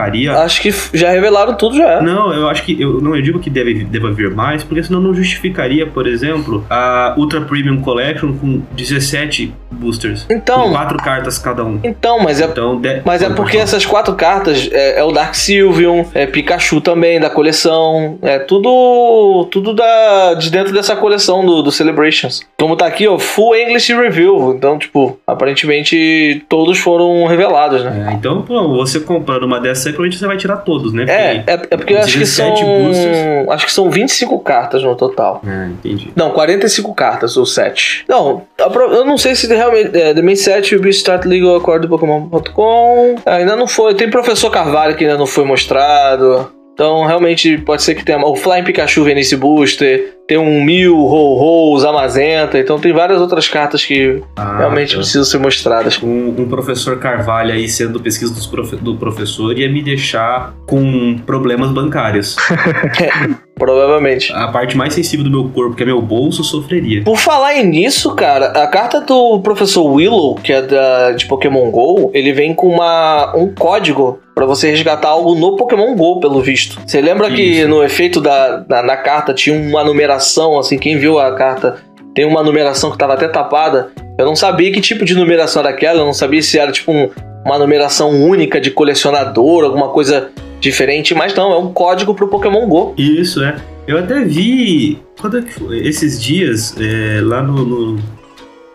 Acho 0.44 0.62
que 0.62 0.74
já 0.94 1.12
revelaram 1.12 1.54
tudo 1.56 1.78
já. 1.78 2.02
Não, 2.02 2.34
eu 2.34 2.48
acho 2.50 2.64
que. 2.64 2.80
Eu 2.82 3.00
não 3.02 3.16
eu 3.16 3.22
digo 3.22 3.40
que 3.40 3.50
deve, 3.50 3.84
deva 3.84 4.12
vir 4.12 4.30
mais, 4.32 4.64
porque 4.64 4.84
senão 4.84 5.00
não 5.02 5.14
justificaria, 5.14 5.86
por 5.86 6.08
exemplo, 6.08 6.64
a 6.70 7.14
Ultra 7.18 7.42
Premium 7.42 7.82
Collection 7.82 8.34
com 8.34 8.62
17 8.72 9.54
boosters. 9.72 10.24
Com 10.24 10.34
Então, 10.34 10.72
4 10.72 10.98
cartas 10.98 11.38
cada 11.38 11.64
um. 11.64 11.80
então, 11.84 12.20
mas 12.20 12.42
é 12.42 12.46
Então, 12.46 12.80
de- 12.80 13.02
Mas 13.06 13.22
é 13.22 13.30
porque 13.30 13.58
essas 13.58 13.86
quatro 13.86 14.16
cartas 14.16 14.70
é, 14.72 15.00
é 15.00 15.04
o 15.04 15.12
Dark 15.12 15.36
Sylveon, 15.36 16.06
é 16.14 16.26
Pikachu 16.26 16.82
também 16.82 17.20
da 17.20 17.30
coleção, 17.30 18.18
é 18.22 18.40
tudo 18.40 19.48
tudo 19.52 19.74
da, 19.74 20.34
de 20.36 20.50
dentro 20.50 20.74
dessa 20.74 20.96
coleção 20.96 21.46
do, 21.46 21.62
do 21.62 21.72
Celebrations. 21.72 22.42
Como 22.60 22.76
tá 22.76 22.86
aqui, 22.86 23.08
ó, 23.08 23.18
Full 23.20 23.56
English 23.56 23.94
Review. 23.94 24.54
Então, 24.56 24.78
tipo, 24.78 25.20
aparentemente 25.32 26.44
todos 26.48 26.78
foram 26.80 27.26
revelados, 27.26 27.84
né? 27.84 28.08
É, 28.10 28.14
então, 28.14 28.42
pô, 28.42 28.76
você 28.76 29.00
comprando 29.00 29.44
uma 29.44 29.60
dessas 29.60 29.88
aí, 29.88 29.94
provavelmente 29.94 30.20
você 30.20 30.28
vai 30.28 30.38
tirar 30.38 30.58
todos, 30.58 30.94
né? 30.94 31.06
É, 31.08 31.44
é, 31.46 31.54
é 31.72 31.78
porque 31.78 31.94
eu 31.94 32.00
acho 32.00 32.18
que 32.18 32.26
são. 32.26 32.50
17 32.50 32.64
boosters. 32.64 33.50
Acho 33.50 33.66
que 33.66 33.72
são 33.72 33.90
25 33.90 34.40
cartas 34.40 34.84
no 34.84 34.96
total. 34.96 35.42
É, 35.46 35.68
entendi. 35.68 36.12
Não, 36.16 36.32
45 36.32 36.94
cartas 36.94 37.38
ou 37.38 37.46
7. 37.46 38.06
Não, 38.08 38.44
eu 38.58 39.06
não 39.06 39.18
sei 39.18 39.36
se 39.36 39.48
realmente. 39.48 39.98
É, 39.98 40.14
The 40.14 40.22
Main 40.22 40.36
Set 40.36 40.74
will 40.74 40.84
be 40.84 40.90
start 40.90 41.26
legal 41.26 41.56
accord 41.56 41.86
do 41.86 41.90
Pokémon.com. 41.90 43.16
Ainda 43.26 43.56
não 43.56 43.68
foi. 43.68 43.94
Tem 43.96 44.10
professor 44.10 44.50
Carvalho 44.50 44.96
que 44.96 45.06
ainda 45.06 45.18
não 45.18 45.28
foi 45.28 45.46
mostrado. 45.46 46.52
Então, 46.74 47.06
realmente, 47.06 47.58
pode 47.58 47.84
ser 47.84 47.94
que 47.94 48.06
tenha. 48.06 48.24
O 48.26 48.36
Flying 48.36 48.64
Pikachu 48.64 49.04
vem 49.04 49.16
nesse 49.16 49.36
booster. 49.36 50.19
Tem 50.30 50.38
um 50.38 50.64
Mil, 50.64 50.96
Ho-Ho, 50.96 51.80
Zamazenta. 51.80 52.60
Então, 52.60 52.80
tem 52.80 52.94
várias 52.94 53.20
outras 53.20 53.48
cartas 53.50 53.84
que 53.84 54.22
Ah, 54.36 54.60
realmente 54.60 54.92
tá. 54.92 54.98
precisam 54.98 55.24
ser 55.24 55.40
mostradas. 55.40 56.00
um, 56.04 56.36
um 56.38 56.48
professor 56.48 57.00
Carvalho 57.00 57.52
aí 57.52 57.68
sendo 57.68 58.00
pesquisa 58.00 58.32
profe- 58.48 58.76
do 58.76 58.96
professor 58.96 59.58
ia 59.58 59.68
me 59.68 59.82
deixar 59.82 60.54
com 60.68 61.18
problemas 61.26 61.72
bancários. 61.72 62.36
Provavelmente. 63.58 64.32
A 64.32 64.48
parte 64.48 64.78
mais 64.78 64.94
sensível 64.94 65.26
do 65.26 65.30
meu 65.32 65.50
corpo, 65.50 65.76
que 65.76 65.84
é 65.84 65.86
meu 65.86 66.02
bolso, 66.02 66.44
sofreria. 66.46 67.04
Por 67.04 67.18
falar 67.18 67.62
nisso, 67.64 68.16
cara, 68.16 68.46
a 68.64 68.68
carta 68.68 69.02
do 69.02 69.40
professor 69.42 69.84
Willow, 69.84 70.36
que 70.36 70.54
é 70.54 70.62
da, 70.62 71.12
de 71.12 71.26
Pokémon 71.26 71.70
GO, 71.70 72.10
ele 72.14 72.32
vem 72.32 72.54
com 72.54 72.68
uma, 72.70 73.36
um 73.36 73.54
código 73.54 74.20
pra 74.34 74.46
você 74.46 74.70
resgatar 74.70 75.10
algo 75.10 75.36
no 75.36 75.58
Pokémon 75.58 75.94
GO, 75.94 76.22
pelo 76.22 76.42
visto. 76.42 76.80
Você 76.88 77.02
lembra 77.02 77.30
que 77.30 77.66
no 77.66 77.84
efeito 77.84 78.22
da, 78.22 78.58
da, 78.60 78.82
na 78.82 78.96
carta 78.96 79.34
tinha 79.34 79.54
uma 79.60 79.84
numeração, 79.84 80.19
assim, 80.60 80.78
quem 80.78 80.98
viu 80.98 81.20
a 81.20 81.34
carta 81.36 81.78
tem 82.14 82.26
uma 82.26 82.44
numeração 82.44 82.92
que 82.92 82.98
tava 82.98 83.14
até 83.14 83.28
tapada. 83.28 83.92
Eu 84.18 84.26
não 84.26 84.36
sabia 84.36 84.72
que 84.72 84.82
tipo 84.82 85.06
de 85.06 85.16
numeração 85.16 85.62
era 85.62 85.70
aquela, 85.70 86.00
eu 86.02 86.06
não 86.06 86.14
sabia 86.14 86.42
se 86.42 86.58
era 86.60 86.72
tipo 86.72 86.92
um- 86.92 87.10
uma 87.46 87.58
numeração 87.58 88.10
única 88.12 88.60
de 88.60 88.70
colecionador, 88.72 89.64
alguma 89.64 89.90
coisa 89.90 90.30
diferente, 90.60 91.14
mas 91.16 91.34
não, 91.34 91.54
é 91.54 91.58
um 91.58 91.72
código 91.72 92.14
pro 92.14 92.28
Pokémon 92.28 92.68
GO. 92.68 92.94
Isso, 92.98 93.42
é. 93.44 93.56
Eu 93.88 93.98
até 93.98 94.20
vi. 94.24 95.00
Quando 95.20 95.38
é 95.38 95.42
que? 95.42 95.64
Esses 95.88 96.22
dias, 96.22 96.76
é, 96.80 97.22
lá 97.22 97.42
no. 97.42 97.66
no- 97.66 98.20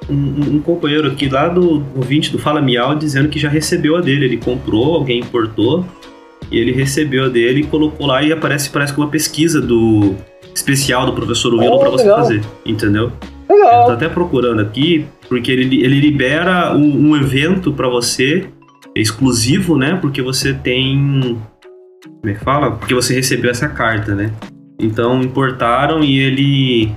um, 0.08 0.56
um 0.56 0.60
companheiro 0.60 1.08
aqui 1.08 1.28
lá 1.30 1.48
do 1.48 1.82
ouvinte 1.96 2.30
do 2.30 2.38
Fala 2.38 2.60
Miau 2.60 2.94
dizendo 2.94 3.28
que 3.28 3.38
já 3.38 3.48
recebeu 3.48 3.96
a 3.96 4.00
dele. 4.00 4.26
Ele 4.26 4.36
comprou, 4.36 4.94
alguém 4.96 5.20
importou, 5.20 5.84
e 6.50 6.58
ele 6.58 6.72
recebeu 6.72 7.24
a 7.24 7.28
dele 7.28 7.60
e 7.60 7.64
colocou 7.66 8.06
lá 8.06 8.22
e 8.22 8.30
aparece, 8.32 8.68
parece 8.70 8.92
com 8.92 9.00
uma 9.00 9.08
pesquisa 9.08 9.60
do 9.62 10.14
especial 10.54 11.06
do 11.06 11.12
professor 11.12 11.52
Willow 11.54 11.76
Oh, 11.76 11.80
pra 11.80 11.90
você 11.90 12.04
legal. 12.04 12.18
fazer. 12.18 12.40
Entendeu? 12.64 13.10
Eu 13.48 13.56
Legal. 13.56 13.86
tô 13.86 13.92
até 13.92 14.08
procurando 14.08 14.60
aqui, 14.60 15.04
porque 15.28 15.50
ele, 15.52 15.82
ele 15.84 16.00
libera 16.00 16.74
um, 16.74 17.10
um 17.10 17.16
evento 17.16 17.72
pra 17.72 17.88
você, 17.88 18.46
exclusivo, 18.96 19.76
né? 19.76 19.98
Porque 20.00 20.22
você 20.22 20.52
tem. 20.54 21.38
Como 22.20 22.32
é 22.32 22.34
que 22.34 22.40
fala? 22.44 22.70
Porque 22.72 22.94
você 22.94 23.14
recebeu 23.14 23.50
essa 23.50 23.68
carta, 23.68 24.14
né? 24.14 24.30
Então 24.80 25.22
importaram 25.22 26.02
e 26.02 26.18
ele. 26.18 26.92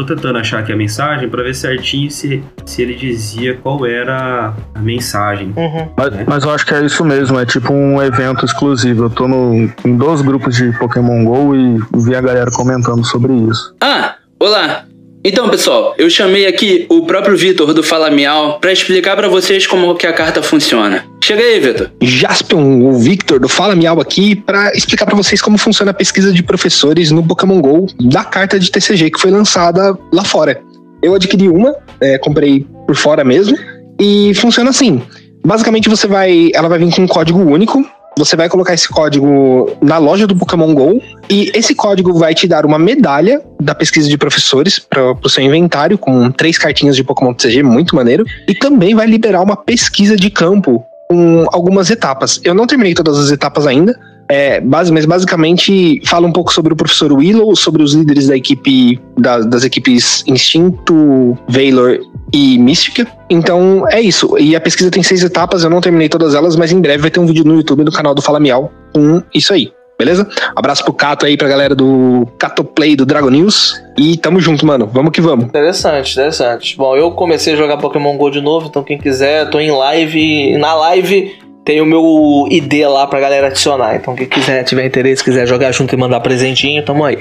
Tô 0.00 0.06
tentando 0.06 0.38
achar 0.38 0.60
aqui 0.60 0.72
a 0.72 0.76
mensagem 0.76 1.28
pra 1.28 1.42
ver 1.42 1.54
certinho 1.54 2.10
se, 2.10 2.42
se 2.64 2.80
ele 2.80 2.94
dizia 2.94 3.54
qual 3.62 3.84
era 3.84 4.54
a 4.74 4.78
mensagem. 4.78 5.52
Uhum. 5.54 5.88
Mas, 5.94 6.14
É. 6.14 6.24
mas 6.26 6.44
eu 6.44 6.50
acho 6.52 6.64
que 6.64 6.72
é 6.72 6.82
isso 6.82 7.04
mesmo, 7.04 7.38
é 7.38 7.44
tipo 7.44 7.70
um 7.70 8.02
evento 8.02 8.46
exclusivo. 8.46 9.04
Eu 9.04 9.10
tô 9.10 9.28
no, 9.28 9.68
em 9.84 9.96
dois 9.98 10.22
grupos 10.22 10.56
de 10.56 10.72
Pokémon 10.78 11.22
GO 11.26 11.54
e 11.54 11.78
vi 12.02 12.16
a 12.16 12.20
galera 12.22 12.50
comentando 12.50 13.04
sobre 13.04 13.34
isso. 13.34 13.74
Ah, 13.82 14.14
olá. 14.38 14.84
Então, 15.22 15.50
pessoal, 15.50 15.94
eu 15.98 16.08
chamei 16.08 16.46
aqui 16.46 16.86
o 16.88 17.04
próprio 17.04 17.36
Vitor 17.36 17.74
do 17.74 17.82
Fala 17.82 18.10
Miau 18.10 18.58
pra 18.58 18.72
explicar 18.72 19.14
pra 19.16 19.28
vocês 19.28 19.66
como 19.66 19.94
que 19.94 20.06
a 20.06 20.14
carta 20.14 20.42
funciona. 20.42 21.04
Chega 21.22 21.42
aí, 21.42 21.60
Vitor. 21.60 21.90
Jaspion, 22.00 22.82
o 22.82 22.98
Victor 22.98 23.38
do 23.38 23.48
Fala 23.48 23.76
Miau 23.76 24.00
aqui 24.00 24.34
para 24.34 24.72
explicar 24.74 25.04
para 25.04 25.14
vocês 25.14 25.42
como 25.42 25.58
funciona 25.58 25.90
a 25.90 25.94
pesquisa 25.94 26.32
de 26.32 26.42
professores 26.42 27.10
no 27.10 27.22
Pokémon 27.22 27.60
GO 27.60 27.86
da 28.00 28.24
carta 28.24 28.58
de 28.58 28.70
TCG 28.70 29.10
que 29.10 29.20
foi 29.20 29.30
lançada 29.30 29.94
lá 30.10 30.24
fora. 30.24 30.62
Eu 31.02 31.14
adquiri 31.14 31.50
uma, 31.50 31.76
é, 32.00 32.16
comprei 32.16 32.66
por 32.86 32.96
fora 32.96 33.22
mesmo, 33.22 33.58
e 34.00 34.32
funciona 34.34 34.70
assim. 34.70 35.02
Basicamente 35.44 35.88
você 35.88 36.06
vai, 36.06 36.50
ela 36.54 36.68
vai 36.68 36.78
vir 36.78 36.94
com 36.94 37.02
um 37.02 37.06
código 37.06 37.38
único. 37.38 37.84
Você 38.20 38.36
vai 38.36 38.50
colocar 38.50 38.74
esse 38.74 38.86
código 38.86 39.78
na 39.80 39.96
loja 39.96 40.26
do 40.26 40.36
Pokémon 40.36 40.74
GO 40.74 41.00
e 41.30 41.50
esse 41.54 41.74
código 41.74 42.12
vai 42.12 42.34
te 42.34 42.46
dar 42.46 42.66
uma 42.66 42.78
medalha 42.78 43.40
da 43.58 43.74
pesquisa 43.74 44.10
de 44.10 44.18
professores 44.18 44.78
para 44.78 45.12
o 45.12 45.28
seu 45.28 45.42
inventário 45.42 45.96
com 45.96 46.30
três 46.30 46.58
cartinhas 46.58 46.96
de 46.96 47.02
Pokémon 47.02 47.32
TCG, 47.32 47.62
muito 47.62 47.96
maneiro. 47.96 48.26
E 48.46 48.54
também 48.54 48.94
vai 48.94 49.06
liberar 49.06 49.40
uma 49.40 49.56
pesquisa 49.56 50.16
de 50.16 50.28
campo 50.28 50.84
com 51.08 51.46
algumas 51.50 51.88
etapas. 51.88 52.38
Eu 52.44 52.52
não 52.52 52.66
terminei 52.66 52.92
todas 52.92 53.18
as 53.18 53.30
etapas 53.30 53.66
ainda, 53.66 53.98
é, 54.30 54.60
mas 54.60 54.90
basicamente 55.04 56.00
fala 56.06 56.26
um 56.26 56.32
pouco 56.32 56.52
sobre 56.52 56.72
o 56.72 56.76
professor 56.76 57.12
Willow, 57.12 57.54
sobre 57.56 57.82
os 57.82 57.94
líderes 57.94 58.28
da 58.28 58.36
equipe, 58.36 58.98
da- 59.18 59.40
das 59.40 59.64
equipes 59.64 60.22
Instinto, 60.26 61.36
Valor 61.48 62.00
e 62.32 62.58
Mística. 62.58 63.06
Então 63.28 63.84
é 63.88 64.00
isso. 64.00 64.36
E 64.38 64.54
a 64.54 64.60
pesquisa 64.60 64.90
tem 64.90 65.02
seis 65.02 65.22
etapas, 65.22 65.64
eu 65.64 65.70
não 65.70 65.80
terminei 65.80 66.08
todas 66.08 66.34
elas, 66.34 66.56
mas 66.56 66.72
em 66.72 66.80
breve 66.80 66.98
vai 67.02 67.10
ter 67.10 67.20
um 67.20 67.26
vídeo 67.26 67.44
no 67.44 67.54
YouTube 67.56 67.84
do 67.84 67.92
canal 67.92 68.14
do 68.14 68.22
Fala 68.22 68.38
Miau 68.40 68.70
com 68.94 69.22
isso 69.34 69.52
aí. 69.52 69.72
Beleza? 69.98 70.26
Abraço 70.56 70.82
pro 70.82 70.94
Cato 70.94 71.26
aí, 71.26 71.36
pra 71.36 71.46
galera 71.46 71.74
do 71.74 72.26
Cato 72.38 72.64
Play 72.64 72.96
do 72.96 73.04
Dragon 73.04 73.28
News. 73.28 73.82
E 73.98 74.16
tamo 74.16 74.40
junto, 74.40 74.64
mano. 74.64 74.88
Vamos 74.90 75.12
que 75.12 75.20
vamos. 75.20 75.44
Interessante, 75.44 76.12
interessante. 76.12 76.74
Bom, 76.74 76.96
eu 76.96 77.10
comecei 77.10 77.52
a 77.52 77.56
jogar 77.56 77.76
Pokémon 77.76 78.16
GO 78.16 78.30
de 78.30 78.40
novo, 78.40 78.68
então 78.68 78.82
quem 78.82 78.96
quiser, 78.96 79.50
tô 79.50 79.60
em 79.60 79.70
live. 79.70 80.56
Na 80.56 80.72
live 80.74 81.34
tem 81.70 81.80
o 81.80 81.86
meu 81.86 82.48
ID 82.50 82.84
lá 82.88 83.06
pra 83.06 83.20
galera 83.20 83.46
adicionar. 83.46 83.94
Então 83.94 84.16
quem 84.16 84.26
quiser, 84.26 84.64
tiver 84.64 84.84
interesse, 84.84 85.22
quiser 85.22 85.46
jogar 85.46 85.70
junto 85.70 85.94
e 85.94 85.96
mandar 85.96 86.18
presentinho, 86.18 86.84
tamo 86.84 87.04
aí. 87.04 87.20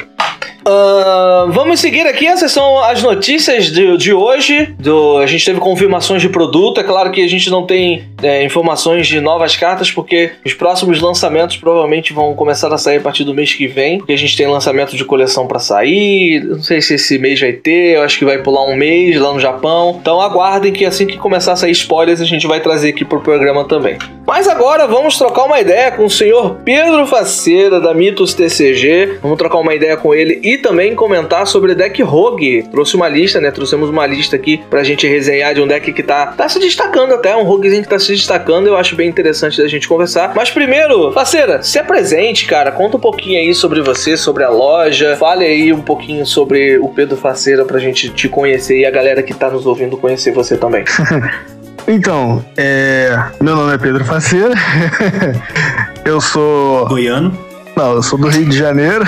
Ah, 0.72 1.48
vamos 1.50 1.80
seguir 1.80 2.06
aqui. 2.06 2.28
Essas 2.28 2.52
são 2.52 2.84
as 2.84 3.02
notícias 3.02 3.72
de, 3.72 3.98
de 3.98 4.14
hoje. 4.14 4.76
Do, 4.78 5.18
a 5.18 5.26
gente 5.26 5.44
teve 5.44 5.60
confirmações 5.60 6.22
de 6.22 6.30
produto. 6.30 6.80
É 6.80 6.84
claro 6.84 7.10
que 7.12 7.24
a 7.24 7.28
gente 7.28 7.50
não 7.50 7.66
tem 7.66 8.04
é, 8.22 8.44
informações 8.44 9.08
de 9.08 9.20
novas 9.20 9.56
cartas, 9.56 9.90
porque 9.90 10.32
os 10.46 10.54
próximos 10.54 11.02
lançamentos 11.02 11.58
provavelmente 11.58 12.14
vão 12.14 12.36
começar 12.36 12.72
a 12.72 12.78
sair 12.78 12.98
a 12.98 13.02
partir 13.02 13.24
do 13.24 13.34
mês 13.34 13.52
que 13.52 13.66
vem. 13.66 13.98
Porque 13.98 14.14
a 14.14 14.18
gente 14.18 14.38
tem 14.38 14.46
lançamento 14.46 14.96
de 14.96 15.04
coleção 15.04 15.48
para 15.48 15.58
sair. 15.58 16.44
Não 16.44 16.62
sei 16.62 16.82
se 16.82 16.94
esse 16.94 17.18
mês 17.18 17.40
vai 17.40 17.54
ter. 17.54 17.96
Eu 17.96 18.04
acho 18.04 18.20
que 18.20 18.26
vai 18.26 18.38
pular 18.38 18.66
um 18.66 18.76
mês 18.76 19.20
lá 19.20 19.34
no 19.34 19.40
Japão. 19.40 19.98
Então 20.00 20.22
aguardem 20.22 20.72
que 20.72 20.86
assim 20.86 21.08
que 21.08 21.18
começar 21.18 21.54
a 21.54 21.56
sair 21.56 21.72
spoilers, 21.72 22.22
a 22.22 22.26
gente 22.26 22.46
vai 22.46 22.60
trazer 22.60 22.90
aqui 22.90 23.04
pro 23.04 23.22
programa 23.22 23.66
também. 23.66 23.98
Mas 24.28 24.48
agora 24.48 24.86
vamos 24.86 25.18
trocar 25.18 25.46
uma 25.46 25.60
ideia 25.60 25.92
com 25.92 26.06
o 26.06 26.10
senhor 26.10 26.58
Pedro 26.64 27.08
Faceira 27.08 27.80
da 27.80 27.92
Mitos 27.92 28.36
TCG. 28.36 29.18
Vamos 29.24 29.40
trocar 29.40 29.58
uma 29.58 29.74
ideia 29.74 29.98
com 29.98 30.14
ele 30.14 30.40
e 30.44 30.59
também 30.60 30.96
comentar 30.96 31.46
sobre 31.48 31.76
deck 31.76 32.02
Rogue. 32.04 32.64
Trouxe 32.72 32.96
uma 32.96 33.10
lista, 33.10 33.42
né? 33.42 33.52
Trouxemos 33.52 33.90
uma 33.90 34.06
lista 34.06 34.36
aqui 34.36 34.62
pra 34.70 34.84
gente 34.84 35.08
resenhar 35.08 35.54
de 35.54 35.62
um 35.62 35.68
deck 35.68 35.92
que 35.92 36.04
tá, 36.04 36.28
tá 36.28 36.48
se 36.48 36.60
destacando 36.60 37.14
até, 37.14 37.36
um 37.36 37.44
Roguezinho 37.44 37.84
que 37.84 37.90
tá 37.90 38.00
se 38.00 38.12
destacando. 38.12 38.68
Eu 38.68 38.78
acho 38.78 38.96
bem 38.96 39.10
interessante 39.10 39.62
da 39.62 39.68
gente 39.68 39.88
conversar. 39.88 40.34
Mas 40.36 40.50
primeiro, 40.50 41.12
Faceira, 41.12 41.64
se 41.64 41.80
apresente, 41.80 42.46
cara. 42.46 42.72
Conta 42.72 42.98
um 42.98 43.00
pouquinho 43.00 43.40
aí 43.40 43.54
sobre 43.54 43.82
você, 43.82 44.16
sobre 44.16 44.44
a 44.44 44.50
loja. 44.50 45.16
Fale 45.18 45.46
aí 45.46 45.74
um 45.74 45.82
pouquinho 45.82 46.26
sobre 46.26 46.78
o 46.78 46.90
Pedro 46.90 47.18
Faceira 47.18 47.66
pra 47.66 47.80
gente 47.80 48.10
te 48.10 48.28
conhecer 48.30 48.80
e 48.80 48.86
a 48.86 48.92
galera 48.92 49.24
que 49.24 49.34
tá 49.34 49.50
nos 49.50 49.66
ouvindo 49.66 49.98
conhecer 49.98 50.32
você 50.32 50.58
também. 50.58 50.84
Então, 51.88 52.46
é, 52.56 53.18
meu 53.42 53.56
nome 53.56 53.74
é 53.74 53.78
Pedro 53.80 54.06
Faceira. 54.06 54.54
eu 56.06 56.22
sou. 56.22 56.88
Goiano. 56.88 57.49
Não, 57.80 57.94
eu 57.94 58.04
sou 58.04 58.20
do 58.20 58.28
Rio 58.28 58.46
de 58.46 58.58
Janeiro. 58.58 59.06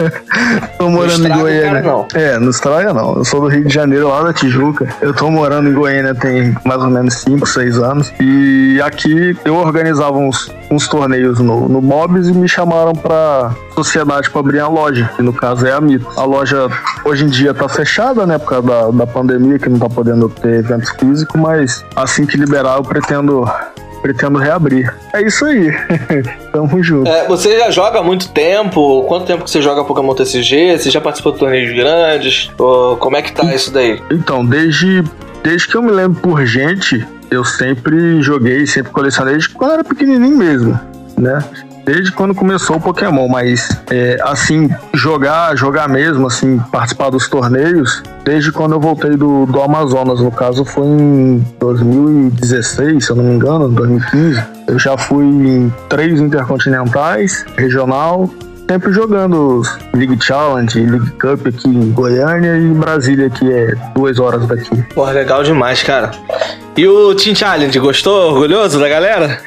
tô 0.78 0.88
morando 0.88 1.28
em 1.28 1.38
Goiânia. 1.38 1.82
cara, 1.82 1.82
não. 1.82 2.08
É, 2.14 2.38
não 2.38 2.48
estraga 2.48 2.94
não. 2.94 3.16
Eu 3.18 3.24
sou 3.26 3.42
do 3.42 3.48
Rio 3.48 3.66
de 3.66 3.74
Janeiro, 3.74 4.08
lá 4.08 4.22
da 4.22 4.32
Tijuca. 4.32 4.88
Eu 5.02 5.12
tô 5.12 5.30
morando 5.30 5.68
em 5.68 5.74
Goiânia 5.74 6.14
tem 6.14 6.56
mais 6.64 6.82
ou 6.82 6.88
menos 6.88 7.12
5, 7.16 7.46
6 7.46 7.78
anos. 7.78 8.10
E 8.18 8.80
aqui 8.82 9.36
eu 9.44 9.56
organizava 9.56 10.16
uns, 10.16 10.50
uns 10.70 10.88
torneios 10.88 11.38
no, 11.38 11.68
no 11.68 11.82
Mobs 11.82 12.28
e 12.28 12.32
me 12.32 12.48
chamaram 12.48 12.94
pra 12.94 13.54
sociedade 13.74 14.30
pra 14.30 14.40
abrir 14.40 14.60
a 14.60 14.68
loja, 14.68 15.10
que 15.14 15.20
no 15.20 15.34
caso 15.34 15.66
é 15.66 15.72
a 15.72 15.80
Mito. 15.80 16.08
A 16.16 16.24
loja 16.24 16.68
hoje 17.04 17.26
em 17.26 17.28
dia 17.28 17.52
tá 17.52 17.68
fechada, 17.68 18.24
né, 18.24 18.38
por 18.38 18.48
causa 18.48 18.66
da, 18.66 18.90
da 18.90 19.06
pandemia, 19.06 19.58
que 19.58 19.68
não 19.68 19.78
tá 19.78 19.90
podendo 19.90 20.30
ter 20.30 20.60
eventos 20.60 20.88
físicos, 20.98 21.38
mas 21.38 21.84
assim 21.94 22.24
que 22.24 22.38
liberar 22.38 22.76
eu 22.76 22.82
pretendo 22.82 23.44
pretendo 24.02 24.38
reabrir. 24.38 24.92
É 25.14 25.22
isso 25.22 25.44
aí. 25.44 25.72
Tamo 26.52 26.82
junto. 26.82 27.08
É, 27.08 27.26
você 27.26 27.58
já 27.58 27.70
joga 27.70 28.00
há 28.00 28.02
muito 28.02 28.28
tempo? 28.30 29.04
Quanto 29.04 29.24
tempo 29.24 29.44
que 29.44 29.50
você 29.50 29.62
joga 29.62 29.84
Pokémon 29.84 30.14
TCG? 30.14 30.78
Você 30.78 30.90
já 30.90 31.00
participou 31.00 31.32
de 31.32 31.38
torneios 31.38 31.74
grandes? 31.74 32.50
Como 32.98 33.16
é 33.16 33.22
que 33.22 33.32
tá 33.32 33.54
isso 33.54 33.72
daí? 33.72 34.02
Então, 34.10 34.44
desde, 34.44 35.02
desde 35.42 35.68
que 35.68 35.76
eu 35.76 35.82
me 35.82 35.92
lembro 35.92 36.20
por 36.20 36.44
gente, 36.44 37.06
eu 37.30 37.44
sempre 37.44 38.20
joguei, 38.20 38.66
sempre 38.66 38.92
colecionei, 38.92 39.34
desde 39.34 39.50
quando 39.50 39.70
eu 39.70 39.74
era 39.76 39.84
pequenininho 39.84 40.36
mesmo, 40.36 40.78
né? 41.16 41.42
Desde 41.84 42.12
quando 42.12 42.34
começou 42.34 42.76
o 42.76 42.80
Pokémon, 42.80 43.28
mas 43.28 43.68
é, 43.90 44.16
assim, 44.22 44.70
jogar, 44.94 45.56
jogar 45.56 45.88
mesmo, 45.88 46.26
assim, 46.26 46.58
participar 46.70 47.10
dos 47.10 47.28
torneios, 47.28 48.02
desde 48.24 48.52
quando 48.52 48.72
eu 48.72 48.80
voltei 48.80 49.16
do, 49.16 49.46
do 49.46 49.60
Amazonas, 49.60 50.20
no 50.20 50.30
caso 50.30 50.64
foi 50.64 50.86
em 50.86 51.44
2016, 51.58 53.04
se 53.04 53.10
eu 53.10 53.16
não 53.16 53.24
me 53.24 53.34
engano, 53.34 53.68
2015. 53.68 54.42
Eu 54.68 54.78
já 54.78 54.96
fui 54.96 55.24
em 55.24 55.74
três 55.88 56.20
intercontinentais, 56.20 57.44
regional, 57.56 58.30
sempre 58.68 58.92
jogando 58.92 59.62
League 59.94 60.18
Challenge, 60.22 60.80
League 60.80 61.10
Cup 61.12 61.46
aqui 61.46 61.68
em 61.68 61.90
Goiânia 61.92 62.56
e 62.56 62.64
em 62.64 62.74
Brasília, 62.74 63.28
que 63.28 63.52
é 63.52 63.74
duas 63.94 64.18
horas 64.18 64.46
daqui. 64.46 64.82
Porra, 64.94 65.12
legal 65.12 65.42
demais, 65.42 65.82
cara. 65.82 66.10
E 66.76 66.86
o 66.86 67.14
Team 67.14 67.34
Challenge, 67.34 67.78
gostou? 67.78 68.32
Orgulhoso 68.32 68.80
da 68.80 68.88
galera? 68.88 69.38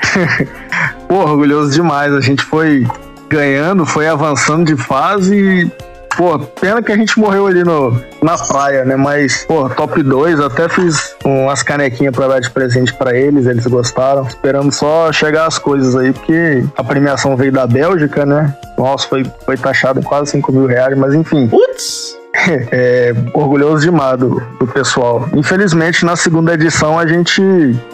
Pô, 1.09 1.15
orgulhoso 1.15 1.71
demais. 1.71 2.13
A 2.13 2.21
gente 2.21 2.43
foi 2.43 2.85
ganhando, 3.27 3.85
foi 3.85 4.07
avançando 4.07 4.65
de 4.65 4.77
fase 4.77 5.35
e, 5.35 5.71
pô, 6.15 6.39
pena 6.39 6.81
que 6.81 6.91
a 6.91 6.95
gente 6.95 7.19
morreu 7.19 7.47
ali 7.47 7.63
no, 7.63 7.91
na 8.21 8.37
praia, 8.37 8.85
né? 8.85 8.95
Mas, 8.95 9.45
pô, 9.45 9.69
top 9.69 10.01
2, 10.01 10.39
até 10.39 10.67
fiz 10.69 11.15
umas 11.23 11.61
canequinhas 11.63 12.15
pra 12.15 12.27
dar 12.27 12.39
de 12.39 12.49
presente 12.49 12.93
pra 12.93 13.15
eles, 13.15 13.45
eles 13.45 13.65
gostaram. 13.67 14.25
Esperamos 14.25 14.75
só 14.75 15.11
chegar 15.11 15.45
as 15.45 15.57
coisas 15.57 15.95
aí, 15.95 16.11
porque 16.11 16.63
a 16.75 16.83
premiação 16.83 17.35
veio 17.35 17.51
da 17.51 17.67
Bélgica, 17.67 18.25
né? 18.25 18.55
Nossa, 18.77 19.07
foi, 19.07 19.25
foi 19.45 19.57
taxado 19.57 20.01
quase 20.01 20.31
5 20.31 20.51
mil 20.51 20.65
reais, 20.65 20.97
mas 20.97 21.13
enfim. 21.13 21.47
Putz! 21.47 22.24
É, 22.71 23.13
orgulhoso 23.33 23.81
demais 23.83 24.17
do, 24.19 24.41
do 24.59 24.67
pessoal. 24.67 25.27
Infelizmente, 25.35 26.05
na 26.05 26.15
segunda 26.15 26.53
edição, 26.53 26.97
a 26.99 27.05
gente 27.07 27.41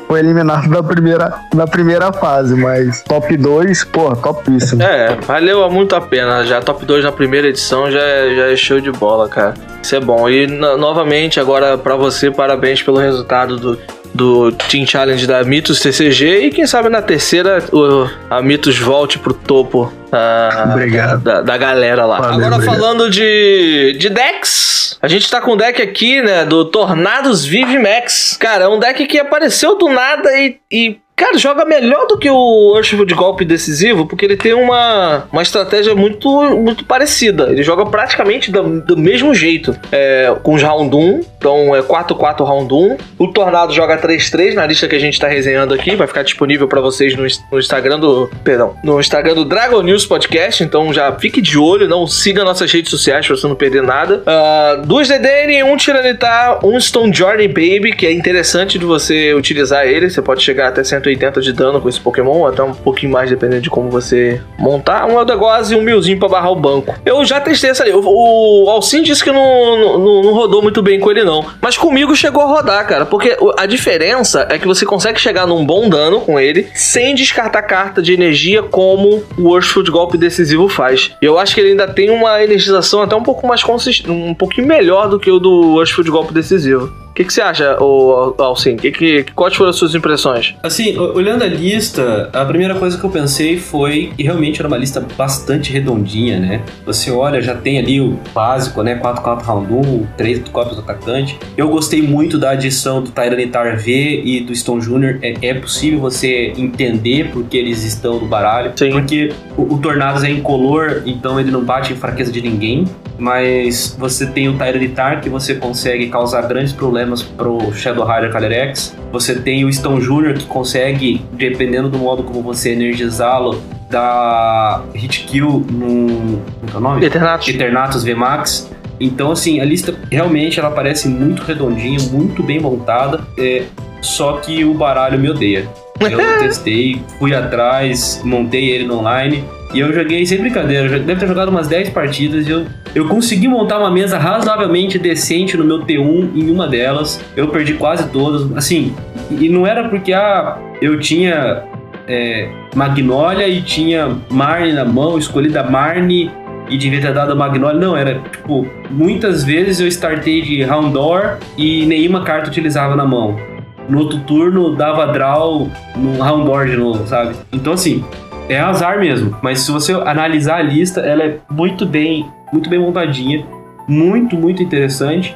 foi 0.07 0.19
eliminado 0.19 0.69
da 0.69 0.81
primeira, 0.83 1.33
da 1.53 1.67
primeira 1.67 2.11
fase, 2.11 2.55
mas 2.55 3.01
top 3.01 3.35
2, 3.37 3.83
pô, 3.85 4.15
topíssimo. 4.15 4.81
É, 4.81 5.15
valeu 5.25 5.69
muito 5.69 5.95
a 5.95 6.01
pena. 6.01 6.43
Já 6.45 6.61
top 6.61 6.85
2 6.85 7.03
na 7.03 7.11
primeira 7.11 7.47
edição 7.47 7.89
já 7.91 7.99
é, 8.01 8.35
já 8.35 8.51
é 8.51 8.55
show 8.55 8.79
de 8.81 8.91
bola, 8.91 9.27
cara. 9.29 9.53
Isso 9.81 9.95
é 9.95 9.99
bom. 9.99 10.29
E 10.29 10.47
no- 10.47 10.77
novamente, 10.77 11.39
agora 11.39 11.77
pra 11.77 11.95
você, 11.95 12.29
parabéns 12.31 12.81
pelo 12.81 12.97
resultado 12.97 13.57
do, 13.57 13.77
do 14.13 14.51
Team 14.51 14.85
Challenge 14.85 15.25
da 15.25 15.43
Mitos 15.43 15.79
TCG. 15.79 16.45
E 16.45 16.49
quem 16.51 16.65
sabe 16.67 16.89
na 16.89 17.01
terceira 17.01 17.63
o- 17.71 18.09
a 18.29 18.41
Mitos 18.41 18.77
volte 18.77 19.17
pro 19.17 19.33
topo 19.33 19.91
ah, 20.11 20.69
Obrigado. 20.71 21.21
Da, 21.23 21.41
da 21.41 21.57
galera 21.57 22.05
lá. 22.05 22.19
Valeu, 22.19 22.35
agora 22.35 22.55
obrigado. 22.55 22.75
falando 22.75 23.09
de, 23.09 23.95
de 23.97 24.09
decks, 24.09 24.97
a 25.01 25.07
gente 25.07 25.29
tá 25.31 25.39
com 25.39 25.53
um 25.53 25.57
deck 25.57 25.81
aqui, 25.81 26.21
né, 26.21 26.43
do 26.45 26.65
Tornados 26.65 27.45
Vive 27.45 27.79
Max. 27.79 28.35
Cara, 28.39 28.65
é 28.65 28.67
um 28.67 28.77
deck 28.79 29.05
que 29.05 29.17
apareceu 29.19 29.77
do 29.77 29.87
nada 29.87 30.29
e. 30.37 30.57
e 30.69 30.99
Cara, 31.21 31.37
joga 31.37 31.63
melhor 31.65 32.07
do 32.07 32.17
que 32.17 32.31
o 32.31 32.73
Urshifu 32.75 33.05
de 33.05 33.13
golpe 33.13 33.45
decisivo, 33.45 34.07
porque 34.07 34.25
ele 34.25 34.35
tem 34.35 34.55
uma, 34.55 35.27
uma 35.31 35.43
estratégia 35.43 35.93
muito, 35.93 36.27
muito 36.57 36.83
parecida. 36.83 37.51
Ele 37.51 37.61
joga 37.61 37.85
praticamente 37.85 38.51
do, 38.51 38.81
do 38.81 38.97
mesmo 38.97 39.31
jeito. 39.35 39.77
É, 39.91 40.35
com 40.41 40.55
os 40.55 40.63
Round 40.63 40.95
1, 40.95 41.21
então 41.37 41.75
é 41.75 41.83
4-4 41.83 42.43
Round 42.43 42.73
1. 42.73 42.97
O 43.19 43.27
Tornado 43.27 43.71
joga 43.71 43.99
3-3 43.99 44.55
na 44.55 44.65
lista 44.65 44.87
que 44.87 44.95
a 44.95 44.99
gente 44.99 45.19
tá 45.19 45.27
resenhando 45.27 45.75
aqui. 45.75 45.95
Vai 45.95 46.07
ficar 46.07 46.23
disponível 46.23 46.67
pra 46.67 46.81
vocês 46.81 47.15
no, 47.15 47.27
no 47.51 47.59
Instagram 47.59 47.99
do. 47.99 48.27
Perdão, 48.43 48.75
no 48.83 48.99
Instagram 48.99 49.35
do 49.35 49.45
Dragon 49.45 49.83
News 49.83 50.07
Podcast. 50.07 50.63
Então 50.63 50.91
já 50.91 51.11
fique 51.11 51.39
de 51.39 51.55
olho, 51.55 51.87
não 51.87 52.07
siga 52.07 52.43
nossas 52.43 52.71
redes 52.71 52.89
sociais 52.89 53.27
pra 53.27 53.35
você 53.35 53.47
não 53.47 53.55
perder 53.55 53.83
nada. 53.83 54.23
Ah, 54.25 54.81
duas 54.83 55.07
DDN, 55.07 55.65
um 55.65 55.77
Tiranitar, 55.77 56.65
um 56.65 56.79
Stone 56.79 57.13
Journey 57.13 57.47
Baby, 57.47 57.95
que 57.95 58.07
é 58.07 58.11
interessante 58.11 58.79
de 58.79 58.85
você 58.85 59.35
utilizar 59.35 59.85
ele. 59.85 60.09
Você 60.09 60.19
pode 60.19 60.41
chegar 60.41 60.69
até 60.69 60.83
180 60.83 61.10
de 61.15 61.53
dano 61.53 61.79
com 61.81 61.89
esse 61.89 61.99
Pokémon, 61.99 62.45
até 62.45 62.61
um 62.63 62.73
pouquinho 62.73 63.11
mais, 63.11 63.29
dependendo 63.29 63.61
de 63.61 63.69
como 63.69 63.89
você 63.89 64.41
montar. 64.57 65.05
Um 65.05 65.19
Eldegoss 65.19 65.71
e 65.71 65.75
um 65.75 65.81
milzinho 65.81 66.19
pra 66.19 66.27
barrar 66.27 66.51
o 66.51 66.55
banco. 66.55 66.95
Eu 67.05 67.23
já 67.25 67.39
testei 67.39 67.69
essa 67.71 67.83
ali. 67.83 67.91
O, 67.93 68.69
Alcin 68.69 69.01
disse 69.03 69.23
que 69.23 69.31
não, 69.31 69.97
não, 69.99 70.21
não- 70.23 70.33
rodou 70.33 70.61
muito 70.61 70.81
bem 70.81 70.99
com 70.99 71.11
ele, 71.11 71.23
não. 71.23 71.45
Mas 71.61 71.77
comigo 71.77 72.15
chegou 72.15 72.41
a 72.43 72.45
rodar, 72.47 72.87
cara. 72.87 73.05
Porque 73.05 73.37
a 73.57 73.65
diferença 73.65 74.47
é 74.49 74.57
que 74.57 74.67
você 74.67 74.85
consegue 74.85 75.19
chegar 75.19 75.45
num 75.45 75.65
bom 75.65 75.89
dano 75.89 76.21
com 76.21 76.39
ele 76.39 76.67
sem 76.73 77.13
descartar 77.15 77.61
carta 77.63 78.01
de 78.01 78.13
energia 78.13 78.63
como 78.63 79.23
o 79.37 79.49
Urshful 79.49 79.83
de 79.83 79.91
golpe 79.91 80.17
decisivo 80.17 80.67
faz. 80.67 81.11
E 81.21 81.25
eu 81.25 81.37
acho 81.37 81.53
que 81.53 81.61
ele 81.61 81.71
ainda 81.71 81.87
tem 81.87 82.09
uma 82.09 82.41
energização 82.43 83.01
até 83.01 83.15
um 83.15 83.23
pouco 83.23 83.45
mais 83.47 83.63
consistente, 83.63 84.09
um 84.09 84.33
pouquinho 84.33 84.67
melhor 84.67 85.09
do 85.09 85.19
que 85.19 85.29
o 85.29 85.39
do 85.39 85.73
Urshful 85.75 86.03
de 86.03 86.11
golpe 86.11 86.33
decisivo. 86.33 86.91
O 87.11 87.13
que, 87.13 87.25
que 87.25 87.33
você 87.33 87.41
acha, 87.41 87.77
ô, 87.83 88.33
Alcin? 88.37 88.77
Que, 88.77 88.89
que, 88.89 89.25
quais 89.35 89.53
foram 89.53 89.69
as 89.69 89.75
suas 89.75 89.93
impressões? 89.93 90.55
Assim, 90.63 90.97
olhando 90.97 91.43
a 91.43 91.47
lista, 91.47 92.29
a 92.31 92.45
primeira 92.45 92.73
coisa 92.75 92.97
que 92.97 93.03
eu 93.03 93.09
pensei 93.09 93.57
foi 93.57 94.13
que 94.15 94.23
realmente 94.23 94.61
era 94.61 94.67
uma 94.67 94.77
lista 94.77 95.05
bastante 95.17 95.73
redondinha, 95.73 96.39
né? 96.39 96.61
Você 96.85 97.11
olha, 97.11 97.41
já 97.41 97.53
tem 97.53 97.77
ali 97.77 97.99
o 97.99 98.17
básico, 98.33 98.81
né? 98.81 98.95
4-4 98.95 99.43
round 99.43 99.73
1, 99.73 100.07
3 100.15 100.39
cópias 100.53 100.77
do 100.77 100.83
atacante. 100.83 101.37
Eu 101.57 101.67
gostei 101.67 102.01
muito 102.01 102.37
da 102.37 102.51
adição 102.51 103.03
do 103.03 103.11
Tyranitar 103.11 103.77
V 103.77 104.21
e 104.23 104.39
do 104.39 104.55
Stone 104.55 104.81
Jr. 104.81 105.19
É, 105.21 105.49
é 105.49 105.53
possível 105.53 105.99
você 105.99 106.53
entender 106.55 107.29
porque 107.33 107.57
eles 107.57 107.83
estão 107.83 108.21
no 108.21 108.25
baralho. 108.25 108.71
Sim. 108.73 108.91
Porque 108.91 109.33
o, 109.57 109.73
o 109.73 109.77
Tornados 109.79 110.23
é 110.23 110.31
incolor, 110.31 111.03
então 111.05 111.37
ele 111.37 111.51
não 111.51 111.65
bate 111.65 111.91
em 111.91 111.95
fraqueza 111.97 112.31
de 112.31 112.41
ninguém. 112.41 112.85
Mas 113.21 113.95
você 113.99 114.25
tem 114.25 114.49
o 114.49 114.57
Tyranitar 114.57 115.21
que 115.21 115.29
você 115.29 115.53
consegue 115.53 116.09
causar 116.09 116.41
grandes 116.47 116.73
problemas 116.73 117.21
pro 117.21 117.71
Shadow 117.71 118.03
Rider 118.03 118.31
Calyrex. 118.31 118.97
Você 119.11 119.35
tem 119.35 119.63
o 119.63 119.71
Stone 119.71 120.01
Jr. 120.01 120.33
que 120.33 120.45
consegue, 120.45 121.23
dependendo 121.33 121.87
do 121.87 121.99
modo 121.99 122.23
como 122.23 122.41
você 122.41 122.71
energizá-lo, 122.71 123.61
dar 123.91 124.83
hit 124.95 125.23
kill 125.25 125.63
no. 125.69 126.41
Como 126.61 126.73
é 126.73 126.77
o 126.77 126.79
nome? 126.79 127.05
Eternatus. 127.05 127.47
Eternatus 127.47 128.03
VMAX. 128.03 128.71
Então, 128.99 129.31
assim, 129.31 129.59
a 129.59 129.65
lista 129.65 129.93
realmente 130.09 130.59
ela 130.59 130.71
parece 130.71 131.07
muito 131.07 131.43
redondinha, 131.43 131.99
muito 132.11 132.41
bem 132.41 132.59
montada. 132.59 133.21
é, 133.37 133.65
só 134.01 134.37
que 134.37 134.65
o 134.65 134.73
baralho 134.73 135.19
me 135.19 135.29
odeia. 135.29 135.69
Eu 135.99 136.17
testei, 136.41 136.99
fui 137.19 137.35
atrás, 137.35 138.19
montei 138.23 138.71
ele 138.71 138.85
no 138.85 138.97
online 138.97 139.45
E 139.73 139.79
eu 139.79 139.93
joguei 139.93 140.25
sem 140.25 140.39
brincadeira, 140.39 140.97
eu 140.97 140.99
deve 140.99 141.19
ter 141.19 141.27
jogado 141.27 141.49
umas 141.49 141.67
10 141.67 141.89
partidas 141.91 142.45
e 142.45 142.51
eu, 142.51 142.65
eu 142.93 143.07
consegui 143.07 143.47
montar 143.47 143.79
uma 143.79 143.89
mesa 143.89 144.17
razoavelmente 144.17 144.99
decente 144.99 145.55
no 145.55 145.63
meu 145.63 145.79
T1 145.79 146.29
em 146.35 146.51
uma 146.51 146.67
delas. 146.67 147.23
Eu 147.37 147.47
perdi 147.47 147.75
quase 147.75 148.09
todas. 148.09 148.51
Assim, 148.57 148.93
e 149.29 149.47
não 149.47 149.65
era 149.65 149.87
porque 149.87 150.11
ah, 150.11 150.57
eu 150.81 150.99
tinha 150.99 151.63
é, 152.07 152.49
Magnolia 152.75 153.47
e 153.47 153.61
tinha 153.61 154.17
Marne 154.29 154.73
na 154.73 154.83
mão, 154.83 155.17
escolhi 155.17 155.49
da 155.49 155.63
Marne 155.63 156.29
e 156.69 156.77
devia 156.77 156.99
ter 156.99 157.13
dado 157.13 157.31
a 157.31 157.35
Magnolia. 157.35 157.79
Não, 157.79 157.95
era 157.95 158.19
tipo, 158.19 158.67
muitas 158.89 159.43
vezes 159.43 159.79
eu 159.79 159.87
startei 159.87 160.41
de 160.41 160.63
Houndor 160.65 161.37
e 161.57 161.85
nenhuma 161.85 162.23
carta 162.23 162.49
utilizava 162.49 162.95
na 162.95 163.05
mão. 163.05 163.39
No 163.87 163.99
outro 163.99 164.19
turno 164.19 164.75
dava 164.75 165.07
draw 165.07 165.69
no 165.95 166.23
Houndor 166.23 166.65
de 166.67 166.75
novo, 166.75 167.07
sabe? 167.07 167.35
Então 167.51 167.73
assim, 167.73 168.03
é 168.51 168.59
azar 168.59 168.99
mesmo. 168.99 169.37
Mas 169.41 169.61
se 169.61 169.71
você 169.71 169.93
analisar 169.93 170.57
a 170.57 170.61
lista, 170.61 170.99
ela 171.01 171.23
é 171.23 171.37
muito 171.49 171.85
bem, 171.85 172.29
muito 172.51 172.69
bem 172.69 172.79
montadinha, 172.79 173.45
muito, 173.87 174.35
muito 174.35 174.61
interessante. 174.61 175.35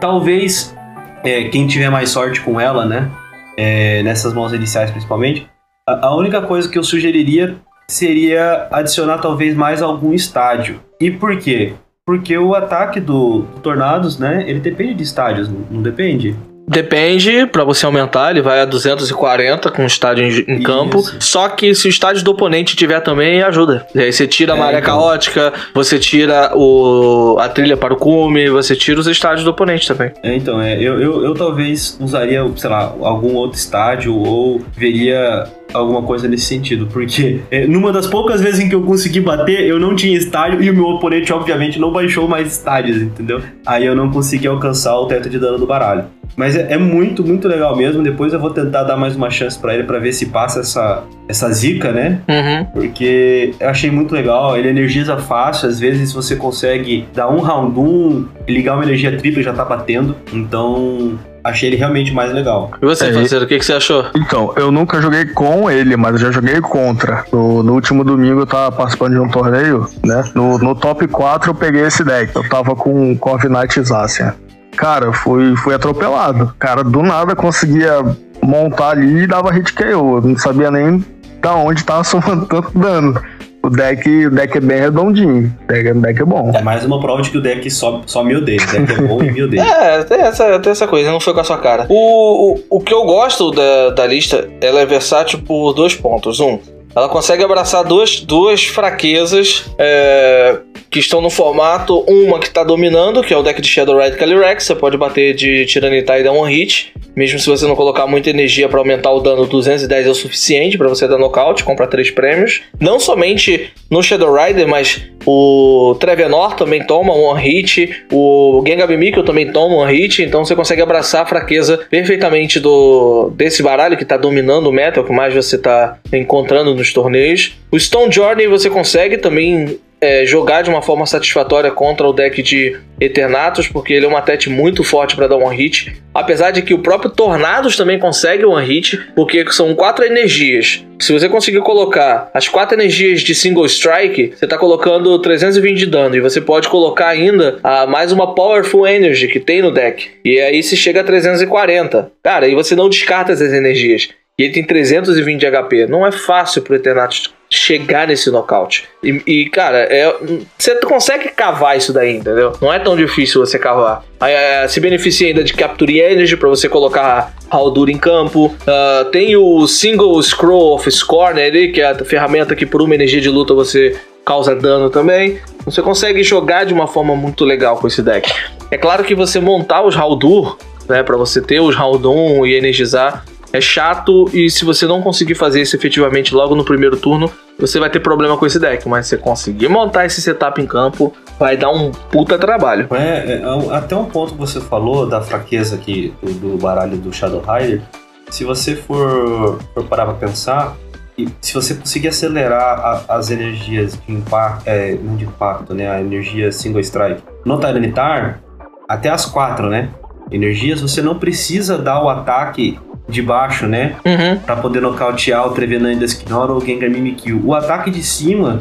Talvez 0.00 0.74
é, 1.22 1.44
quem 1.44 1.66
tiver 1.66 1.90
mais 1.90 2.10
sorte 2.10 2.40
com 2.40 2.60
ela, 2.60 2.84
né? 2.84 3.10
É, 3.56 4.02
nessas 4.02 4.34
mãos 4.34 4.52
iniciais 4.52 4.90
principalmente, 4.90 5.48
a, 5.88 6.08
a 6.08 6.16
única 6.16 6.42
coisa 6.42 6.68
que 6.68 6.78
eu 6.78 6.84
sugeriria 6.84 7.56
seria 7.88 8.66
adicionar 8.70 9.18
talvez 9.18 9.54
mais 9.54 9.80
algum 9.80 10.12
estádio. 10.12 10.80
E 11.00 11.10
por 11.10 11.38
quê? 11.38 11.72
Porque 12.04 12.36
o 12.36 12.54
ataque 12.54 13.00
do, 13.00 13.42
do 13.42 13.60
Tornados, 13.60 14.18
né? 14.18 14.44
Ele 14.46 14.60
depende 14.60 14.94
de 14.94 15.02
estádios, 15.04 15.48
não, 15.48 15.60
não 15.70 15.82
depende? 15.82 16.36
Depende, 16.68 17.46
pra 17.46 17.62
você 17.64 17.86
aumentar, 17.86 18.30
ele 18.30 18.42
vai 18.42 18.60
a 18.60 18.64
240 18.64 19.70
com 19.70 19.82
o 19.82 19.86
estádio 19.86 20.44
em, 20.48 20.62
campo. 20.62 21.02
Só 21.20 21.48
que 21.48 21.74
se 21.74 21.86
o 21.86 21.90
estádio 21.90 22.24
do 22.24 22.32
oponente 22.32 22.74
tiver 22.74 23.00
também, 23.00 23.42
ajuda. 23.42 23.86
E 23.94 24.00
aí 24.00 24.12
você 24.12 24.26
tira 24.26 24.54
a 24.54 24.56
É, 24.56 24.58
maré 24.58 24.78
então. 24.80 24.96
caótica, 24.98 25.52
você 25.72 25.98
tira 25.98 26.50
o, 26.54 27.36
a 27.38 27.48
trilha 27.48 27.76
para 27.76 27.94
o 27.94 27.96
cume, 27.96 28.48
você 28.50 28.74
tira 28.74 28.98
os 28.98 29.06
estádios 29.06 29.44
do 29.44 29.50
oponente 29.50 29.86
também. 29.86 30.10
É, 30.22 30.34
então, 30.34 30.60
é, 30.60 30.74
eu, 30.76 31.00
eu, 31.00 31.24
eu 31.24 31.34
talvez 31.34 31.96
usaria, 32.00 32.44
sei 32.56 32.70
lá, 32.70 32.94
algum 33.00 33.34
outro 33.34 33.58
estádio 33.58 34.16
ou 34.16 34.60
veria 34.76 35.44
alguma 35.72 36.02
coisa 36.02 36.28
nesse 36.28 36.46
sentido, 36.46 36.86
porque 36.86 37.40
é, 37.50 37.66
numa 37.66 37.92
das 37.92 38.06
poucas 38.06 38.40
vezes 38.40 38.60
em 38.60 38.68
que 38.68 38.74
eu 38.74 38.82
consegui 38.82 39.20
bater, 39.20 39.64
eu 39.64 39.78
não 39.78 39.94
tinha 39.94 40.16
estádio 40.16 40.62
e 40.62 40.70
o 40.70 40.74
meu 40.74 40.86
oponente, 40.86 41.32
obviamente, 41.32 41.78
não 41.78 41.92
baixou 41.92 42.28
mais 42.28 42.52
estádios, 42.52 43.00
entendeu? 43.00 43.40
Aí 43.64 43.84
eu 43.84 43.94
não 43.94 44.10
consegui 44.10 44.46
alcançar 44.46 44.96
o 44.96 45.06
teto 45.06 45.28
de 45.28 45.38
dano 45.38 45.58
do 45.58 45.66
baralho. 45.66 46.04
Mas 46.36 46.54
é, 46.54 46.74
é 46.74 46.78
muito, 46.78 47.24
muito 47.24 47.48
legal 47.48 47.74
mesmo. 47.74 48.02
Depois 48.02 48.32
eu 48.32 48.38
vou 48.38 48.50
tentar 48.50 48.84
dar 48.84 48.96
mais 48.96 49.16
uma 49.16 49.30
chance 49.30 49.58
pra 49.58 49.74
ele 49.74 49.84
pra 49.84 49.98
ver 49.98 50.12
se 50.12 50.26
passa 50.26 50.60
essa, 50.60 51.02
essa 51.26 51.50
zica, 51.50 51.92
né? 51.92 52.20
Uhum. 52.28 52.64
Porque 52.66 53.54
eu 53.58 53.68
achei 53.68 53.90
muito 53.90 54.14
legal, 54.14 54.56
ele 54.56 54.68
energiza 54.68 55.16
fácil, 55.16 55.68
às 55.68 55.80
vezes 55.80 56.12
você 56.12 56.36
consegue 56.36 57.06
dar 57.14 57.28
um 57.28 57.40
round 57.40 57.78
um, 57.78 58.26
ligar 58.46 58.74
uma 58.74 58.84
energia 58.84 59.16
tripla 59.16 59.40
e 59.40 59.44
já 59.44 59.52
tá 59.52 59.64
batendo. 59.64 60.14
Então, 60.32 61.18
achei 61.46 61.68
ele 61.68 61.76
realmente 61.76 62.12
mais 62.12 62.32
legal. 62.32 62.70
E 62.80 62.84
você, 62.84 63.06
É, 63.06 63.12
parceiro, 63.12 63.44
o 63.44 63.48
que, 63.48 63.58
que 63.58 63.64
você 63.64 63.72
achou? 63.72 64.06
Então, 64.14 64.52
eu 64.56 64.70
nunca 64.70 65.00
joguei 65.00 65.24
com 65.26 65.70
ele, 65.70 65.96
mas 65.96 66.12
eu 66.14 66.18
já 66.18 66.30
joguei 66.30 66.60
contra. 66.60 67.24
No, 67.32 67.62
no 67.62 67.74
último 67.74 68.04
domingo 68.04 68.40
eu 68.40 68.46
tava 68.46 68.72
participando 68.72 69.12
de 69.12 69.20
um 69.20 69.28
torneio, 69.28 69.88
né? 70.04 70.24
No, 70.34 70.58
no 70.58 70.74
top 70.74 71.06
4 71.06 71.50
eu 71.50 71.54
peguei 71.54 71.82
esse 71.82 72.04
deck. 72.04 72.34
Eu 72.34 72.48
tava 72.48 72.74
com 72.74 73.16
Corviknight 73.16 73.80
Zacian. 73.82 74.34
Cara, 74.76 75.12
fui, 75.12 75.56
fui 75.56 75.74
atropelado. 75.74 76.54
Cara, 76.58 76.84
do 76.84 77.02
nada 77.02 77.34
conseguia 77.34 78.04
montar 78.42 78.90
ali 78.90 79.22
e 79.22 79.26
dava 79.26 79.50
hit 79.50 79.72
KO. 79.72 80.16
Eu 80.16 80.22
não 80.22 80.36
sabia 80.38 80.70
nem 80.70 81.04
da 81.40 81.54
onde 81.54 81.84
tava 81.84 82.02
somando 82.04 82.46
tanto 82.46 82.78
dano. 82.78 83.20
O 83.66 83.70
deck, 83.70 84.26
o 84.26 84.30
deck 84.30 84.58
é 84.58 84.60
bem 84.60 84.78
redondinho. 84.78 85.52
O 85.64 85.66
deck, 85.66 85.90
o 85.90 86.00
deck 86.00 86.22
é 86.22 86.24
bom. 86.24 86.52
É 86.54 86.62
mais 86.62 86.84
uma 86.84 87.00
prova 87.00 87.20
de 87.20 87.30
que 87.30 87.38
o 87.38 87.40
deck 87.40 87.68
só, 87.68 88.00
só 88.06 88.22
me 88.22 88.36
odeia. 88.36 88.60
O 88.62 88.86
deck 88.86 88.92
é 88.92 89.02
bom 89.02 89.20
e 89.20 89.32
me 89.32 89.42
odeia. 89.42 89.66
É, 89.76 90.04
tem 90.04 90.20
essa, 90.20 90.58
tem 90.60 90.70
essa 90.70 90.86
coisa, 90.86 91.10
não 91.10 91.18
foi 91.18 91.34
com 91.34 91.40
a 91.40 91.44
sua 91.44 91.58
cara. 91.58 91.86
O, 91.88 92.52
o, 92.52 92.64
o 92.70 92.80
que 92.80 92.94
eu 92.94 93.04
gosto 93.04 93.50
da, 93.50 93.90
da 93.90 94.06
lista, 94.06 94.48
ela 94.60 94.80
é 94.80 94.86
versátil 94.86 95.40
por 95.40 95.72
dois 95.72 95.96
pontos. 95.96 96.38
Um, 96.38 96.60
ela 96.96 97.10
consegue 97.10 97.44
abraçar 97.44 97.84
duas, 97.84 98.20
duas 98.20 98.64
fraquezas 98.64 99.66
é, 99.78 100.56
que 100.90 100.98
estão 100.98 101.20
no 101.20 101.28
formato. 101.28 101.98
Uma 102.08 102.38
que 102.38 102.46
está 102.46 102.64
dominando, 102.64 103.22
que 103.22 103.34
é 103.34 103.36
o 103.36 103.42
deck 103.42 103.60
de 103.60 103.68
Shadow 103.68 103.98
Red 103.98 104.12
Calyrex. 104.12 104.64
Você 104.64 104.74
pode 104.74 104.96
bater 104.96 105.34
de 105.34 105.66
Tiranitar 105.66 106.18
e 106.18 106.24
dar 106.24 106.32
um 106.32 106.40
hit. 106.40 106.94
Mesmo 107.14 107.38
se 107.38 107.48
você 107.48 107.66
não 107.66 107.76
colocar 107.76 108.06
muita 108.06 108.30
energia 108.30 108.66
para 108.66 108.78
aumentar 108.78 109.10
o 109.10 109.20
dano, 109.20 109.46
210 109.46 110.06
é 110.06 110.10
o 110.10 110.14
suficiente 110.14 110.78
para 110.78 110.88
você 110.88 111.06
dar 111.06 111.18
nocaute, 111.18 111.64
compra 111.64 111.86
três 111.86 112.10
prêmios. 112.10 112.62
Não 112.80 112.98
somente 112.98 113.70
no 113.90 114.02
Shadow 114.02 114.34
Rider, 114.34 114.66
mas 114.66 115.02
o 115.26 115.96
Trevenor 115.98 116.54
também 116.54 116.84
toma 116.86 117.12
um 117.12 117.32
hit, 117.32 118.04
o 118.12 118.62
Mikkel 118.62 119.24
também 119.24 119.50
toma 119.50 119.76
um 119.76 119.84
hit, 119.84 120.22
então 120.22 120.44
você 120.44 120.54
consegue 120.54 120.80
abraçar 120.80 121.22
a 121.22 121.26
fraqueza 121.26 121.78
perfeitamente 121.90 122.60
do 122.60 123.32
desse 123.34 123.60
baralho 123.62 123.96
que 123.96 124.04
está 124.04 124.16
dominando 124.16 124.68
o 124.68 124.72
meta, 124.72 125.00
o 125.00 125.04
que 125.04 125.12
mais 125.12 125.34
você 125.34 125.56
está 125.56 125.98
encontrando 126.12 126.74
nos 126.86 126.92
torneios. 126.92 127.56
O 127.70 127.78
Stone 127.78 128.12
Journey 128.12 128.46
você 128.46 128.70
consegue 128.70 129.18
também 129.18 129.78
é, 130.00 130.26
jogar 130.26 130.62
de 130.62 130.70
uma 130.70 130.82
forma 130.82 131.06
satisfatória 131.06 131.70
contra 131.70 132.06
o 132.06 132.12
deck 132.12 132.42
de 132.42 132.78
Eternatus, 133.00 133.66
porque 133.66 133.94
ele 133.94 134.04
é 134.04 134.08
uma 134.08 134.20
tete 134.20 134.48
muito 134.48 134.84
forte 134.84 135.16
para 135.16 135.26
dar 135.26 135.36
um 135.36 135.48
hit. 135.48 135.96
Apesar 136.14 136.50
de 136.50 136.62
que 136.62 136.74
o 136.74 136.78
próprio 136.78 137.10
Tornados 137.10 137.76
também 137.76 137.98
consegue 137.98 138.44
um 138.44 138.54
hit, 138.54 138.98
porque 139.14 139.44
são 139.52 139.74
quatro 139.74 140.04
energias. 140.04 140.84
Se 140.98 141.12
você 141.12 141.28
conseguir 141.28 141.60
colocar 141.60 142.30
as 142.32 142.48
quatro 142.48 142.74
energias 142.76 143.20
de 143.20 143.34
single 143.34 143.66
strike, 143.66 144.32
você 144.34 144.44
está 144.44 144.56
colocando 144.56 145.18
320 145.18 145.76
de 145.76 145.86
dano. 145.86 146.16
E 146.16 146.20
você 146.20 146.40
pode 146.40 146.68
colocar 146.68 147.08
ainda 147.08 147.58
a 147.62 147.86
mais 147.86 148.12
uma 148.12 148.34
Powerful 148.34 148.86
Energy 148.86 149.28
que 149.28 149.40
tem 149.40 149.60
no 149.60 149.70
deck. 149.70 150.08
E 150.24 150.40
aí 150.40 150.62
se 150.62 150.76
chega 150.76 151.00
a 151.00 151.04
340. 151.04 152.12
Cara, 152.22 152.48
e 152.48 152.54
você 152.54 152.74
não 152.74 152.88
descarta 152.88 153.32
essas 153.32 153.52
energias. 153.52 154.08
E 154.38 154.42
ele 154.42 154.52
tem 154.52 154.62
320 154.62 155.40
de 155.40 155.50
HP. 155.50 155.86
Não 155.86 156.06
é 156.06 156.12
fácil 156.12 156.60
pro 156.60 156.76
Eternatus 156.76 157.32
chegar 157.48 158.06
nesse 158.06 158.30
nocaute. 158.30 158.84
E, 159.02 159.22
e, 159.26 159.48
cara, 159.48 159.78
é, 159.78 160.14
você 160.58 160.74
consegue 160.80 161.30
cavar 161.30 161.74
isso 161.78 161.90
daí, 161.90 162.18
entendeu? 162.18 162.52
Não 162.60 162.70
é 162.70 162.78
tão 162.78 162.94
difícil 162.94 163.40
você 163.40 163.58
cavar. 163.58 164.04
É, 164.20 164.68
se 164.68 164.78
beneficia 164.78 165.28
ainda 165.28 165.42
de 165.42 165.54
Capture 165.54 166.00
Energy 166.00 166.36
pra 166.36 166.50
você 166.50 166.68
colocar 166.68 167.34
Haldur 167.48 167.88
em 167.88 167.96
campo. 167.96 168.54
Ah, 168.66 169.06
tem 169.10 169.34
o 169.38 169.66
Single 169.66 170.22
Scroll 170.22 170.74
of 170.74 170.90
Score, 170.90 171.34
né? 171.34 171.46
ali, 171.46 171.72
que 171.72 171.80
é 171.80 171.92
a 171.92 172.04
ferramenta 172.04 172.54
que 172.54 172.66
por 172.66 172.82
uma 172.82 172.94
energia 172.94 173.22
de 173.22 173.30
luta 173.30 173.54
você 173.54 173.98
causa 174.22 174.54
dano 174.54 174.90
também. 174.90 175.40
Você 175.64 175.80
consegue 175.80 176.22
jogar 176.22 176.64
de 176.64 176.74
uma 176.74 176.86
forma 176.86 177.16
muito 177.16 177.42
legal 177.42 177.78
com 177.78 177.86
esse 177.86 178.02
deck. 178.02 178.30
É 178.70 178.76
claro 178.76 179.02
que 179.02 179.14
você 179.14 179.40
montar 179.40 179.82
os 179.82 179.96
Haldur, 179.96 180.58
né, 180.86 181.02
para 181.02 181.16
você 181.16 181.40
ter 181.40 181.60
os 181.60 181.74
Haldun 181.74 182.44
e 182.44 182.54
energizar, 182.54 183.24
é 183.56 183.60
chato 183.60 184.28
e 184.32 184.48
se 184.50 184.64
você 184.64 184.86
não 184.86 185.02
conseguir 185.02 185.34
fazer 185.34 185.60
isso 185.62 185.76
efetivamente 185.76 186.34
logo 186.34 186.54
no 186.54 186.64
primeiro 186.64 186.96
turno, 186.96 187.30
você 187.58 187.78
vai 187.78 187.88
ter 187.90 188.00
problema 188.00 188.36
com 188.36 188.46
esse 188.46 188.58
deck. 188.58 188.88
Mas 188.88 189.06
se 189.06 189.10
você 189.10 189.18
conseguir 189.18 189.68
montar 189.68 190.04
esse 190.06 190.20
setup 190.20 190.60
em 190.60 190.66
campo, 190.66 191.12
vai 191.38 191.56
dar 191.56 191.70
um 191.70 191.90
puta 191.90 192.38
trabalho. 192.38 192.86
É, 192.92 193.42
é, 193.42 193.76
até 193.76 193.96
um 193.96 194.04
ponto 194.04 194.32
que 194.34 194.38
você 194.38 194.60
falou 194.60 195.06
da 195.06 195.20
fraqueza 195.20 195.76
aqui 195.76 196.12
do, 196.22 196.56
baralho 196.58 196.96
do 196.96 197.12
Shadow 197.12 197.40
Rider. 197.42 197.82
Se 198.30 198.44
você 198.44 198.74
for, 198.74 199.58
for 199.72 199.84
parar 199.84 200.04
pra 200.06 200.14
pensar, 200.14 200.76
e 201.16 201.28
se 201.40 201.54
você 201.54 201.74
conseguir 201.74 202.08
acelerar 202.08 202.78
a- 202.78 203.04
as 203.16 203.30
energias 203.30 203.98
de 204.06 204.12
impacto, 204.12 204.62
é, 204.66 204.94
de 204.94 205.24
impacto, 205.24 205.72
né? 205.72 205.88
A 205.88 206.00
energia 206.00 206.52
single 206.52 206.80
strike 206.80 207.22
no 207.44 207.58
Tyranitar, 207.58 208.40
até 208.88 209.08
as 209.08 209.24
quatro, 209.24 209.68
né? 209.70 209.88
Energias, 210.30 210.80
você 210.80 211.00
não 211.00 211.18
precisa 211.18 211.78
dar 211.78 212.02
o 212.02 212.08
ataque 212.08 212.78
de 213.08 213.22
baixo, 213.22 213.66
né? 213.66 213.96
Uhum. 214.04 214.38
Pra 214.38 214.56
poder 214.56 214.80
nocautear 214.80 215.46
o 215.46 215.50
Trevenant 215.50 216.00
Esquinor 216.02 216.50
ou 216.50 216.58
o 216.58 216.64
Gengar 216.64 216.90
Mimikyu. 216.90 217.40
O 217.44 217.54
ataque 217.54 217.90
de 217.90 218.02
cima, 218.02 218.58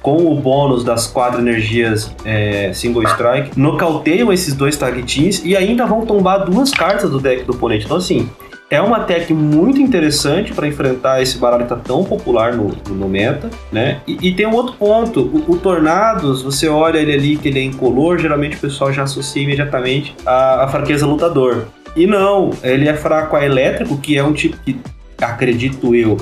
com 0.00 0.16
o 0.16 0.34
bônus 0.36 0.84
das 0.84 1.06
quatro 1.06 1.40
energias 1.40 2.14
é, 2.24 2.72
Single 2.72 3.04
Strike, 3.04 3.58
nocauteiam 3.58 4.32
esses 4.32 4.54
dois 4.54 4.76
targetins 4.76 5.44
e 5.44 5.56
ainda 5.56 5.86
vão 5.86 6.06
tombar 6.06 6.44
duas 6.44 6.70
cartas 6.70 7.10
do 7.10 7.18
deck 7.18 7.44
do 7.44 7.52
oponente. 7.52 7.84
Então, 7.84 7.96
assim, 7.96 8.28
é 8.70 8.80
uma 8.80 9.00
tech 9.00 9.32
muito 9.32 9.80
interessante 9.80 10.52
para 10.52 10.66
enfrentar 10.66 11.22
esse 11.22 11.38
baralho 11.38 11.62
que 11.62 11.70
tá 11.70 11.76
tão 11.76 12.04
popular 12.04 12.52
no, 12.52 12.70
no 12.90 13.08
meta, 13.08 13.48
né? 13.72 14.00
E, 14.06 14.28
e 14.28 14.34
tem 14.34 14.46
um 14.46 14.54
outro 14.54 14.74
ponto, 14.74 15.20
o, 15.20 15.52
o 15.52 15.56
Tornados, 15.56 16.42
você 16.42 16.68
olha 16.68 16.98
ele 16.98 17.12
ali 17.12 17.36
que 17.36 17.48
ele 17.48 17.60
é 17.60 17.64
incolor, 17.64 18.18
geralmente 18.18 18.56
o 18.56 18.60
pessoal 18.60 18.92
já 18.92 19.04
associa 19.04 19.42
imediatamente 19.42 20.14
a 20.26 20.68
fraqueza 20.70 21.06
lutador. 21.06 21.64
E 21.98 22.06
não, 22.06 22.50
ele 22.62 22.88
é 22.88 22.94
fraco 22.94 23.34
a 23.34 23.44
elétrico, 23.44 23.98
que 23.98 24.16
é 24.16 24.22
um 24.22 24.32
tipo 24.32 24.56
que, 24.58 24.78
acredito 25.20 25.96
eu, 25.96 26.16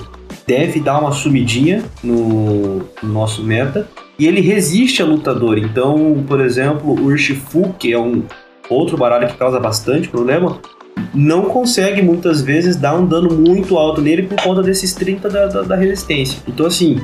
deve 0.46 0.80
dar 0.80 0.98
uma 0.98 1.12
sumidinha 1.12 1.84
no, 2.02 2.78
no 3.02 3.12
nosso 3.12 3.42
meta. 3.44 3.86
E 4.18 4.26
ele 4.26 4.40
resiste 4.40 5.02
a 5.02 5.04
lutador. 5.04 5.58
Então, 5.58 6.24
por 6.26 6.40
exemplo, 6.40 6.92
o 6.92 7.04
Urshifu, 7.04 7.74
que 7.78 7.92
é 7.92 7.98
um 7.98 8.22
outro 8.70 8.96
baralho 8.96 9.28
que 9.28 9.36
causa 9.36 9.60
bastante 9.60 10.08
problema, 10.08 10.58
não 11.12 11.42
consegue 11.44 12.00
muitas 12.00 12.40
vezes 12.40 12.74
dar 12.74 12.94
um 12.94 13.04
dano 13.04 13.34
muito 13.34 13.76
alto 13.76 14.00
nele 14.00 14.22
por 14.22 14.40
conta 14.40 14.62
desses 14.62 14.94
30 14.94 15.28
da, 15.28 15.46
da, 15.46 15.60
da 15.60 15.76
resistência. 15.76 16.40
Então, 16.48 16.64
assim, 16.64 16.98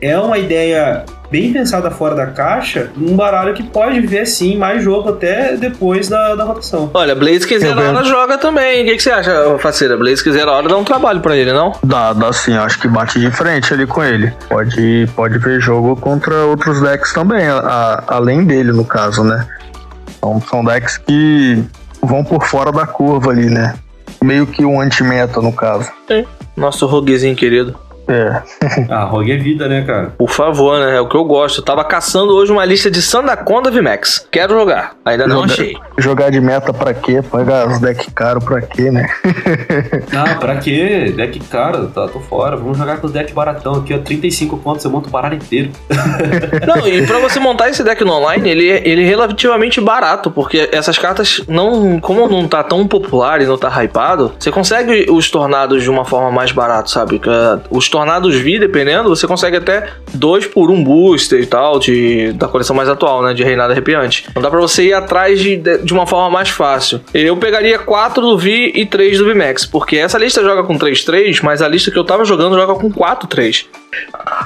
é 0.00 0.18
uma 0.18 0.38
ideia 0.38 1.04
bem 1.30 1.52
pensada 1.52 1.90
fora 1.90 2.14
da 2.14 2.26
caixa, 2.26 2.90
um 2.96 3.14
baralho 3.14 3.54
que 3.54 3.62
pode 3.62 4.00
ver 4.00 4.26
sim 4.26 4.56
mais 4.56 4.82
jogo 4.82 5.10
até 5.10 5.56
depois 5.56 6.08
da, 6.08 6.34
da 6.34 6.42
rotação. 6.44 6.90
Olha, 6.92 7.14
Blaze 7.14 7.46
que 7.46 7.58
zero 7.58 7.80
hora 7.80 8.04
joga 8.04 8.36
também. 8.36 8.82
O 8.82 8.86
que, 8.86 8.96
que 8.96 9.02
você 9.02 9.10
acha, 9.10 9.58
faceira? 9.58 9.96
Blaze 9.96 10.22
que 10.24 10.32
zero 10.32 10.50
hora 10.50 10.68
dá 10.68 10.76
um 10.76 10.82
trabalho 10.84 11.20
pra 11.20 11.36
ele, 11.36 11.52
não? 11.52 11.72
Dá, 11.84 12.12
dá 12.12 12.32
sim, 12.32 12.56
acho 12.56 12.80
que 12.80 12.88
bate 12.88 13.20
de 13.20 13.30
frente 13.30 13.72
ali 13.72 13.86
com 13.86 14.02
ele. 14.02 14.32
Pode, 14.48 15.08
pode 15.14 15.38
ver 15.38 15.60
jogo 15.60 15.94
contra 15.96 16.34
outros 16.46 16.80
decks 16.80 17.12
também, 17.12 17.46
a- 17.46 17.58
a- 17.58 18.04
além 18.16 18.44
dele, 18.44 18.72
no 18.72 18.84
caso, 18.84 19.22
né? 19.22 19.46
Então, 20.18 20.40
são 20.50 20.64
decks 20.64 20.98
que 20.98 21.62
vão 22.02 22.24
por 22.24 22.44
fora 22.44 22.72
da 22.72 22.86
curva 22.86 23.30
ali, 23.30 23.48
né? 23.48 23.74
Meio 24.22 24.46
que 24.46 24.64
um 24.64 24.80
anti-meta, 24.80 25.40
no 25.40 25.52
caso. 25.52 25.88
Nosso 26.56 26.86
roguezinho 26.86 27.36
querido. 27.36 27.74
É. 28.10 28.42
Ah, 28.90 29.04
Rogue 29.04 29.30
é 29.32 29.36
vida, 29.36 29.68
né, 29.68 29.82
cara? 29.82 30.12
Por 30.18 30.28
favor, 30.30 30.78
né? 30.80 30.96
É 30.96 31.00
o 31.00 31.08
que 31.08 31.14
eu 31.14 31.24
gosto. 31.24 31.60
Eu 31.60 31.64
tava 31.64 31.84
caçando 31.84 32.34
hoje 32.34 32.50
uma 32.50 32.64
lista 32.64 32.90
de 32.90 33.00
Sandaconda 33.00 33.70
VMAX. 33.70 34.26
Quero 34.30 34.54
jogar. 34.54 34.94
Ainda 35.04 35.26
não 35.26 35.42
Joga- 35.42 35.52
achei. 35.52 35.76
Jogar 35.98 36.30
de 36.30 36.40
meta 36.40 36.72
pra 36.72 36.92
quê? 36.92 37.22
Pagar 37.22 37.68
os 37.68 37.78
decks 37.78 38.08
caros 38.14 38.42
pra 38.44 38.60
quê, 38.60 38.90
né? 38.90 39.08
Ah, 40.16 40.34
pra 40.38 40.56
quê? 40.56 41.12
Deck 41.16 41.38
caro, 41.48 41.86
tá, 41.88 42.08
tô 42.08 42.20
fora. 42.20 42.56
Vamos 42.56 42.76
jogar 42.78 42.98
com 42.98 43.06
os 43.06 43.12
decks 43.12 43.32
baratão 43.32 43.74
aqui, 43.74 43.94
ó. 43.94 43.98
35 43.98 44.56
pontos, 44.58 44.84
eu 44.84 44.90
monto 44.90 45.08
o 45.08 45.12
baralho 45.12 45.36
inteiro. 45.36 45.70
Não, 46.66 46.86
e 46.88 47.06
pra 47.06 47.18
você 47.18 47.38
montar 47.38 47.68
esse 47.68 47.82
deck 47.84 48.02
no 48.04 48.12
online, 48.14 48.48
ele, 48.50 48.68
é- 48.70 48.88
ele 48.88 49.02
é 49.04 49.06
relativamente 49.06 49.80
barato, 49.80 50.30
porque 50.30 50.68
essas 50.72 50.98
cartas 50.98 51.42
não. 51.48 52.00
Como 52.00 52.28
não 52.28 52.46
tá 52.48 52.62
tão 52.62 52.86
popular 52.86 53.40
e 53.40 53.46
não 53.46 53.56
tá 53.58 53.68
hypado, 53.82 54.32
você 54.38 54.50
consegue 54.50 55.06
os 55.10 55.30
tornados 55.30 55.82
de 55.82 55.90
uma 55.90 56.04
forma 56.04 56.30
mais 56.30 56.50
barata, 56.52 56.88
sabe? 56.88 57.20
Eh, 57.24 57.58
Os 57.70 57.88
tornados 57.88 57.99
V, 58.04 58.58
dependendo, 58.58 59.08
você 59.08 59.26
consegue 59.26 59.56
até 59.56 59.90
dois 60.14 60.46
por 60.46 60.70
um 60.70 60.82
booster 60.82 61.40
e 61.40 61.46
tal, 61.46 61.78
de, 61.78 62.32
da 62.32 62.48
coleção 62.48 62.74
mais 62.74 62.88
atual, 62.88 63.22
né? 63.22 63.34
De 63.34 63.42
Reinado 63.42 63.72
Arrepiante. 63.72 64.26
Então 64.30 64.42
dá 64.42 64.50
pra 64.50 64.60
você 64.60 64.84
ir 64.84 64.94
atrás 64.94 65.40
de, 65.40 65.56
de, 65.56 65.92
uma 65.92 66.06
forma 66.06 66.30
mais 66.30 66.48
fácil. 66.48 67.00
Eu 67.12 67.36
pegaria 67.36 67.78
4 67.78 68.22
do 68.22 68.38
V 68.38 68.72
e 68.74 68.86
3 68.86 69.18
do 69.18 69.24
VMAX, 69.24 69.66
porque 69.66 69.96
essa 69.96 70.18
lista 70.18 70.42
joga 70.42 70.62
com 70.64 70.78
3-3, 70.78 71.40
mas 71.42 71.62
a 71.62 71.68
lista 71.68 71.90
que 71.90 71.98
eu 71.98 72.04
tava 72.04 72.24
jogando 72.24 72.56
joga 72.56 72.74
com 72.74 72.90
4-3. 72.90 73.66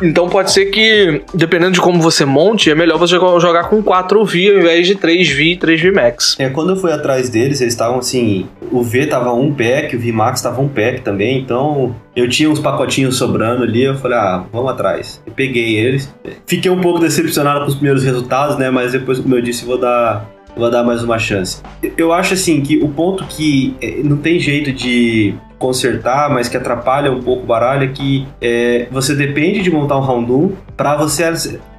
Então 0.03 0.28
pode 0.28 0.51
ser 0.53 0.66
que, 0.66 1.22
dependendo 1.34 1.72
de 1.72 1.80
como 1.80 2.01
você 2.01 2.24
monte, 2.24 2.70
é 2.70 2.74
melhor 2.74 2.99
você 2.99 3.18
jo- 3.18 3.38
jogar 3.40 3.64
com 3.64 3.82
4 3.82 4.24
V 4.24 4.49
ao 4.51 4.59
invés 4.61 4.86
de 4.86 4.95
3V 4.97 5.53
e 5.53 5.57
3V 5.57 5.92
Max. 5.92 6.36
É, 6.38 6.49
quando 6.49 6.70
eu 6.70 6.76
fui 6.76 6.92
atrás 6.92 7.28
deles, 7.28 7.61
eles 7.61 7.74
estavam 7.74 7.99
assim. 7.99 8.47
O 8.72 8.82
V 8.82 9.07
tava 9.07 9.32
um 9.32 9.53
pack, 9.53 9.95
o 9.97 9.99
V 10.01 10.12
Max 10.12 10.40
tava 10.42 10.61
um 10.61 10.68
pack 10.68 11.03
também, 11.03 11.38
então 11.38 11.95
eu 12.16 12.28
tinha 12.28 12.49
uns 12.51 12.59
pacotinhos 12.59 13.16
sobrando 13.16 13.62
ali, 13.62 13.82
eu 13.84 13.95
falei, 13.97 14.16
ah, 14.18 14.45
vamos 14.53 14.70
atrás. 14.70 15.22
Eu 15.26 15.32
peguei 15.32 15.76
eles. 15.76 16.12
Fiquei 16.47 16.70
um 16.70 16.80
pouco 16.80 16.99
decepcionado 17.01 17.61
com 17.61 17.66
os 17.66 17.74
primeiros 17.74 18.03
resultados, 18.05 18.57
né? 18.57 18.70
Mas 18.70 18.92
depois, 18.92 19.18
como 19.18 19.34
eu 19.34 19.42
disse, 19.42 19.64
vou 19.64 19.78
dar. 19.78 20.30
Vou 20.57 20.70
dar 20.70 20.84
mais 20.84 21.03
uma 21.03 21.18
chance. 21.18 21.61
Eu 21.97 22.12
acho 22.12 22.34
assim 22.34 22.61
que 22.61 22.76
o 22.76 22.86
ponto 22.88 23.24
que 23.24 23.74
eh, 23.82 23.97
não 24.05 24.18
tem 24.18 24.38
jeito 24.38 24.70
de 24.72 25.34
consertar, 25.65 26.29
mas 26.29 26.47
que 26.47 26.59
atrapalha 26.59 27.11
um 27.11 27.23
pouco 27.23 27.43
o 27.45 27.47
baralho 27.47 27.85
é 27.85 27.87
que 27.89 28.27
é, 28.39 28.87
você 28.91 29.15
depende 29.15 29.62
de 29.62 29.71
montar 29.71 29.97
um 29.99 30.03
Houndoom 30.07 30.53
para 30.77 30.95
você. 30.95 31.25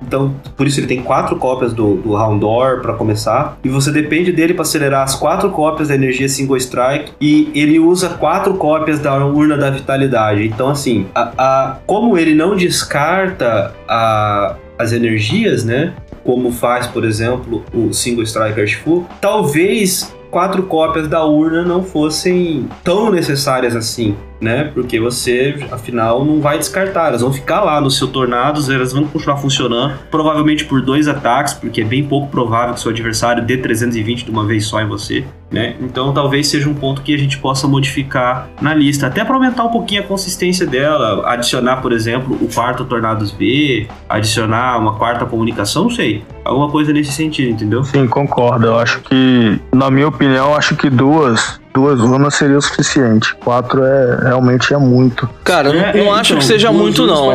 Então, 0.01 0.33
por 0.57 0.65
isso 0.65 0.79
ele 0.79 0.87
tem 0.87 1.03
quatro 1.03 1.35
cópias 1.35 1.71
do, 1.71 1.95
do 1.97 2.13
Houndor 2.13 2.81
para 2.81 2.93
começar, 2.93 3.59
e 3.63 3.69
você 3.69 3.91
depende 3.91 4.31
dele 4.31 4.53
para 4.55 4.63
acelerar 4.63 5.03
as 5.03 5.13
quatro 5.13 5.51
cópias 5.51 5.89
da 5.89 5.95
energia 5.95 6.27
Single 6.27 6.57
Strike, 6.57 7.11
e 7.21 7.51
ele 7.53 7.77
usa 7.77 8.09
quatro 8.09 8.55
cópias 8.55 8.99
da 8.99 9.23
urna 9.23 9.55
da 9.55 9.69
vitalidade. 9.69 10.47
Então, 10.47 10.69
assim, 10.69 11.05
a, 11.13 11.31
a- 11.37 11.77
como 11.85 12.17
ele 12.17 12.33
não 12.33 12.55
descarta 12.55 13.71
a- 13.87 14.55
as 14.79 14.91
energias, 14.91 15.63
né? 15.63 15.93
Como 16.23 16.51
faz, 16.51 16.87
por 16.87 17.05
exemplo, 17.05 17.63
o 17.71 17.93
Single 17.93 18.23
Strike 18.23 18.59
Artifu, 18.59 19.05
talvez 19.21 20.11
quatro 20.31 20.63
cópias 20.63 21.07
da 21.07 21.23
urna 21.23 21.63
não 21.63 21.83
fossem 21.83 22.67
tão 22.83 23.11
necessárias 23.11 23.75
assim, 23.75 24.15
né? 24.39 24.71
Porque 24.73 24.99
você, 24.99 25.55
afinal, 25.71 26.23
não 26.25 26.41
vai 26.41 26.57
descartar. 26.57 27.09
Elas 27.09 27.21
vão 27.21 27.31
ficar 27.31 27.61
lá 27.61 27.79
no 27.79 27.89
seu 27.89 28.07
tornados, 28.07 28.69
elas 28.69 28.93
vão 28.93 29.05
continuar 29.05 29.37
funcionando, 29.37 29.95
provavelmente 30.11 30.65
por 30.65 30.81
dois 30.81 31.07
ataques, 31.07 31.53
porque 31.53 31.81
é 31.81 31.85
bem 31.85 32.03
pouco 32.03 32.27
provável 32.27 32.73
que 32.73 32.79
seu 32.79 32.91
adversário 32.91 33.43
dê 33.43 33.57
320 33.57 34.25
de 34.25 34.31
uma 34.31 34.45
vez 34.45 34.65
só 34.65 34.81
em 34.81 34.87
você, 34.87 35.23
né? 35.51 35.75
Então 35.79 36.13
talvez 36.13 36.47
seja 36.47 36.69
um 36.69 36.73
ponto 36.73 37.01
que 37.01 37.13
a 37.13 37.17
gente 37.17 37.37
possa 37.37 37.67
modificar 37.67 38.49
na 38.61 38.73
lista, 38.73 39.07
até 39.07 39.23
para 39.23 39.35
aumentar 39.35 39.63
um 39.63 39.71
pouquinho 39.71 40.01
a 40.01 40.05
consistência 40.05 40.65
dela, 40.65 41.27
adicionar, 41.29 41.77
por 41.77 41.91
exemplo, 41.91 42.37
o 42.41 42.47
quarto 42.53 42.85
Tornados 42.85 43.31
B, 43.31 43.87
adicionar 44.09 44.77
uma 44.77 44.93
quarta 44.95 45.25
comunicação, 45.25 45.83
não 45.83 45.89
sei. 45.89 46.23
Alguma 46.43 46.69
coisa 46.69 46.93
nesse 46.93 47.11
sentido, 47.11 47.49
entendeu? 47.49 47.83
Sim, 47.83 48.07
concordo. 48.07 48.67
Eu 48.67 48.79
acho 48.79 49.01
que, 49.01 49.59
na 49.73 49.89
minha 49.89 50.07
opinião, 50.07 50.53
acho 50.55 50.75
que 50.75 50.89
duas, 50.89 51.59
duas 51.75 51.99
urnas 51.99 52.33
seria 52.35 52.57
o 52.57 52.61
suficiente. 52.61 53.35
Quatro 53.35 53.83
é 53.83 54.19
realmente 54.23 54.73
é 54.73 54.77
muito. 54.77 55.29
Cara, 55.43 55.69
eu 55.69 55.73
não, 55.73 55.81
É, 55.81 55.97
não 55.97 56.15
é, 56.15 56.19
acho 56.19 56.31
então, 56.31 56.39
que 56.39 56.45
seja 56.45 56.71
muito, 56.71 57.05
não. 57.05 57.33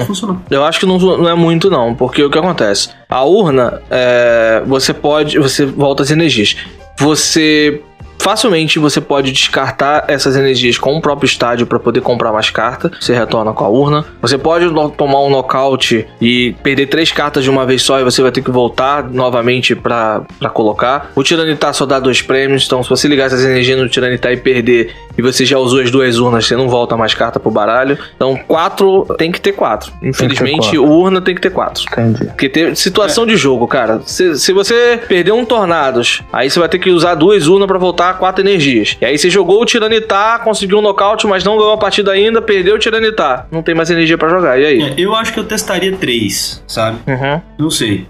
Eu 0.50 0.64
acho 0.64 0.80
que 0.80 0.86
não, 0.86 0.98
não 0.98 1.28
é 1.28 1.34
muito, 1.34 1.70
não, 1.70 1.94
porque 1.94 2.24
o 2.24 2.30
que 2.30 2.38
acontece? 2.38 2.88
A 3.08 3.22
urna, 3.22 3.80
é, 3.90 4.62
você 4.66 4.94
pode. 4.94 5.38
Você 5.38 5.66
volta 5.66 6.02
as 6.02 6.10
energias. 6.10 6.56
Você. 6.98 7.82
Facilmente 8.20 8.78
você 8.78 9.00
pode 9.00 9.32
descartar 9.32 10.04
essas 10.06 10.36
energias 10.36 10.76
com 10.76 10.94
o 10.94 11.00
próprio 11.00 11.26
estádio 11.26 11.66
para 11.66 11.78
poder 11.78 12.02
comprar 12.02 12.30
mais 12.30 12.50
carta. 12.50 12.92
Você 13.00 13.14
retorna 13.14 13.54
com 13.54 13.64
a 13.64 13.68
urna. 13.68 14.04
Você 14.20 14.36
pode 14.36 14.66
tomar 14.94 15.22
um 15.22 15.30
nocaute 15.30 16.06
e 16.20 16.54
perder 16.62 16.86
três 16.88 17.10
cartas 17.10 17.42
de 17.42 17.48
uma 17.48 17.64
vez 17.64 17.80
só 17.80 17.98
e 17.98 18.04
você 18.04 18.20
vai 18.20 18.30
ter 18.30 18.42
que 18.42 18.50
voltar 18.50 19.08
novamente 19.10 19.74
para 19.74 20.22
colocar. 20.52 21.10
O 21.16 21.22
Tiranitar 21.22 21.72
só 21.72 21.86
dá 21.86 21.98
dois 21.98 22.20
prêmios, 22.20 22.66
então 22.66 22.82
se 22.82 22.90
você 22.90 23.08
ligar 23.08 23.24
essas 23.24 23.42
energias 23.42 23.78
no 23.78 23.88
Tiranitar 23.88 24.32
e 24.32 24.36
perder 24.36 24.94
e 25.20 25.22
você 25.22 25.44
já 25.44 25.58
usou 25.58 25.80
as 25.80 25.90
duas 25.90 26.18
urnas, 26.18 26.46
você 26.46 26.56
não 26.56 26.68
volta 26.68 26.96
mais 26.96 27.12
carta 27.14 27.38
pro 27.38 27.50
baralho. 27.50 27.98
Então 28.16 28.36
quatro 28.48 29.06
tem 29.18 29.30
que 29.30 29.40
ter 29.40 29.52
quatro. 29.52 29.92
Infelizmente, 30.02 30.76
quatro. 30.76 30.84
urna 30.84 31.20
tem 31.20 31.34
que 31.34 31.40
ter 31.40 31.50
quatro. 31.50 31.84
Entendi. 31.92 32.24
Porque 32.24 32.48
tem 32.48 32.74
situação 32.74 33.26
de 33.26 33.36
jogo, 33.36 33.68
cara. 33.68 34.00
Se, 34.06 34.38
se 34.38 34.52
você 34.52 34.98
perder 35.06 35.32
um 35.32 35.44
Tornados, 35.44 36.22
aí 36.32 36.48
você 36.48 36.58
vai 36.58 36.68
ter 36.68 36.78
que 36.78 36.90
usar 36.90 37.14
duas 37.14 37.46
urnas 37.46 37.66
pra 37.66 37.78
voltar 37.78 38.14
quatro 38.18 38.42
energias. 38.42 38.96
E 39.00 39.04
aí 39.04 39.18
você 39.18 39.28
jogou 39.28 39.60
o 39.60 39.64
Tiranitar, 39.66 40.42
conseguiu 40.42 40.78
um 40.78 40.82
nocaute, 40.82 41.26
mas 41.26 41.44
não 41.44 41.56
ganhou 41.56 41.72
a 41.72 41.78
partida 41.78 42.12
ainda, 42.12 42.40
perdeu 42.40 42.76
o 42.76 42.78
Tiranitar. 42.78 43.46
Não 43.50 43.62
tem 43.62 43.74
mais 43.74 43.90
energia 43.90 44.16
pra 44.16 44.28
jogar. 44.28 44.58
E 44.58 44.64
aí? 44.64 44.82
É, 44.82 44.94
eu 44.96 45.14
acho 45.14 45.34
que 45.34 45.40
eu 45.40 45.44
testaria 45.44 45.92
três, 45.96 46.62
sabe? 46.66 46.98
Uhum. 47.06 47.40
Não 47.58 47.70
sei. 47.70 48.06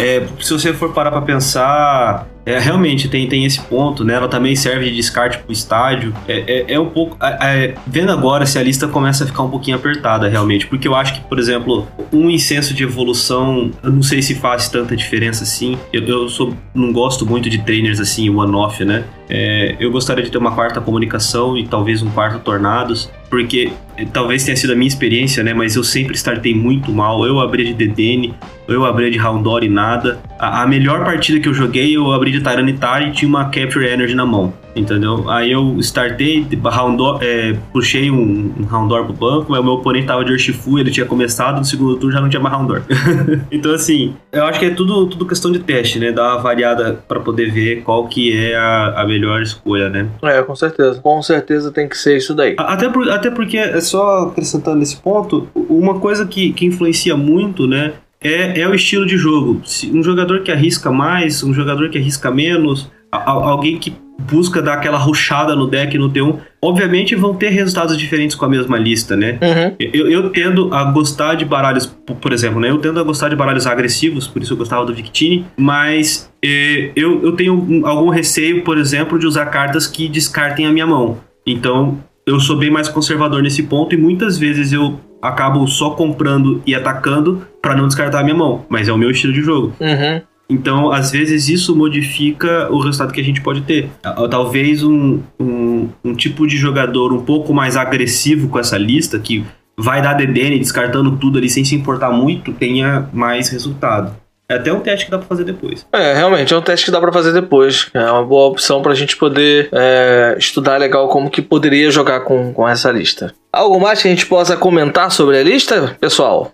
É, 0.00 0.22
se 0.40 0.52
você 0.52 0.72
for 0.72 0.92
parar 0.92 1.10
pra 1.10 1.20
pensar, 1.20 2.26
é, 2.48 2.58
realmente 2.58 3.08
tem, 3.08 3.28
tem 3.28 3.44
esse 3.44 3.60
ponto, 3.60 4.02
né? 4.02 4.14
Ela 4.14 4.26
também 4.26 4.56
serve 4.56 4.86
de 4.86 4.96
descarte 4.96 5.36
pro 5.36 5.52
estádio. 5.52 6.14
É, 6.26 6.64
é, 6.70 6.74
é 6.74 6.80
um 6.80 6.88
pouco. 6.88 7.14
é, 7.20 7.74
vendo 7.86 8.10
agora 8.10 8.46
se 8.46 8.58
a 8.58 8.62
lista 8.62 8.88
começa 8.88 9.24
a 9.24 9.26
ficar 9.26 9.42
um 9.42 9.50
pouquinho 9.50 9.76
apertada, 9.76 10.28
realmente. 10.28 10.66
Porque 10.66 10.88
eu 10.88 10.94
acho 10.94 11.12
que, 11.12 11.20
por 11.20 11.38
exemplo, 11.38 11.86
um 12.10 12.30
incenso 12.30 12.72
de 12.72 12.84
evolução, 12.84 13.70
eu 13.82 13.92
não 13.92 14.02
sei 14.02 14.22
se 14.22 14.34
faz 14.34 14.66
tanta 14.70 14.96
diferença 14.96 15.44
assim. 15.44 15.76
Eu, 15.92 16.02
eu 16.06 16.28
sou, 16.30 16.54
não 16.74 16.90
gosto 16.90 17.26
muito 17.26 17.50
de 17.50 17.58
trainers 17.58 18.00
assim, 18.00 18.30
one-off, 18.30 18.82
né? 18.82 19.04
É, 19.28 19.76
eu 19.78 19.90
gostaria 19.90 20.24
de 20.24 20.30
ter 20.30 20.38
uma 20.38 20.52
quarta 20.52 20.80
comunicação 20.80 21.56
e 21.56 21.66
talvez 21.66 22.02
um 22.02 22.10
quarto 22.10 22.38
tornados, 22.38 23.10
porque 23.28 23.70
eh, 23.96 24.06
talvez 24.10 24.44
tenha 24.44 24.56
sido 24.56 24.72
a 24.72 24.76
minha 24.76 24.88
experiência, 24.88 25.42
né? 25.42 25.52
Mas 25.52 25.76
eu 25.76 25.84
sempre 25.84 26.14
startei 26.14 26.54
muito 26.54 26.90
mal. 26.90 27.26
Eu 27.26 27.38
abria 27.38 27.66
de 27.66 27.74
DDN, 27.74 28.34
eu 28.66 28.86
abria 28.86 29.10
de 29.10 29.20
Houndor 29.20 29.62
e 29.64 29.68
nada. 29.68 30.18
A, 30.38 30.62
a 30.62 30.66
melhor 30.66 31.04
partida 31.04 31.38
que 31.40 31.48
eu 31.48 31.54
joguei, 31.54 31.94
eu 31.94 32.10
abri 32.12 32.30
de 32.30 32.40
Tyranitar 32.40 33.02
e 33.02 33.12
tinha 33.12 33.28
uma 33.28 33.44
Capture 33.50 33.86
Energy 33.86 34.14
na 34.14 34.24
mão, 34.24 34.54
entendeu? 34.78 35.28
Aí 35.28 35.50
eu 35.52 35.76
startei, 35.80 36.46
Houndor, 36.64 37.18
é, 37.22 37.56
puxei 37.72 38.10
um, 38.10 38.52
um 38.58 38.74
Houndor 38.74 39.04
pro 39.04 39.12
banco, 39.12 39.46
mas 39.50 39.60
o 39.60 39.64
meu 39.64 39.74
oponente 39.74 40.06
tava 40.06 40.24
de 40.24 40.32
Urshifu, 40.32 40.78
ele 40.78 40.90
tinha 40.90 41.06
começado, 41.06 41.58
no 41.58 41.64
segundo 41.64 41.96
turno 41.96 42.12
já 42.12 42.20
não 42.20 42.28
tinha 42.28 42.40
mais 42.40 42.54
Houndor. 42.54 42.82
então 43.50 43.72
assim, 43.74 44.14
eu 44.32 44.44
acho 44.44 44.58
que 44.58 44.66
é 44.66 44.70
tudo, 44.70 45.06
tudo 45.06 45.26
questão 45.26 45.50
de 45.52 45.58
teste, 45.58 45.98
né? 45.98 46.12
Dar 46.12 46.34
uma 46.34 46.42
variada 46.42 47.02
pra 47.08 47.20
poder 47.20 47.50
ver 47.50 47.82
qual 47.82 48.06
que 48.08 48.36
é 48.36 48.56
a, 48.56 49.02
a 49.02 49.06
melhor 49.06 49.42
escolha, 49.42 49.88
né? 49.88 50.08
É, 50.22 50.42
com 50.42 50.54
certeza. 50.54 51.00
Com 51.00 51.22
certeza 51.22 51.70
tem 51.70 51.88
que 51.88 51.96
ser 51.96 52.16
isso 52.16 52.34
daí. 52.34 52.54
Até, 52.58 52.88
por- 52.88 53.10
até 53.10 53.30
porque, 53.30 53.56
é 53.58 53.80
só 53.80 54.28
acrescentando 54.28 54.78
nesse 54.78 54.96
ponto, 54.96 55.48
uma 55.54 55.98
coisa 55.98 56.26
que, 56.26 56.52
que 56.52 56.66
influencia 56.66 57.16
muito, 57.16 57.66
né? 57.66 57.92
É, 58.20 58.60
é 58.62 58.68
o 58.68 58.74
estilo 58.74 59.06
de 59.06 59.16
jogo. 59.16 59.60
Um 59.92 60.02
jogador 60.02 60.42
que 60.42 60.50
arrisca 60.50 60.90
mais, 60.90 61.42
um 61.44 61.54
jogador 61.54 61.88
que 61.88 61.98
arrisca 61.98 62.30
menos, 62.30 62.90
alguém 63.12 63.78
que 63.78 63.94
busca 64.30 64.60
dar 64.60 64.74
aquela 64.74 64.98
ruchada 64.98 65.54
no 65.54 65.66
deck 65.68 65.96
no 65.96 66.10
T1, 66.10 66.36
obviamente 66.60 67.14
vão 67.14 67.34
ter 67.34 67.50
resultados 67.50 67.96
diferentes 67.96 68.34
com 68.34 68.44
a 68.44 68.48
mesma 68.48 68.76
lista, 68.76 69.16
né? 69.16 69.38
Uhum. 69.40 69.76
Eu, 69.78 70.08
eu 70.10 70.30
tendo 70.30 70.74
a 70.74 70.84
gostar 70.84 71.34
de 71.36 71.44
baralhos, 71.44 71.86
por 72.20 72.32
exemplo, 72.32 72.60
né? 72.60 72.68
Eu 72.68 72.78
tendo 72.78 72.98
a 72.98 73.02
gostar 73.04 73.28
de 73.28 73.36
baralhos 73.36 73.66
agressivos, 73.66 74.26
por 74.26 74.42
isso 74.42 74.52
eu 74.52 74.56
gostava 74.56 74.84
do 74.84 74.92
Victini, 74.92 75.46
mas 75.56 76.30
eh, 76.44 76.90
eu, 76.96 77.22
eu 77.22 77.32
tenho 77.32 77.54
um- 77.54 77.86
algum 77.86 78.08
receio, 78.10 78.62
por 78.64 78.76
exemplo, 78.76 79.18
de 79.18 79.26
usar 79.26 79.46
cartas 79.46 79.86
que 79.86 80.08
descartem 80.08 80.66
a 80.66 80.72
minha 80.72 80.86
mão. 80.86 81.18
Então, 81.46 81.98
eu 82.26 82.38
sou 82.40 82.56
bem 82.58 82.70
mais 82.70 82.88
conservador 82.88 83.40
nesse 83.42 83.62
ponto 83.62 83.94
e 83.94 83.98
muitas 83.98 84.36
vezes 84.36 84.72
eu 84.72 84.98
acabo 85.22 85.66
só 85.68 85.90
comprando 85.90 86.60
e 86.66 86.74
atacando 86.74 87.46
pra 87.62 87.74
não 87.74 87.86
descartar 87.86 88.20
a 88.20 88.22
minha 88.24 88.36
mão. 88.36 88.66
Mas 88.68 88.88
é 88.88 88.92
o 88.92 88.98
meu 88.98 89.10
estilo 89.10 89.32
de 89.32 89.40
jogo. 89.42 89.72
Uhum. 89.80 90.20
Então, 90.50 90.90
às 90.90 91.10
vezes, 91.10 91.48
isso 91.48 91.76
modifica 91.76 92.72
o 92.72 92.78
resultado 92.78 93.12
que 93.12 93.20
a 93.20 93.24
gente 93.24 93.42
pode 93.42 93.60
ter. 93.62 93.90
Talvez 94.30 94.82
um, 94.82 95.20
um, 95.38 95.88
um 96.02 96.14
tipo 96.14 96.46
de 96.46 96.56
jogador 96.56 97.12
um 97.12 97.22
pouco 97.22 97.52
mais 97.52 97.76
agressivo 97.76 98.48
com 98.48 98.58
essa 98.58 98.78
lista, 98.78 99.18
que 99.18 99.44
vai 99.78 100.00
dar 100.00 100.14
DDN 100.14 100.58
descartando 100.58 101.16
tudo 101.16 101.38
ali 101.38 101.50
sem 101.50 101.64
se 101.64 101.74
importar 101.74 102.10
muito, 102.10 102.52
tenha 102.52 103.08
mais 103.12 103.48
resultado. 103.48 104.16
É 104.50 104.54
até 104.54 104.72
um 104.72 104.80
teste 104.80 105.04
que 105.04 105.10
dá 105.10 105.18
pra 105.18 105.26
fazer 105.26 105.44
depois. 105.44 105.86
É, 105.92 106.14
realmente, 106.14 106.54
é 106.54 106.56
um 106.56 106.62
teste 106.62 106.86
que 106.86 106.90
dá 106.90 106.98
pra 106.98 107.12
fazer 107.12 107.34
depois. 107.34 107.90
É 107.92 108.10
uma 108.10 108.24
boa 108.24 108.48
opção 108.48 108.80
pra 108.80 108.94
gente 108.94 109.14
poder 109.14 109.68
é, 109.70 110.34
estudar 110.38 110.78
legal 110.78 111.06
como 111.08 111.28
que 111.28 111.42
poderia 111.42 111.90
jogar 111.90 112.20
com, 112.20 112.54
com 112.54 112.66
essa 112.66 112.90
lista. 112.90 113.34
Algo 113.52 113.78
mais 113.78 114.00
que 114.00 114.08
a 114.08 114.10
gente 114.10 114.24
possa 114.24 114.56
comentar 114.56 115.12
sobre 115.12 115.36
a 115.36 115.42
lista, 115.42 115.94
pessoal? 116.00 116.50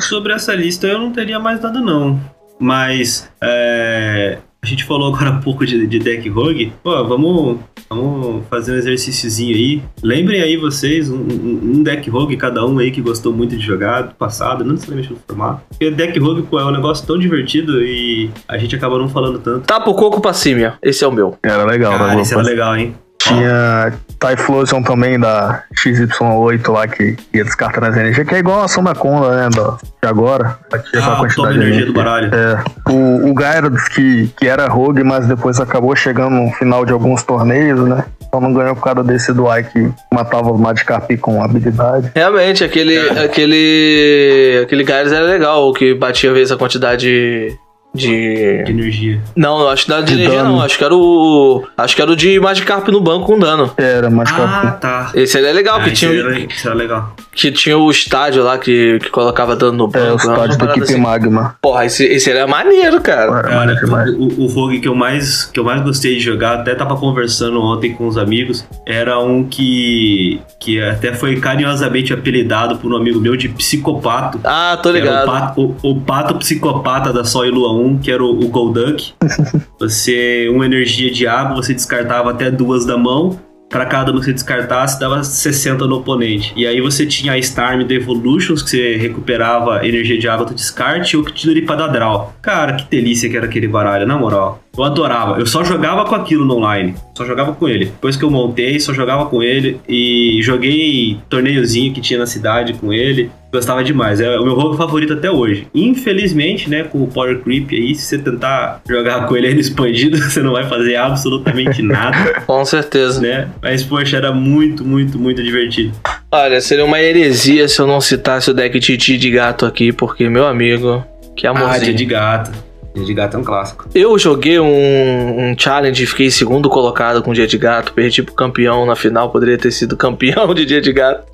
Sobre 0.00 0.32
essa 0.32 0.52
lista 0.56 0.88
eu 0.88 0.98
não 0.98 1.12
teria 1.12 1.38
mais 1.38 1.60
nada 1.60 1.80
não. 1.80 2.20
Mas 2.58 3.30
é, 3.42 4.38
a 4.62 4.66
gente 4.66 4.84
falou 4.84 5.14
agora 5.14 5.30
há 5.36 5.38
pouco 5.40 5.64
de, 5.66 5.86
de 5.86 5.98
deck 5.98 6.28
rogue. 6.28 6.72
Pô, 6.82 7.04
vamos, 7.04 7.58
vamos 7.88 8.44
fazer 8.48 8.72
um 8.72 8.76
exercíciozinho 8.76 9.54
aí. 9.54 9.82
Lembrem 10.02 10.40
aí 10.40 10.56
vocês, 10.56 11.10
um, 11.10 11.16
um- 11.18 11.60
um 11.76 11.82
deck 11.82 12.08
rogue 12.10 12.36
cada 12.36 12.64
um 12.66 12.78
aí 12.78 12.90
que 12.90 13.00
gostou 13.00 13.32
muito 13.32 13.56
de 13.56 13.64
jogar 13.64 14.02
do 14.02 14.14
passado, 14.14 14.64
não 14.64 14.72
necessariamente 14.72 15.12
no 15.12 15.18
formato. 15.26 15.62
Porque 15.70 15.90
deck 15.90 16.18
rogue 16.18 16.42
pô, 16.42 16.58
é 16.58 16.64
um 16.64 16.70
negócio 16.72 17.06
tão 17.06 17.18
divertido 17.18 17.82
e 17.84 18.30
a 18.48 18.56
gente 18.58 18.74
acaba 18.74 18.98
não 18.98 19.08
falando 19.08 19.38
tanto. 19.38 19.66
Tapo 19.66 19.94
Coco 19.94 20.20
Passímia, 20.20 20.74
esse 20.82 21.04
é 21.04 21.06
o 21.06 21.12
meu. 21.12 21.36
Era 21.42 21.64
legal, 21.64 21.92
Cara, 21.98 22.14
né? 22.16 22.22
isso 22.22 22.34
era 22.34 22.42
legal, 22.42 22.76
hein? 22.76 22.94
Tinha 23.18 23.92
Typhlosion 24.18 24.82
também 24.82 25.18
da 25.18 25.62
XY8 25.74 26.72
lá 26.72 26.86
que 26.86 27.16
ia 27.34 27.44
descartando 27.44 27.86
as 27.86 27.96
energias, 27.96 28.26
que 28.26 28.34
é 28.34 28.38
igual 28.38 28.62
a 28.62 28.68
Soma 28.68 28.94
Conda, 28.94 29.30
né? 29.36 29.48
Do, 29.50 29.78
de 30.02 30.08
agora. 30.08 30.58
Batia 30.70 31.00
com 31.00 31.10
a 31.10 31.12
Ah, 31.12 31.16
quantidade 31.16 31.34
toma 31.36 31.52
de 31.52 31.58
energia 31.58 31.86
do 31.86 31.92
baralho. 31.92 32.30
É. 32.34 32.64
O, 32.90 33.30
o 33.30 33.34
Gyarados, 33.38 33.88
que, 33.88 34.28
que 34.38 34.46
era 34.46 34.66
rogue, 34.68 35.02
mas 35.04 35.26
depois 35.26 35.60
acabou 35.60 35.94
chegando 35.94 36.30
no 36.30 36.50
final 36.52 36.84
de 36.84 36.92
alguns 36.92 37.22
torneios, 37.22 37.80
né? 37.88 38.04
Só 38.32 38.40
não 38.40 38.52
ganhou 38.52 38.74
por 38.74 38.82
causa 38.82 39.04
desse 39.04 39.32
Duai 39.32 39.62
que 39.62 39.90
matava 40.12 40.50
os 40.52 40.60
Magikarp 40.60 41.10
com 41.20 41.42
habilidade. 41.42 42.10
Realmente, 42.14 42.64
aquele. 42.64 42.98
aquele. 43.10 44.60
aquele 44.64 44.84
Gyarados 44.84 45.12
era 45.12 45.24
legal, 45.24 45.68
o 45.68 45.72
que 45.72 45.94
batia 45.94 46.32
vezes 46.32 46.52
a 46.52 46.56
quantidade 46.56 47.56
de. 47.96 48.62
De 48.64 48.70
energia. 48.70 49.20
Não, 49.34 49.60
eu 49.60 49.68
acho 49.70 49.84
que 49.84 49.90
não 49.90 49.96
era 49.98 50.06
de, 50.06 50.14
De 50.14 50.20
energia, 50.22 50.42
dano. 50.42 50.54
não. 50.56 50.62
Acho 50.62 50.78
que 50.78 50.84
era 50.84 50.94
o. 50.94 51.64
Acho 51.76 51.96
que 51.96 52.02
era 52.02 52.10
o 52.10 52.16
de 52.16 52.38
Magikarp 52.40 52.88
no 52.88 53.00
banco 53.00 53.26
com 53.26 53.38
dano. 53.38 53.70
Era 53.76 54.06
Ah, 54.06 54.10
Magikarp. 54.10 54.80
tá. 54.80 55.10
Esse 55.14 55.38
aí 55.38 55.44
é 55.46 55.52
legal, 55.52 55.78
Ah, 55.80 55.84
que, 55.84 55.90
tinha, 55.92 56.12
era, 56.12 56.38
era 56.64 56.74
legal. 56.74 57.16
que 57.32 57.50
tinha 57.50 57.76
o 57.78 57.90
estádio 57.90 58.42
lá 58.44 58.58
que, 58.58 58.98
que 59.00 59.10
colocava 59.10 59.56
dano 59.56 59.72
no 59.76 59.88
banco. 59.88 60.06
é, 60.06 60.12
o 60.12 60.16
estádio 60.16 60.58
da 60.58 60.64
equipe 60.66 60.84
assim. 60.84 61.00
Magma. 61.00 61.56
Porra, 61.60 61.84
esse, 61.86 62.04
esse 62.04 62.30
era 62.30 62.46
maneiro, 62.46 63.00
cara. 63.00 63.32
Era 63.38 63.48
Cara, 63.48 63.86
maneiro 63.88 64.22
o, 64.22 64.44
o, 64.44 64.46
rogue 64.46 64.78
que 64.80 64.88
eu, 64.88 64.94
mais, 64.94 65.44
que 65.46 65.58
eu 65.58 65.64
mais 65.64 65.82
gostei 65.82 66.14
de 66.14 66.20
jogar, 66.20 66.60
até 66.60 66.74
tava 66.74 66.96
conversando 66.96 67.60
ontem 67.60 67.92
com 67.94 68.06
os 68.06 68.16
amigos, 68.18 68.64
era 68.86 69.18
um 69.18 69.44
que, 69.44 70.40
que 70.60 70.80
até 70.82 71.12
foi 71.14 71.36
carinhosamente 71.36 72.12
apelidado 72.12 72.76
por 72.76 72.92
um 72.92 72.96
amigo 72.96 73.20
meu 73.20 73.36
de 73.36 73.48
psicopato. 73.48 74.40
Ah, 74.44 74.78
tô 74.82 74.90
ligado. 74.90 75.24
o, 75.24 75.26
pato, 75.26 75.60
o, 75.82 75.90
o 75.90 76.00
pato 76.00 76.34
psicopata 76.36 77.12
da 77.12 77.24
Sol 77.24 77.46
e 77.46 77.50
Lua 77.50 77.72
1, 77.72 77.85
que 77.94 78.10
era 78.10 78.24
o, 78.24 78.40
o 78.40 78.48
Golduck. 78.48 79.12
você, 79.78 80.48
uma 80.48 80.64
energia 80.64 81.10
de 81.10 81.26
água, 81.26 81.56
você 81.56 81.74
descartava 81.74 82.30
até 82.30 82.50
duas 82.50 82.86
da 82.86 82.96
mão. 82.96 83.38
Pra 83.68 83.84
cada 83.84 84.12
uma 84.12 84.20
que 84.20 84.26
você 84.26 84.32
descartasse, 84.32 84.98
dava 84.98 85.24
60 85.24 85.86
no 85.86 85.96
oponente. 85.96 86.52
E 86.56 86.66
aí 86.66 86.80
você 86.80 87.04
tinha 87.04 87.32
a 87.32 87.38
Starm 87.38 87.82
do 87.82 87.92
Evolutions, 87.92 88.62
que 88.62 88.70
você 88.70 88.96
recuperava 88.96 89.84
energia 89.84 90.16
de 90.16 90.28
água 90.28 90.46
do 90.46 90.54
descarte, 90.54 91.14
e 91.14 91.16
o 91.16 91.20
Octillery 91.20 91.62
pra 91.62 91.74
dar 91.74 91.88
draw. 91.88 92.32
Cara, 92.40 92.74
que 92.74 92.88
delícia 92.88 93.28
que 93.28 93.36
era 93.36 93.46
aquele 93.46 93.66
baralho, 93.66 94.06
na 94.06 94.16
moral. 94.16 94.62
Eu 94.76 94.84
adorava. 94.84 95.38
Eu 95.38 95.46
só 95.46 95.64
jogava 95.64 96.04
com 96.04 96.14
aquilo 96.14 96.44
no 96.44 96.56
online. 96.56 96.94
Só 97.16 97.24
jogava 97.24 97.52
com 97.54 97.68
ele. 97.68 97.86
Depois 97.86 98.16
que 98.16 98.24
eu 98.24 98.30
montei, 98.30 98.78
só 98.78 98.92
jogava 98.92 99.26
com 99.26 99.42
ele. 99.42 99.80
E 99.88 100.40
joguei 100.42 101.18
torneiozinho 101.28 101.92
que 101.92 102.00
tinha 102.00 102.18
na 102.18 102.26
cidade 102.26 102.74
com 102.74 102.92
ele. 102.92 103.30
Gostava 103.52 103.82
demais. 103.82 104.20
É 104.20 104.38
o 104.38 104.44
meu 104.44 104.54
jogo 104.54 104.76
favorito 104.76 105.14
até 105.14 105.30
hoje. 105.30 105.66
Infelizmente, 105.74 106.68
né, 106.68 106.84
com 106.84 107.02
o 107.02 107.06
Power 107.06 107.38
Creep 107.40 107.72
aí, 107.72 107.94
se 107.94 108.02
você 108.06 108.18
tentar 108.18 108.82
jogar 108.88 109.26
com 109.26 109.36
ele 109.36 109.54
no 109.54 109.60
expandido, 109.60 110.18
você 110.22 110.42
não 110.42 110.52
vai 110.52 110.68
fazer 110.68 110.96
absolutamente 110.96 111.80
nada, 111.80 112.40
Com 112.46 112.64
certeza. 112.64 113.20
né? 113.20 113.48
Mas, 113.62 113.82
poxa, 113.82 114.16
era 114.18 114.30
muito, 114.32 114.84
muito, 114.84 115.18
muito 115.18 115.42
divertido. 115.42 115.92
Olha, 116.30 116.60
seria 116.60 116.84
uma 116.84 117.00
heresia 117.00 117.66
se 117.68 117.80
eu 117.80 117.86
não 117.86 118.00
citasse 118.00 118.50
o 118.50 118.54
deck 118.54 118.78
Titi 118.78 119.16
de 119.16 119.30
gato 119.30 119.64
aqui, 119.64 119.90
porque, 119.92 120.28
meu 120.28 120.46
amigo, 120.46 121.02
que 121.34 121.46
Ah, 121.46 121.50
amorzinho. 121.50 121.94
de 121.94 122.04
gato. 122.04 122.65
Dia 122.96 123.04
de 123.04 123.12
gato 123.12 123.36
é 123.36 123.40
um 123.40 123.44
clássico. 123.44 123.86
Eu 123.94 124.18
joguei 124.18 124.58
um, 124.58 125.50
um 125.50 125.54
challenge 125.58 126.02
e 126.02 126.06
fiquei 126.06 126.30
segundo 126.30 126.70
colocado 126.70 127.22
com 127.22 127.34
Dia 127.34 127.46
de 127.46 127.58
Gato, 127.58 127.92
perdi 127.92 128.22
pro 128.22 128.32
campeão 128.32 128.86
na 128.86 128.96
final, 128.96 129.30
poderia 129.30 129.58
ter 129.58 129.70
sido 129.70 129.98
campeão 129.98 130.54
de 130.54 130.64
Dia 130.64 130.80
de 130.80 130.94
Gato. 130.94 131.30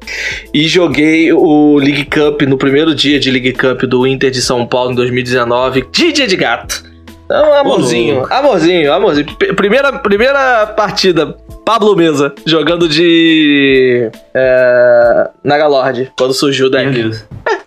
E 0.53 0.67
joguei 0.67 1.33
o 1.33 1.77
League 1.77 2.07
Cup 2.07 2.43
no 2.43 2.59
primeiro 2.59 2.93
dia 2.97 3.21
de 3.21 3.31
League 3.31 3.53
Cup 3.53 3.83
do 3.85 4.05
Inter 4.05 4.33
de 4.33 4.43
São 4.43 4.67
Paulo 4.67 4.91
em 4.91 4.97
2019, 4.97 5.87
de 5.93 6.13
Dia 6.13 6.27
de 6.27 6.35
Gato. 6.35 6.83
Então, 7.27 7.55
amorzinho, 7.55 8.27
amorzinho, 8.29 8.93
amorzinho. 8.93 9.27
Primeira, 9.55 9.93
primeira 10.01 10.67
partida, 10.67 11.37
Pablo 11.65 11.95
Mesa, 11.95 12.35
jogando 12.45 12.89
de. 12.89 14.11
É, 14.35 15.31
Nagalord, 15.45 16.13
quando 16.19 16.35
surgiu 16.35 16.67
o 16.67 16.71
Meu 16.71 16.85
deck. 16.85 16.93
Deus. 16.93 17.25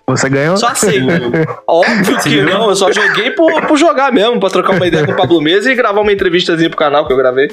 Você 0.08 0.30
ganhou? 0.30 0.56
Só 0.56 0.68
aceito. 0.68 1.08
Óbvio 1.68 2.20
que 2.22 2.42
não, 2.42 2.70
eu 2.70 2.76
só 2.76 2.92
joguei 2.92 3.32
por, 3.32 3.66
por 3.66 3.78
jogar 3.78 4.12
mesmo, 4.12 4.40
pra 4.40 4.50
trocar 4.50 4.76
uma 4.76 4.86
ideia 4.86 5.06
com 5.06 5.14
o 5.14 5.16
Pablo 5.16 5.42
Mesa 5.42 5.72
e 5.72 5.76
gravar 5.76 6.02
uma 6.02 6.12
entrevistazinha 6.12 6.70
pro 6.70 6.78
canal 6.78 7.08
que 7.08 7.14
eu 7.14 7.18
gravei. 7.18 7.50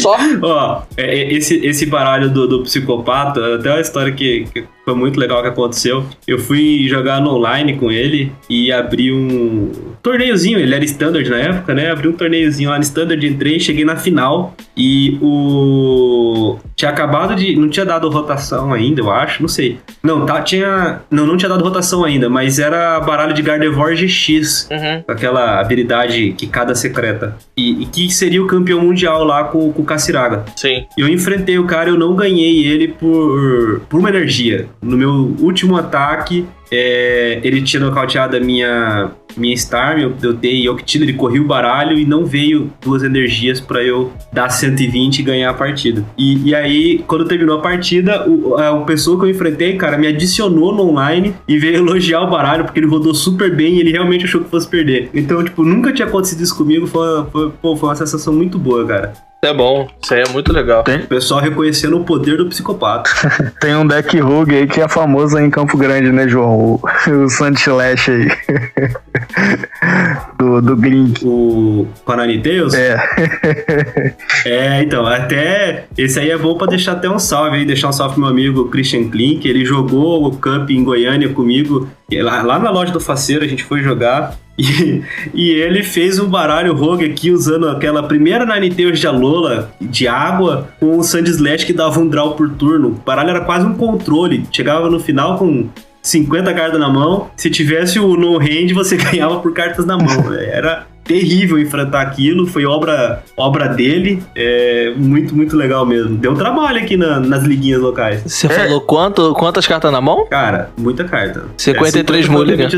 Só. 0.00 0.16
Ó, 0.42 0.82
é, 0.96 1.18
é, 1.18 1.32
esse, 1.32 1.66
esse 1.66 1.86
baralho 1.86 2.30
do, 2.30 2.46
do 2.46 2.62
psicopata, 2.62 3.56
até 3.56 3.70
uma 3.70 3.80
história 3.80 4.12
que, 4.12 4.46
que 4.52 4.64
foi 4.86 4.94
muito 4.94 5.18
legal 5.18 5.42
que 5.42 5.48
aconteceu. 5.48 6.06
Eu 6.28 6.38
fui 6.38 6.86
jogar 6.88 7.20
no 7.20 7.34
online 7.34 7.74
com 7.74 7.90
ele 7.90 8.32
e 8.48 8.70
abri 8.70 9.12
um 9.12 9.72
torneiozinho, 10.00 10.60
ele 10.60 10.72
era 10.72 10.84
standard 10.84 11.28
na 11.28 11.38
época, 11.38 11.74
né? 11.74 11.90
Abri 11.90 12.06
um 12.06 12.12
torneiozinho 12.12 12.70
lá 12.70 12.76
no 12.76 12.84
standard, 12.84 13.26
entrei, 13.26 13.58
cheguei 13.58 13.84
na 13.84 13.96
final 13.96 14.54
e 14.76 15.18
o. 15.20 16.56
Tinha 16.76 16.92
acabado 16.92 17.34
de. 17.34 17.56
Não 17.56 17.68
tinha 17.68 17.84
dado 17.84 18.08
rotação 18.08 18.72
ainda, 18.72 19.00
eu 19.00 19.10
acho, 19.10 19.42
não 19.42 19.48
sei. 19.48 19.78
Não, 20.04 20.24
tá, 20.24 20.40
tinha. 20.42 21.00
Não, 21.10 21.26
não 21.26 21.36
tinha 21.36 21.48
dado 21.48 21.64
rotação 21.64 22.04
ainda, 22.04 22.28
mas 22.28 22.60
era 22.60 23.00
baralho 23.00 23.34
de 23.34 23.42
Gardevoir 23.42 23.96
GX 23.96 24.68
Uhum. 24.70 25.02
aquela 25.08 25.58
habilidade 25.60 26.32
que 26.38 26.46
cada 26.46 26.76
secreta. 26.76 27.36
E, 27.56 27.82
e 27.82 27.86
que 27.86 28.08
seria 28.10 28.40
o 28.42 28.46
campeão 28.46 28.80
mundial 28.80 29.24
lá 29.24 29.44
com, 29.44 29.72
com 29.72 29.82
o 29.82 29.84
Kaciraga. 29.84 30.44
Sim. 30.54 30.84
Eu 30.96 31.08
enfrentei 31.08 31.58
o 31.58 31.64
cara, 31.64 31.88
eu 31.90 31.98
não 31.98 32.14
ganhei 32.14 32.64
ele 32.66 32.88
por, 32.88 33.80
por 33.88 33.98
uma 33.98 34.10
energia. 34.10 34.66
No 34.82 34.96
meu 34.96 35.34
último 35.40 35.76
ataque, 35.76 36.46
é, 36.70 37.40
ele 37.42 37.62
tinha 37.62 37.80
nocauteado 37.80 38.36
a 38.36 38.40
minha, 38.40 39.10
minha 39.36 39.54
Starm, 39.54 40.00
eu, 40.00 40.14
eu 40.22 40.32
dei 40.32 40.68
Octino, 40.68 41.04
ele 41.04 41.12
corria 41.12 41.40
o 41.40 41.44
baralho 41.44 41.96
e 41.96 42.04
não 42.04 42.24
veio 42.24 42.72
duas 42.80 43.02
energias 43.02 43.60
pra 43.60 43.82
eu 43.82 44.12
dar 44.32 44.48
120 44.48 45.18
e 45.18 45.22
ganhar 45.22 45.50
a 45.50 45.54
partida. 45.54 46.04
E, 46.18 46.50
e 46.50 46.54
aí, 46.54 47.04
quando 47.06 47.24
terminou 47.24 47.58
a 47.58 47.62
partida, 47.62 48.28
o, 48.28 48.56
a, 48.56 48.84
pessoa 48.84 49.18
que 49.18 49.26
eu 49.26 49.30
enfrentei, 49.30 49.76
cara, 49.76 49.96
me 49.96 50.06
adicionou 50.06 50.74
no 50.74 50.90
online 50.90 51.34
e 51.46 51.58
veio 51.58 51.76
elogiar 51.76 52.22
o 52.22 52.30
baralho, 52.30 52.64
porque 52.64 52.80
ele 52.80 52.86
rodou 52.86 53.14
super 53.14 53.54
bem 53.54 53.76
e 53.76 53.80
ele 53.80 53.92
realmente 53.92 54.24
achou 54.24 54.42
que 54.42 54.50
fosse 54.50 54.68
perder. 54.68 55.10
Então, 55.14 55.42
tipo, 55.44 55.62
nunca 55.62 55.92
tinha 55.92 56.06
acontecido 56.06 56.42
isso 56.42 56.56
comigo, 56.56 56.86
foi, 56.86 57.24
foi, 57.30 57.52
foi 57.60 57.88
uma 57.88 57.96
sensação 57.96 58.32
muito 58.32 58.58
boa, 58.58 58.84
cara. 58.86 59.12
É 59.42 59.52
bom, 59.52 59.88
isso 60.02 60.14
aí 60.14 60.22
é 60.22 60.28
muito 60.30 60.52
legal. 60.52 60.82
O 60.82 61.06
pessoal 61.06 61.40
reconhecendo 61.40 61.96
o 61.96 62.04
poder 62.04 62.38
do 62.38 62.46
psicopata. 62.46 63.10
Tem 63.60 63.76
um 63.76 63.86
deck 63.86 64.18
rogue 64.18 64.56
aí 64.56 64.66
que 64.66 64.80
é 64.80 64.88
famoso 64.88 65.38
em 65.38 65.50
Campo 65.50 65.76
Grande, 65.76 66.10
né, 66.10 66.26
João? 66.26 66.58
O, 66.58 66.80
o 67.24 67.28
Santilash 67.28 68.08
aí. 68.08 68.26
do, 70.38 70.62
do 70.62 70.76
Glink. 70.76 71.24
O 71.24 71.86
Panani 72.04 72.40
Tales? 72.40 72.74
É. 72.74 72.96
É, 74.44 74.82
então, 74.82 75.06
até. 75.06 75.86
Esse 75.98 76.20
aí 76.20 76.30
é 76.30 76.38
bom 76.38 76.56
pra 76.56 76.68
deixar 76.68 76.92
até 76.92 77.10
um 77.10 77.18
salve 77.18 77.56
aí, 77.56 77.64
deixar 77.64 77.88
um 77.88 77.92
salve 77.92 78.14
pro 78.14 78.22
meu 78.22 78.30
amigo 78.30 78.68
Christian 78.68 79.08
Klink. 79.08 79.46
Ele 79.46 79.64
jogou 79.64 80.24
o 80.24 80.30
Cup 80.30 80.70
em 80.70 80.84
Goiânia 80.84 81.28
comigo. 81.30 81.88
Lá, 82.12 82.42
lá 82.42 82.58
na 82.58 82.70
loja 82.70 82.92
do 82.92 83.00
Faceiro 83.00 83.44
a 83.44 83.48
gente 83.48 83.64
foi 83.64 83.82
jogar. 83.82 84.36
E, 84.66 85.02
e 85.34 85.50
ele 85.50 85.82
fez 85.82 86.18
um 86.18 86.26
baralho 86.28 86.74
rogue 86.74 87.04
aqui 87.04 87.30
usando 87.30 87.68
aquela 87.68 88.02
primeira 88.02 88.46
Nine 88.46 88.74
Tails 88.74 88.98
de 88.98 89.06
Alola 89.06 89.70
de 89.80 90.08
água 90.08 90.68
com 90.80 90.98
o 90.98 91.02
Sand 91.02 91.24
Slash 91.24 91.66
que 91.66 91.72
dava 91.74 92.00
um 92.00 92.08
draw 92.08 92.32
por 92.32 92.48
turno. 92.50 92.88
O 92.88 92.92
baralho 92.92 93.30
era 93.30 93.40
quase 93.42 93.66
um 93.66 93.74
controle. 93.74 94.46
Chegava 94.50 94.88
no 94.88 94.98
final 94.98 95.36
com 95.36 95.68
50 96.02 96.54
cartas 96.54 96.80
na 96.80 96.88
mão. 96.88 97.28
Se 97.36 97.50
tivesse 97.50 97.98
o 97.98 98.16
no 98.16 98.38
hand, 98.38 98.72
você 98.72 98.96
ganhava 98.98 99.40
por 99.40 99.52
cartas 99.52 99.84
na 99.84 99.98
mão. 99.98 100.32
Era 100.32 100.86
terrível 101.04 101.56
enfrentar 101.58 102.00
aquilo, 102.00 102.48
foi 102.48 102.64
obra, 102.66 103.22
obra 103.36 103.68
dele, 103.68 104.20
é 104.34 104.92
muito, 104.96 105.36
muito 105.36 105.56
legal 105.56 105.86
mesmo. 105.86 106.16
Deu 106.16 106.34
trabalho 106.34 106.78
aqui 106.80 106.96
na- 106.96 107.20
nas 107.20 107.44
liguinhas 107.44 107.80
locais. 107.80 108.22
Você 108.26 108.48
falou 108.48 108.80
quanto, 108.80 109.32
quantas 109.34 109.68
cartas 109.68 109.92
na 109.92 110.00
mão? 110.00 110.26
Cara, 110.28 110.70
muita 110.76 111.04
carta. 111.04 111.44
53 111.56 112.18
é, 112.18 112.22
50 112.26 112.32
mulligan. 112.32 112.62
muito 112.64 112.76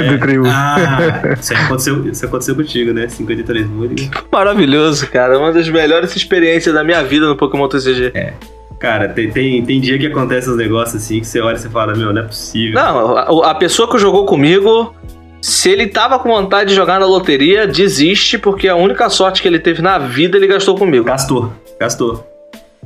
exagero. 0.00 0.18
De 0.18 0.26
tribo. 0.26 0.46
Ah, 0.46 1.22
isso, 1.38 1.54
aconteceu, 1.54 2.08
isso 2.08 2.26
aconteceu 2.26 2.54
contigo, 2.54 2.92
né? 2.92 3.08
53 3.08 3.66
mulligan. 3.66 4.10
Maravilhoso, 4.30 5.06
cara. 5.08 5.38
Uma 5.38 5.52
das 5.52 5.68
melhores 5.68 6.14
experiências 6.14 6.74
da 6.74 6.84
minha 6.84 7.02
vida 7.02 7.26
no 7.26 7.36
Pokémon 7.36 7.68
TCG. 7.68 8.12
Cara, 8.78 9.08
tem, 9.08 9.30
tem, 9.30 9.64
tem 9.64 9.80
dia 9.80 9.98
que 9.98 10.06
acontece 10.06 10.50
uns 10.50 10.56
negócios 10.56 11.02
assim 11.02 11.20
que 11.20 11.26
você 11.26 11.40
olha 11.40 11.56
e 11.56 11.58
você 11.58 11.68
fala, 11.68 11.94
meu, 11.94 12.12
não 12.12 12.22
é 12.22 12.24
possível. 12.24 12.74
Não, 12.74 13.16
a, 13.16 13.50
a 13.50 13.54
pessoa 13.54 13.90
que 13.90 13.98
jogou 13.98 14.26
comigo, 14.26 14.94
se 15.40 15.70
ele 15.70 15.86
tava 15.86 16.18
com 16.18 16.28
vontade 16.28 16.70
de 16.70 16.76
jogar 16.76 17.00
na 17.00 17.06
loteria, 17.06 17.66
desiste, 17.66 18.36
porque 18.36 18.68
a 18.68 18.76
única 18.76 19.08
sorte 19.08 19.40
que 19.40 19.48
ele 19.48 19.58
teve 19.58 19.80
na 19.80 19.98
vida 19.98 20.36
ele 20.36 20.46
gastou 20.46 20.76
comigo. 20.76 21.04
Gastou, 21.04 21.52
gastou. 21.80 22.33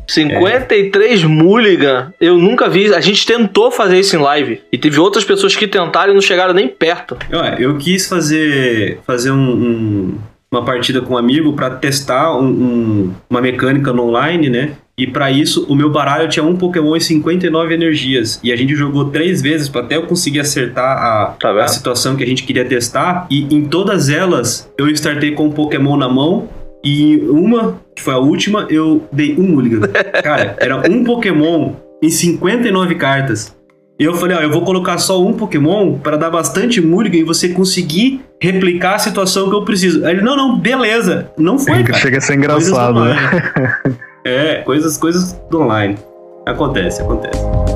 53 0.09 1.25
mulligan, 1.25 2.13
eu 2.21 2.39
nunca 2.39 2.69
vi. 2.69 2.93
A 2.95 3.01
gente 3.01 3.27
tentou 3.27 3.71
fazer 3.71 3.99
isso 4.01 4.17
em 4.17 4.19
live. 4.19 4.61
E 4.73 4.79
teve 4.79 4.99
outras 4.99 5.25
pessoas 5.25 5.55
que 5.55 5.67
tentaram 5.67 6.13
e 6.13 6.15
não 6.15 6.23
chegaram 6.23 6.55
nem 6.55 6.67
perto. 6.69 7.17
Olha, 7.33 7.57
eu 7.61 7.77
quis 7.77 8.09
fazer, 8.09 8.99
fazer 9.07 9.31
um- 9.31 9.37
um- 9.37 10.19
uma 10.51 10.65
partida 10.65 11.01
com 11.03 11.15
um 11.15 11.19
amigo 11.19 11.53
pra 11.53 11.71
testar 11.71 12.35
um- 12.37 12.47
um- 12.49 13.13
uma 13.29 13.41
mecânica 13.41 13.93
no 13.93 14.05
online, 14.05 14.49
né? 14.49 14.71
E 14.97 15.07
pra 15.07 15.31
isso, 15.31 15.65
o 15.69 15.77
meu 15.77 15.91
baralho 15.91 16.29
tinha 16.29 16.45
um 16.45 16.57
Pokémon 16.57 16.97
e 16.97 17.01
59 17.01 17.73
energias. 17.73 18.41
E 18.43 18.51
a 18.53 18.57
gente 18.57 18.75
jogou 18.75 19.05
três 19.11 19.41
vezes 19.41 19.69
pra 19.69 19.83
até 19.83 19.97
eu 19.97 20.03
conseguir 20.07 20.41
acertar 20.41 20.85
a, 20.99 21.27
Tá 21.39 21.53
a 21.63 21.69
situação 21.69 22.17
que 22.17 22.25
a 22.25 22.27
gente 22.27 22.43
queria 22.43 22.65
testar. 22.65 23.27
E 23.31 23.43
em 23.55 23.65
todas 23.67 24.09
elas, 24.09 24.69
eu 24.77 24.89
startei 24.89 25.31
com 25.33 25.47
um 25.47 25.53
Pokémon 25.53 25.97
na 25.97 26.09
mão. 26.09 26.49
E 26.85 27.17
uma, 27.29 27.81
que 27.95 28.03
foi 28.03 28.15
a 28.15 28.19
última, 28.19 28.67
eu 28.71 29.07
dei 29.13 29.35
um 29.37 29.43
Mulligan. 29.43 29.89
Cara, 30.23 30.57
era 30.59 30.77
um 30.89 31.05
Pokémon 31.05 31.75
em 32.03 32.09
59 32.09 32.95
cartas. 32.95 33.57
E 33.99 34.05
eu 34.05 34.15
falei, 34.15 34.37
ó, 34.37 34.41
eu 34.41 34.51
vou 34.51 34.63
colocar 34.63 34.97
só 34.99 35.21
um 35.21 35.33
Pokémon 35.33 35.99
para 35.99 36.17
dar 36.17 36.31
bastante 36.31 36.81
Mulligan 36.81 37.19
e 37.19 37.25
você 37.25 37.49
conseguir 37.49 38.25
replicar 38.41 38.95
a 38.95 38.99
situação 38.99 39.51
que 39.51 39.57
eu 39.57 39.65
preciso. 39.65 40.07
Aí 40.07 40.13
ele, 40.13 40.23
não, 40.23 40.37
não, 40.37 40.57
beleza. 40.57 41.33
Não 41.37 41.59
foi, 41.59 41.83
cara. 41.83 41.99
Chega 41.99 42.19
a 42.19 42.21
ser 42.21 42.35
engraçado, 42.35 42.95
do 42.95 43.05
né? 43.05 43.17
é, 44.25 44.55
coisas, 44.63 44.97
coisas 44.97 45.33
do 45.51 45.63
online. 45.63 45.97
Acontece, 46.47 47.03
acontece. 47.03 47.68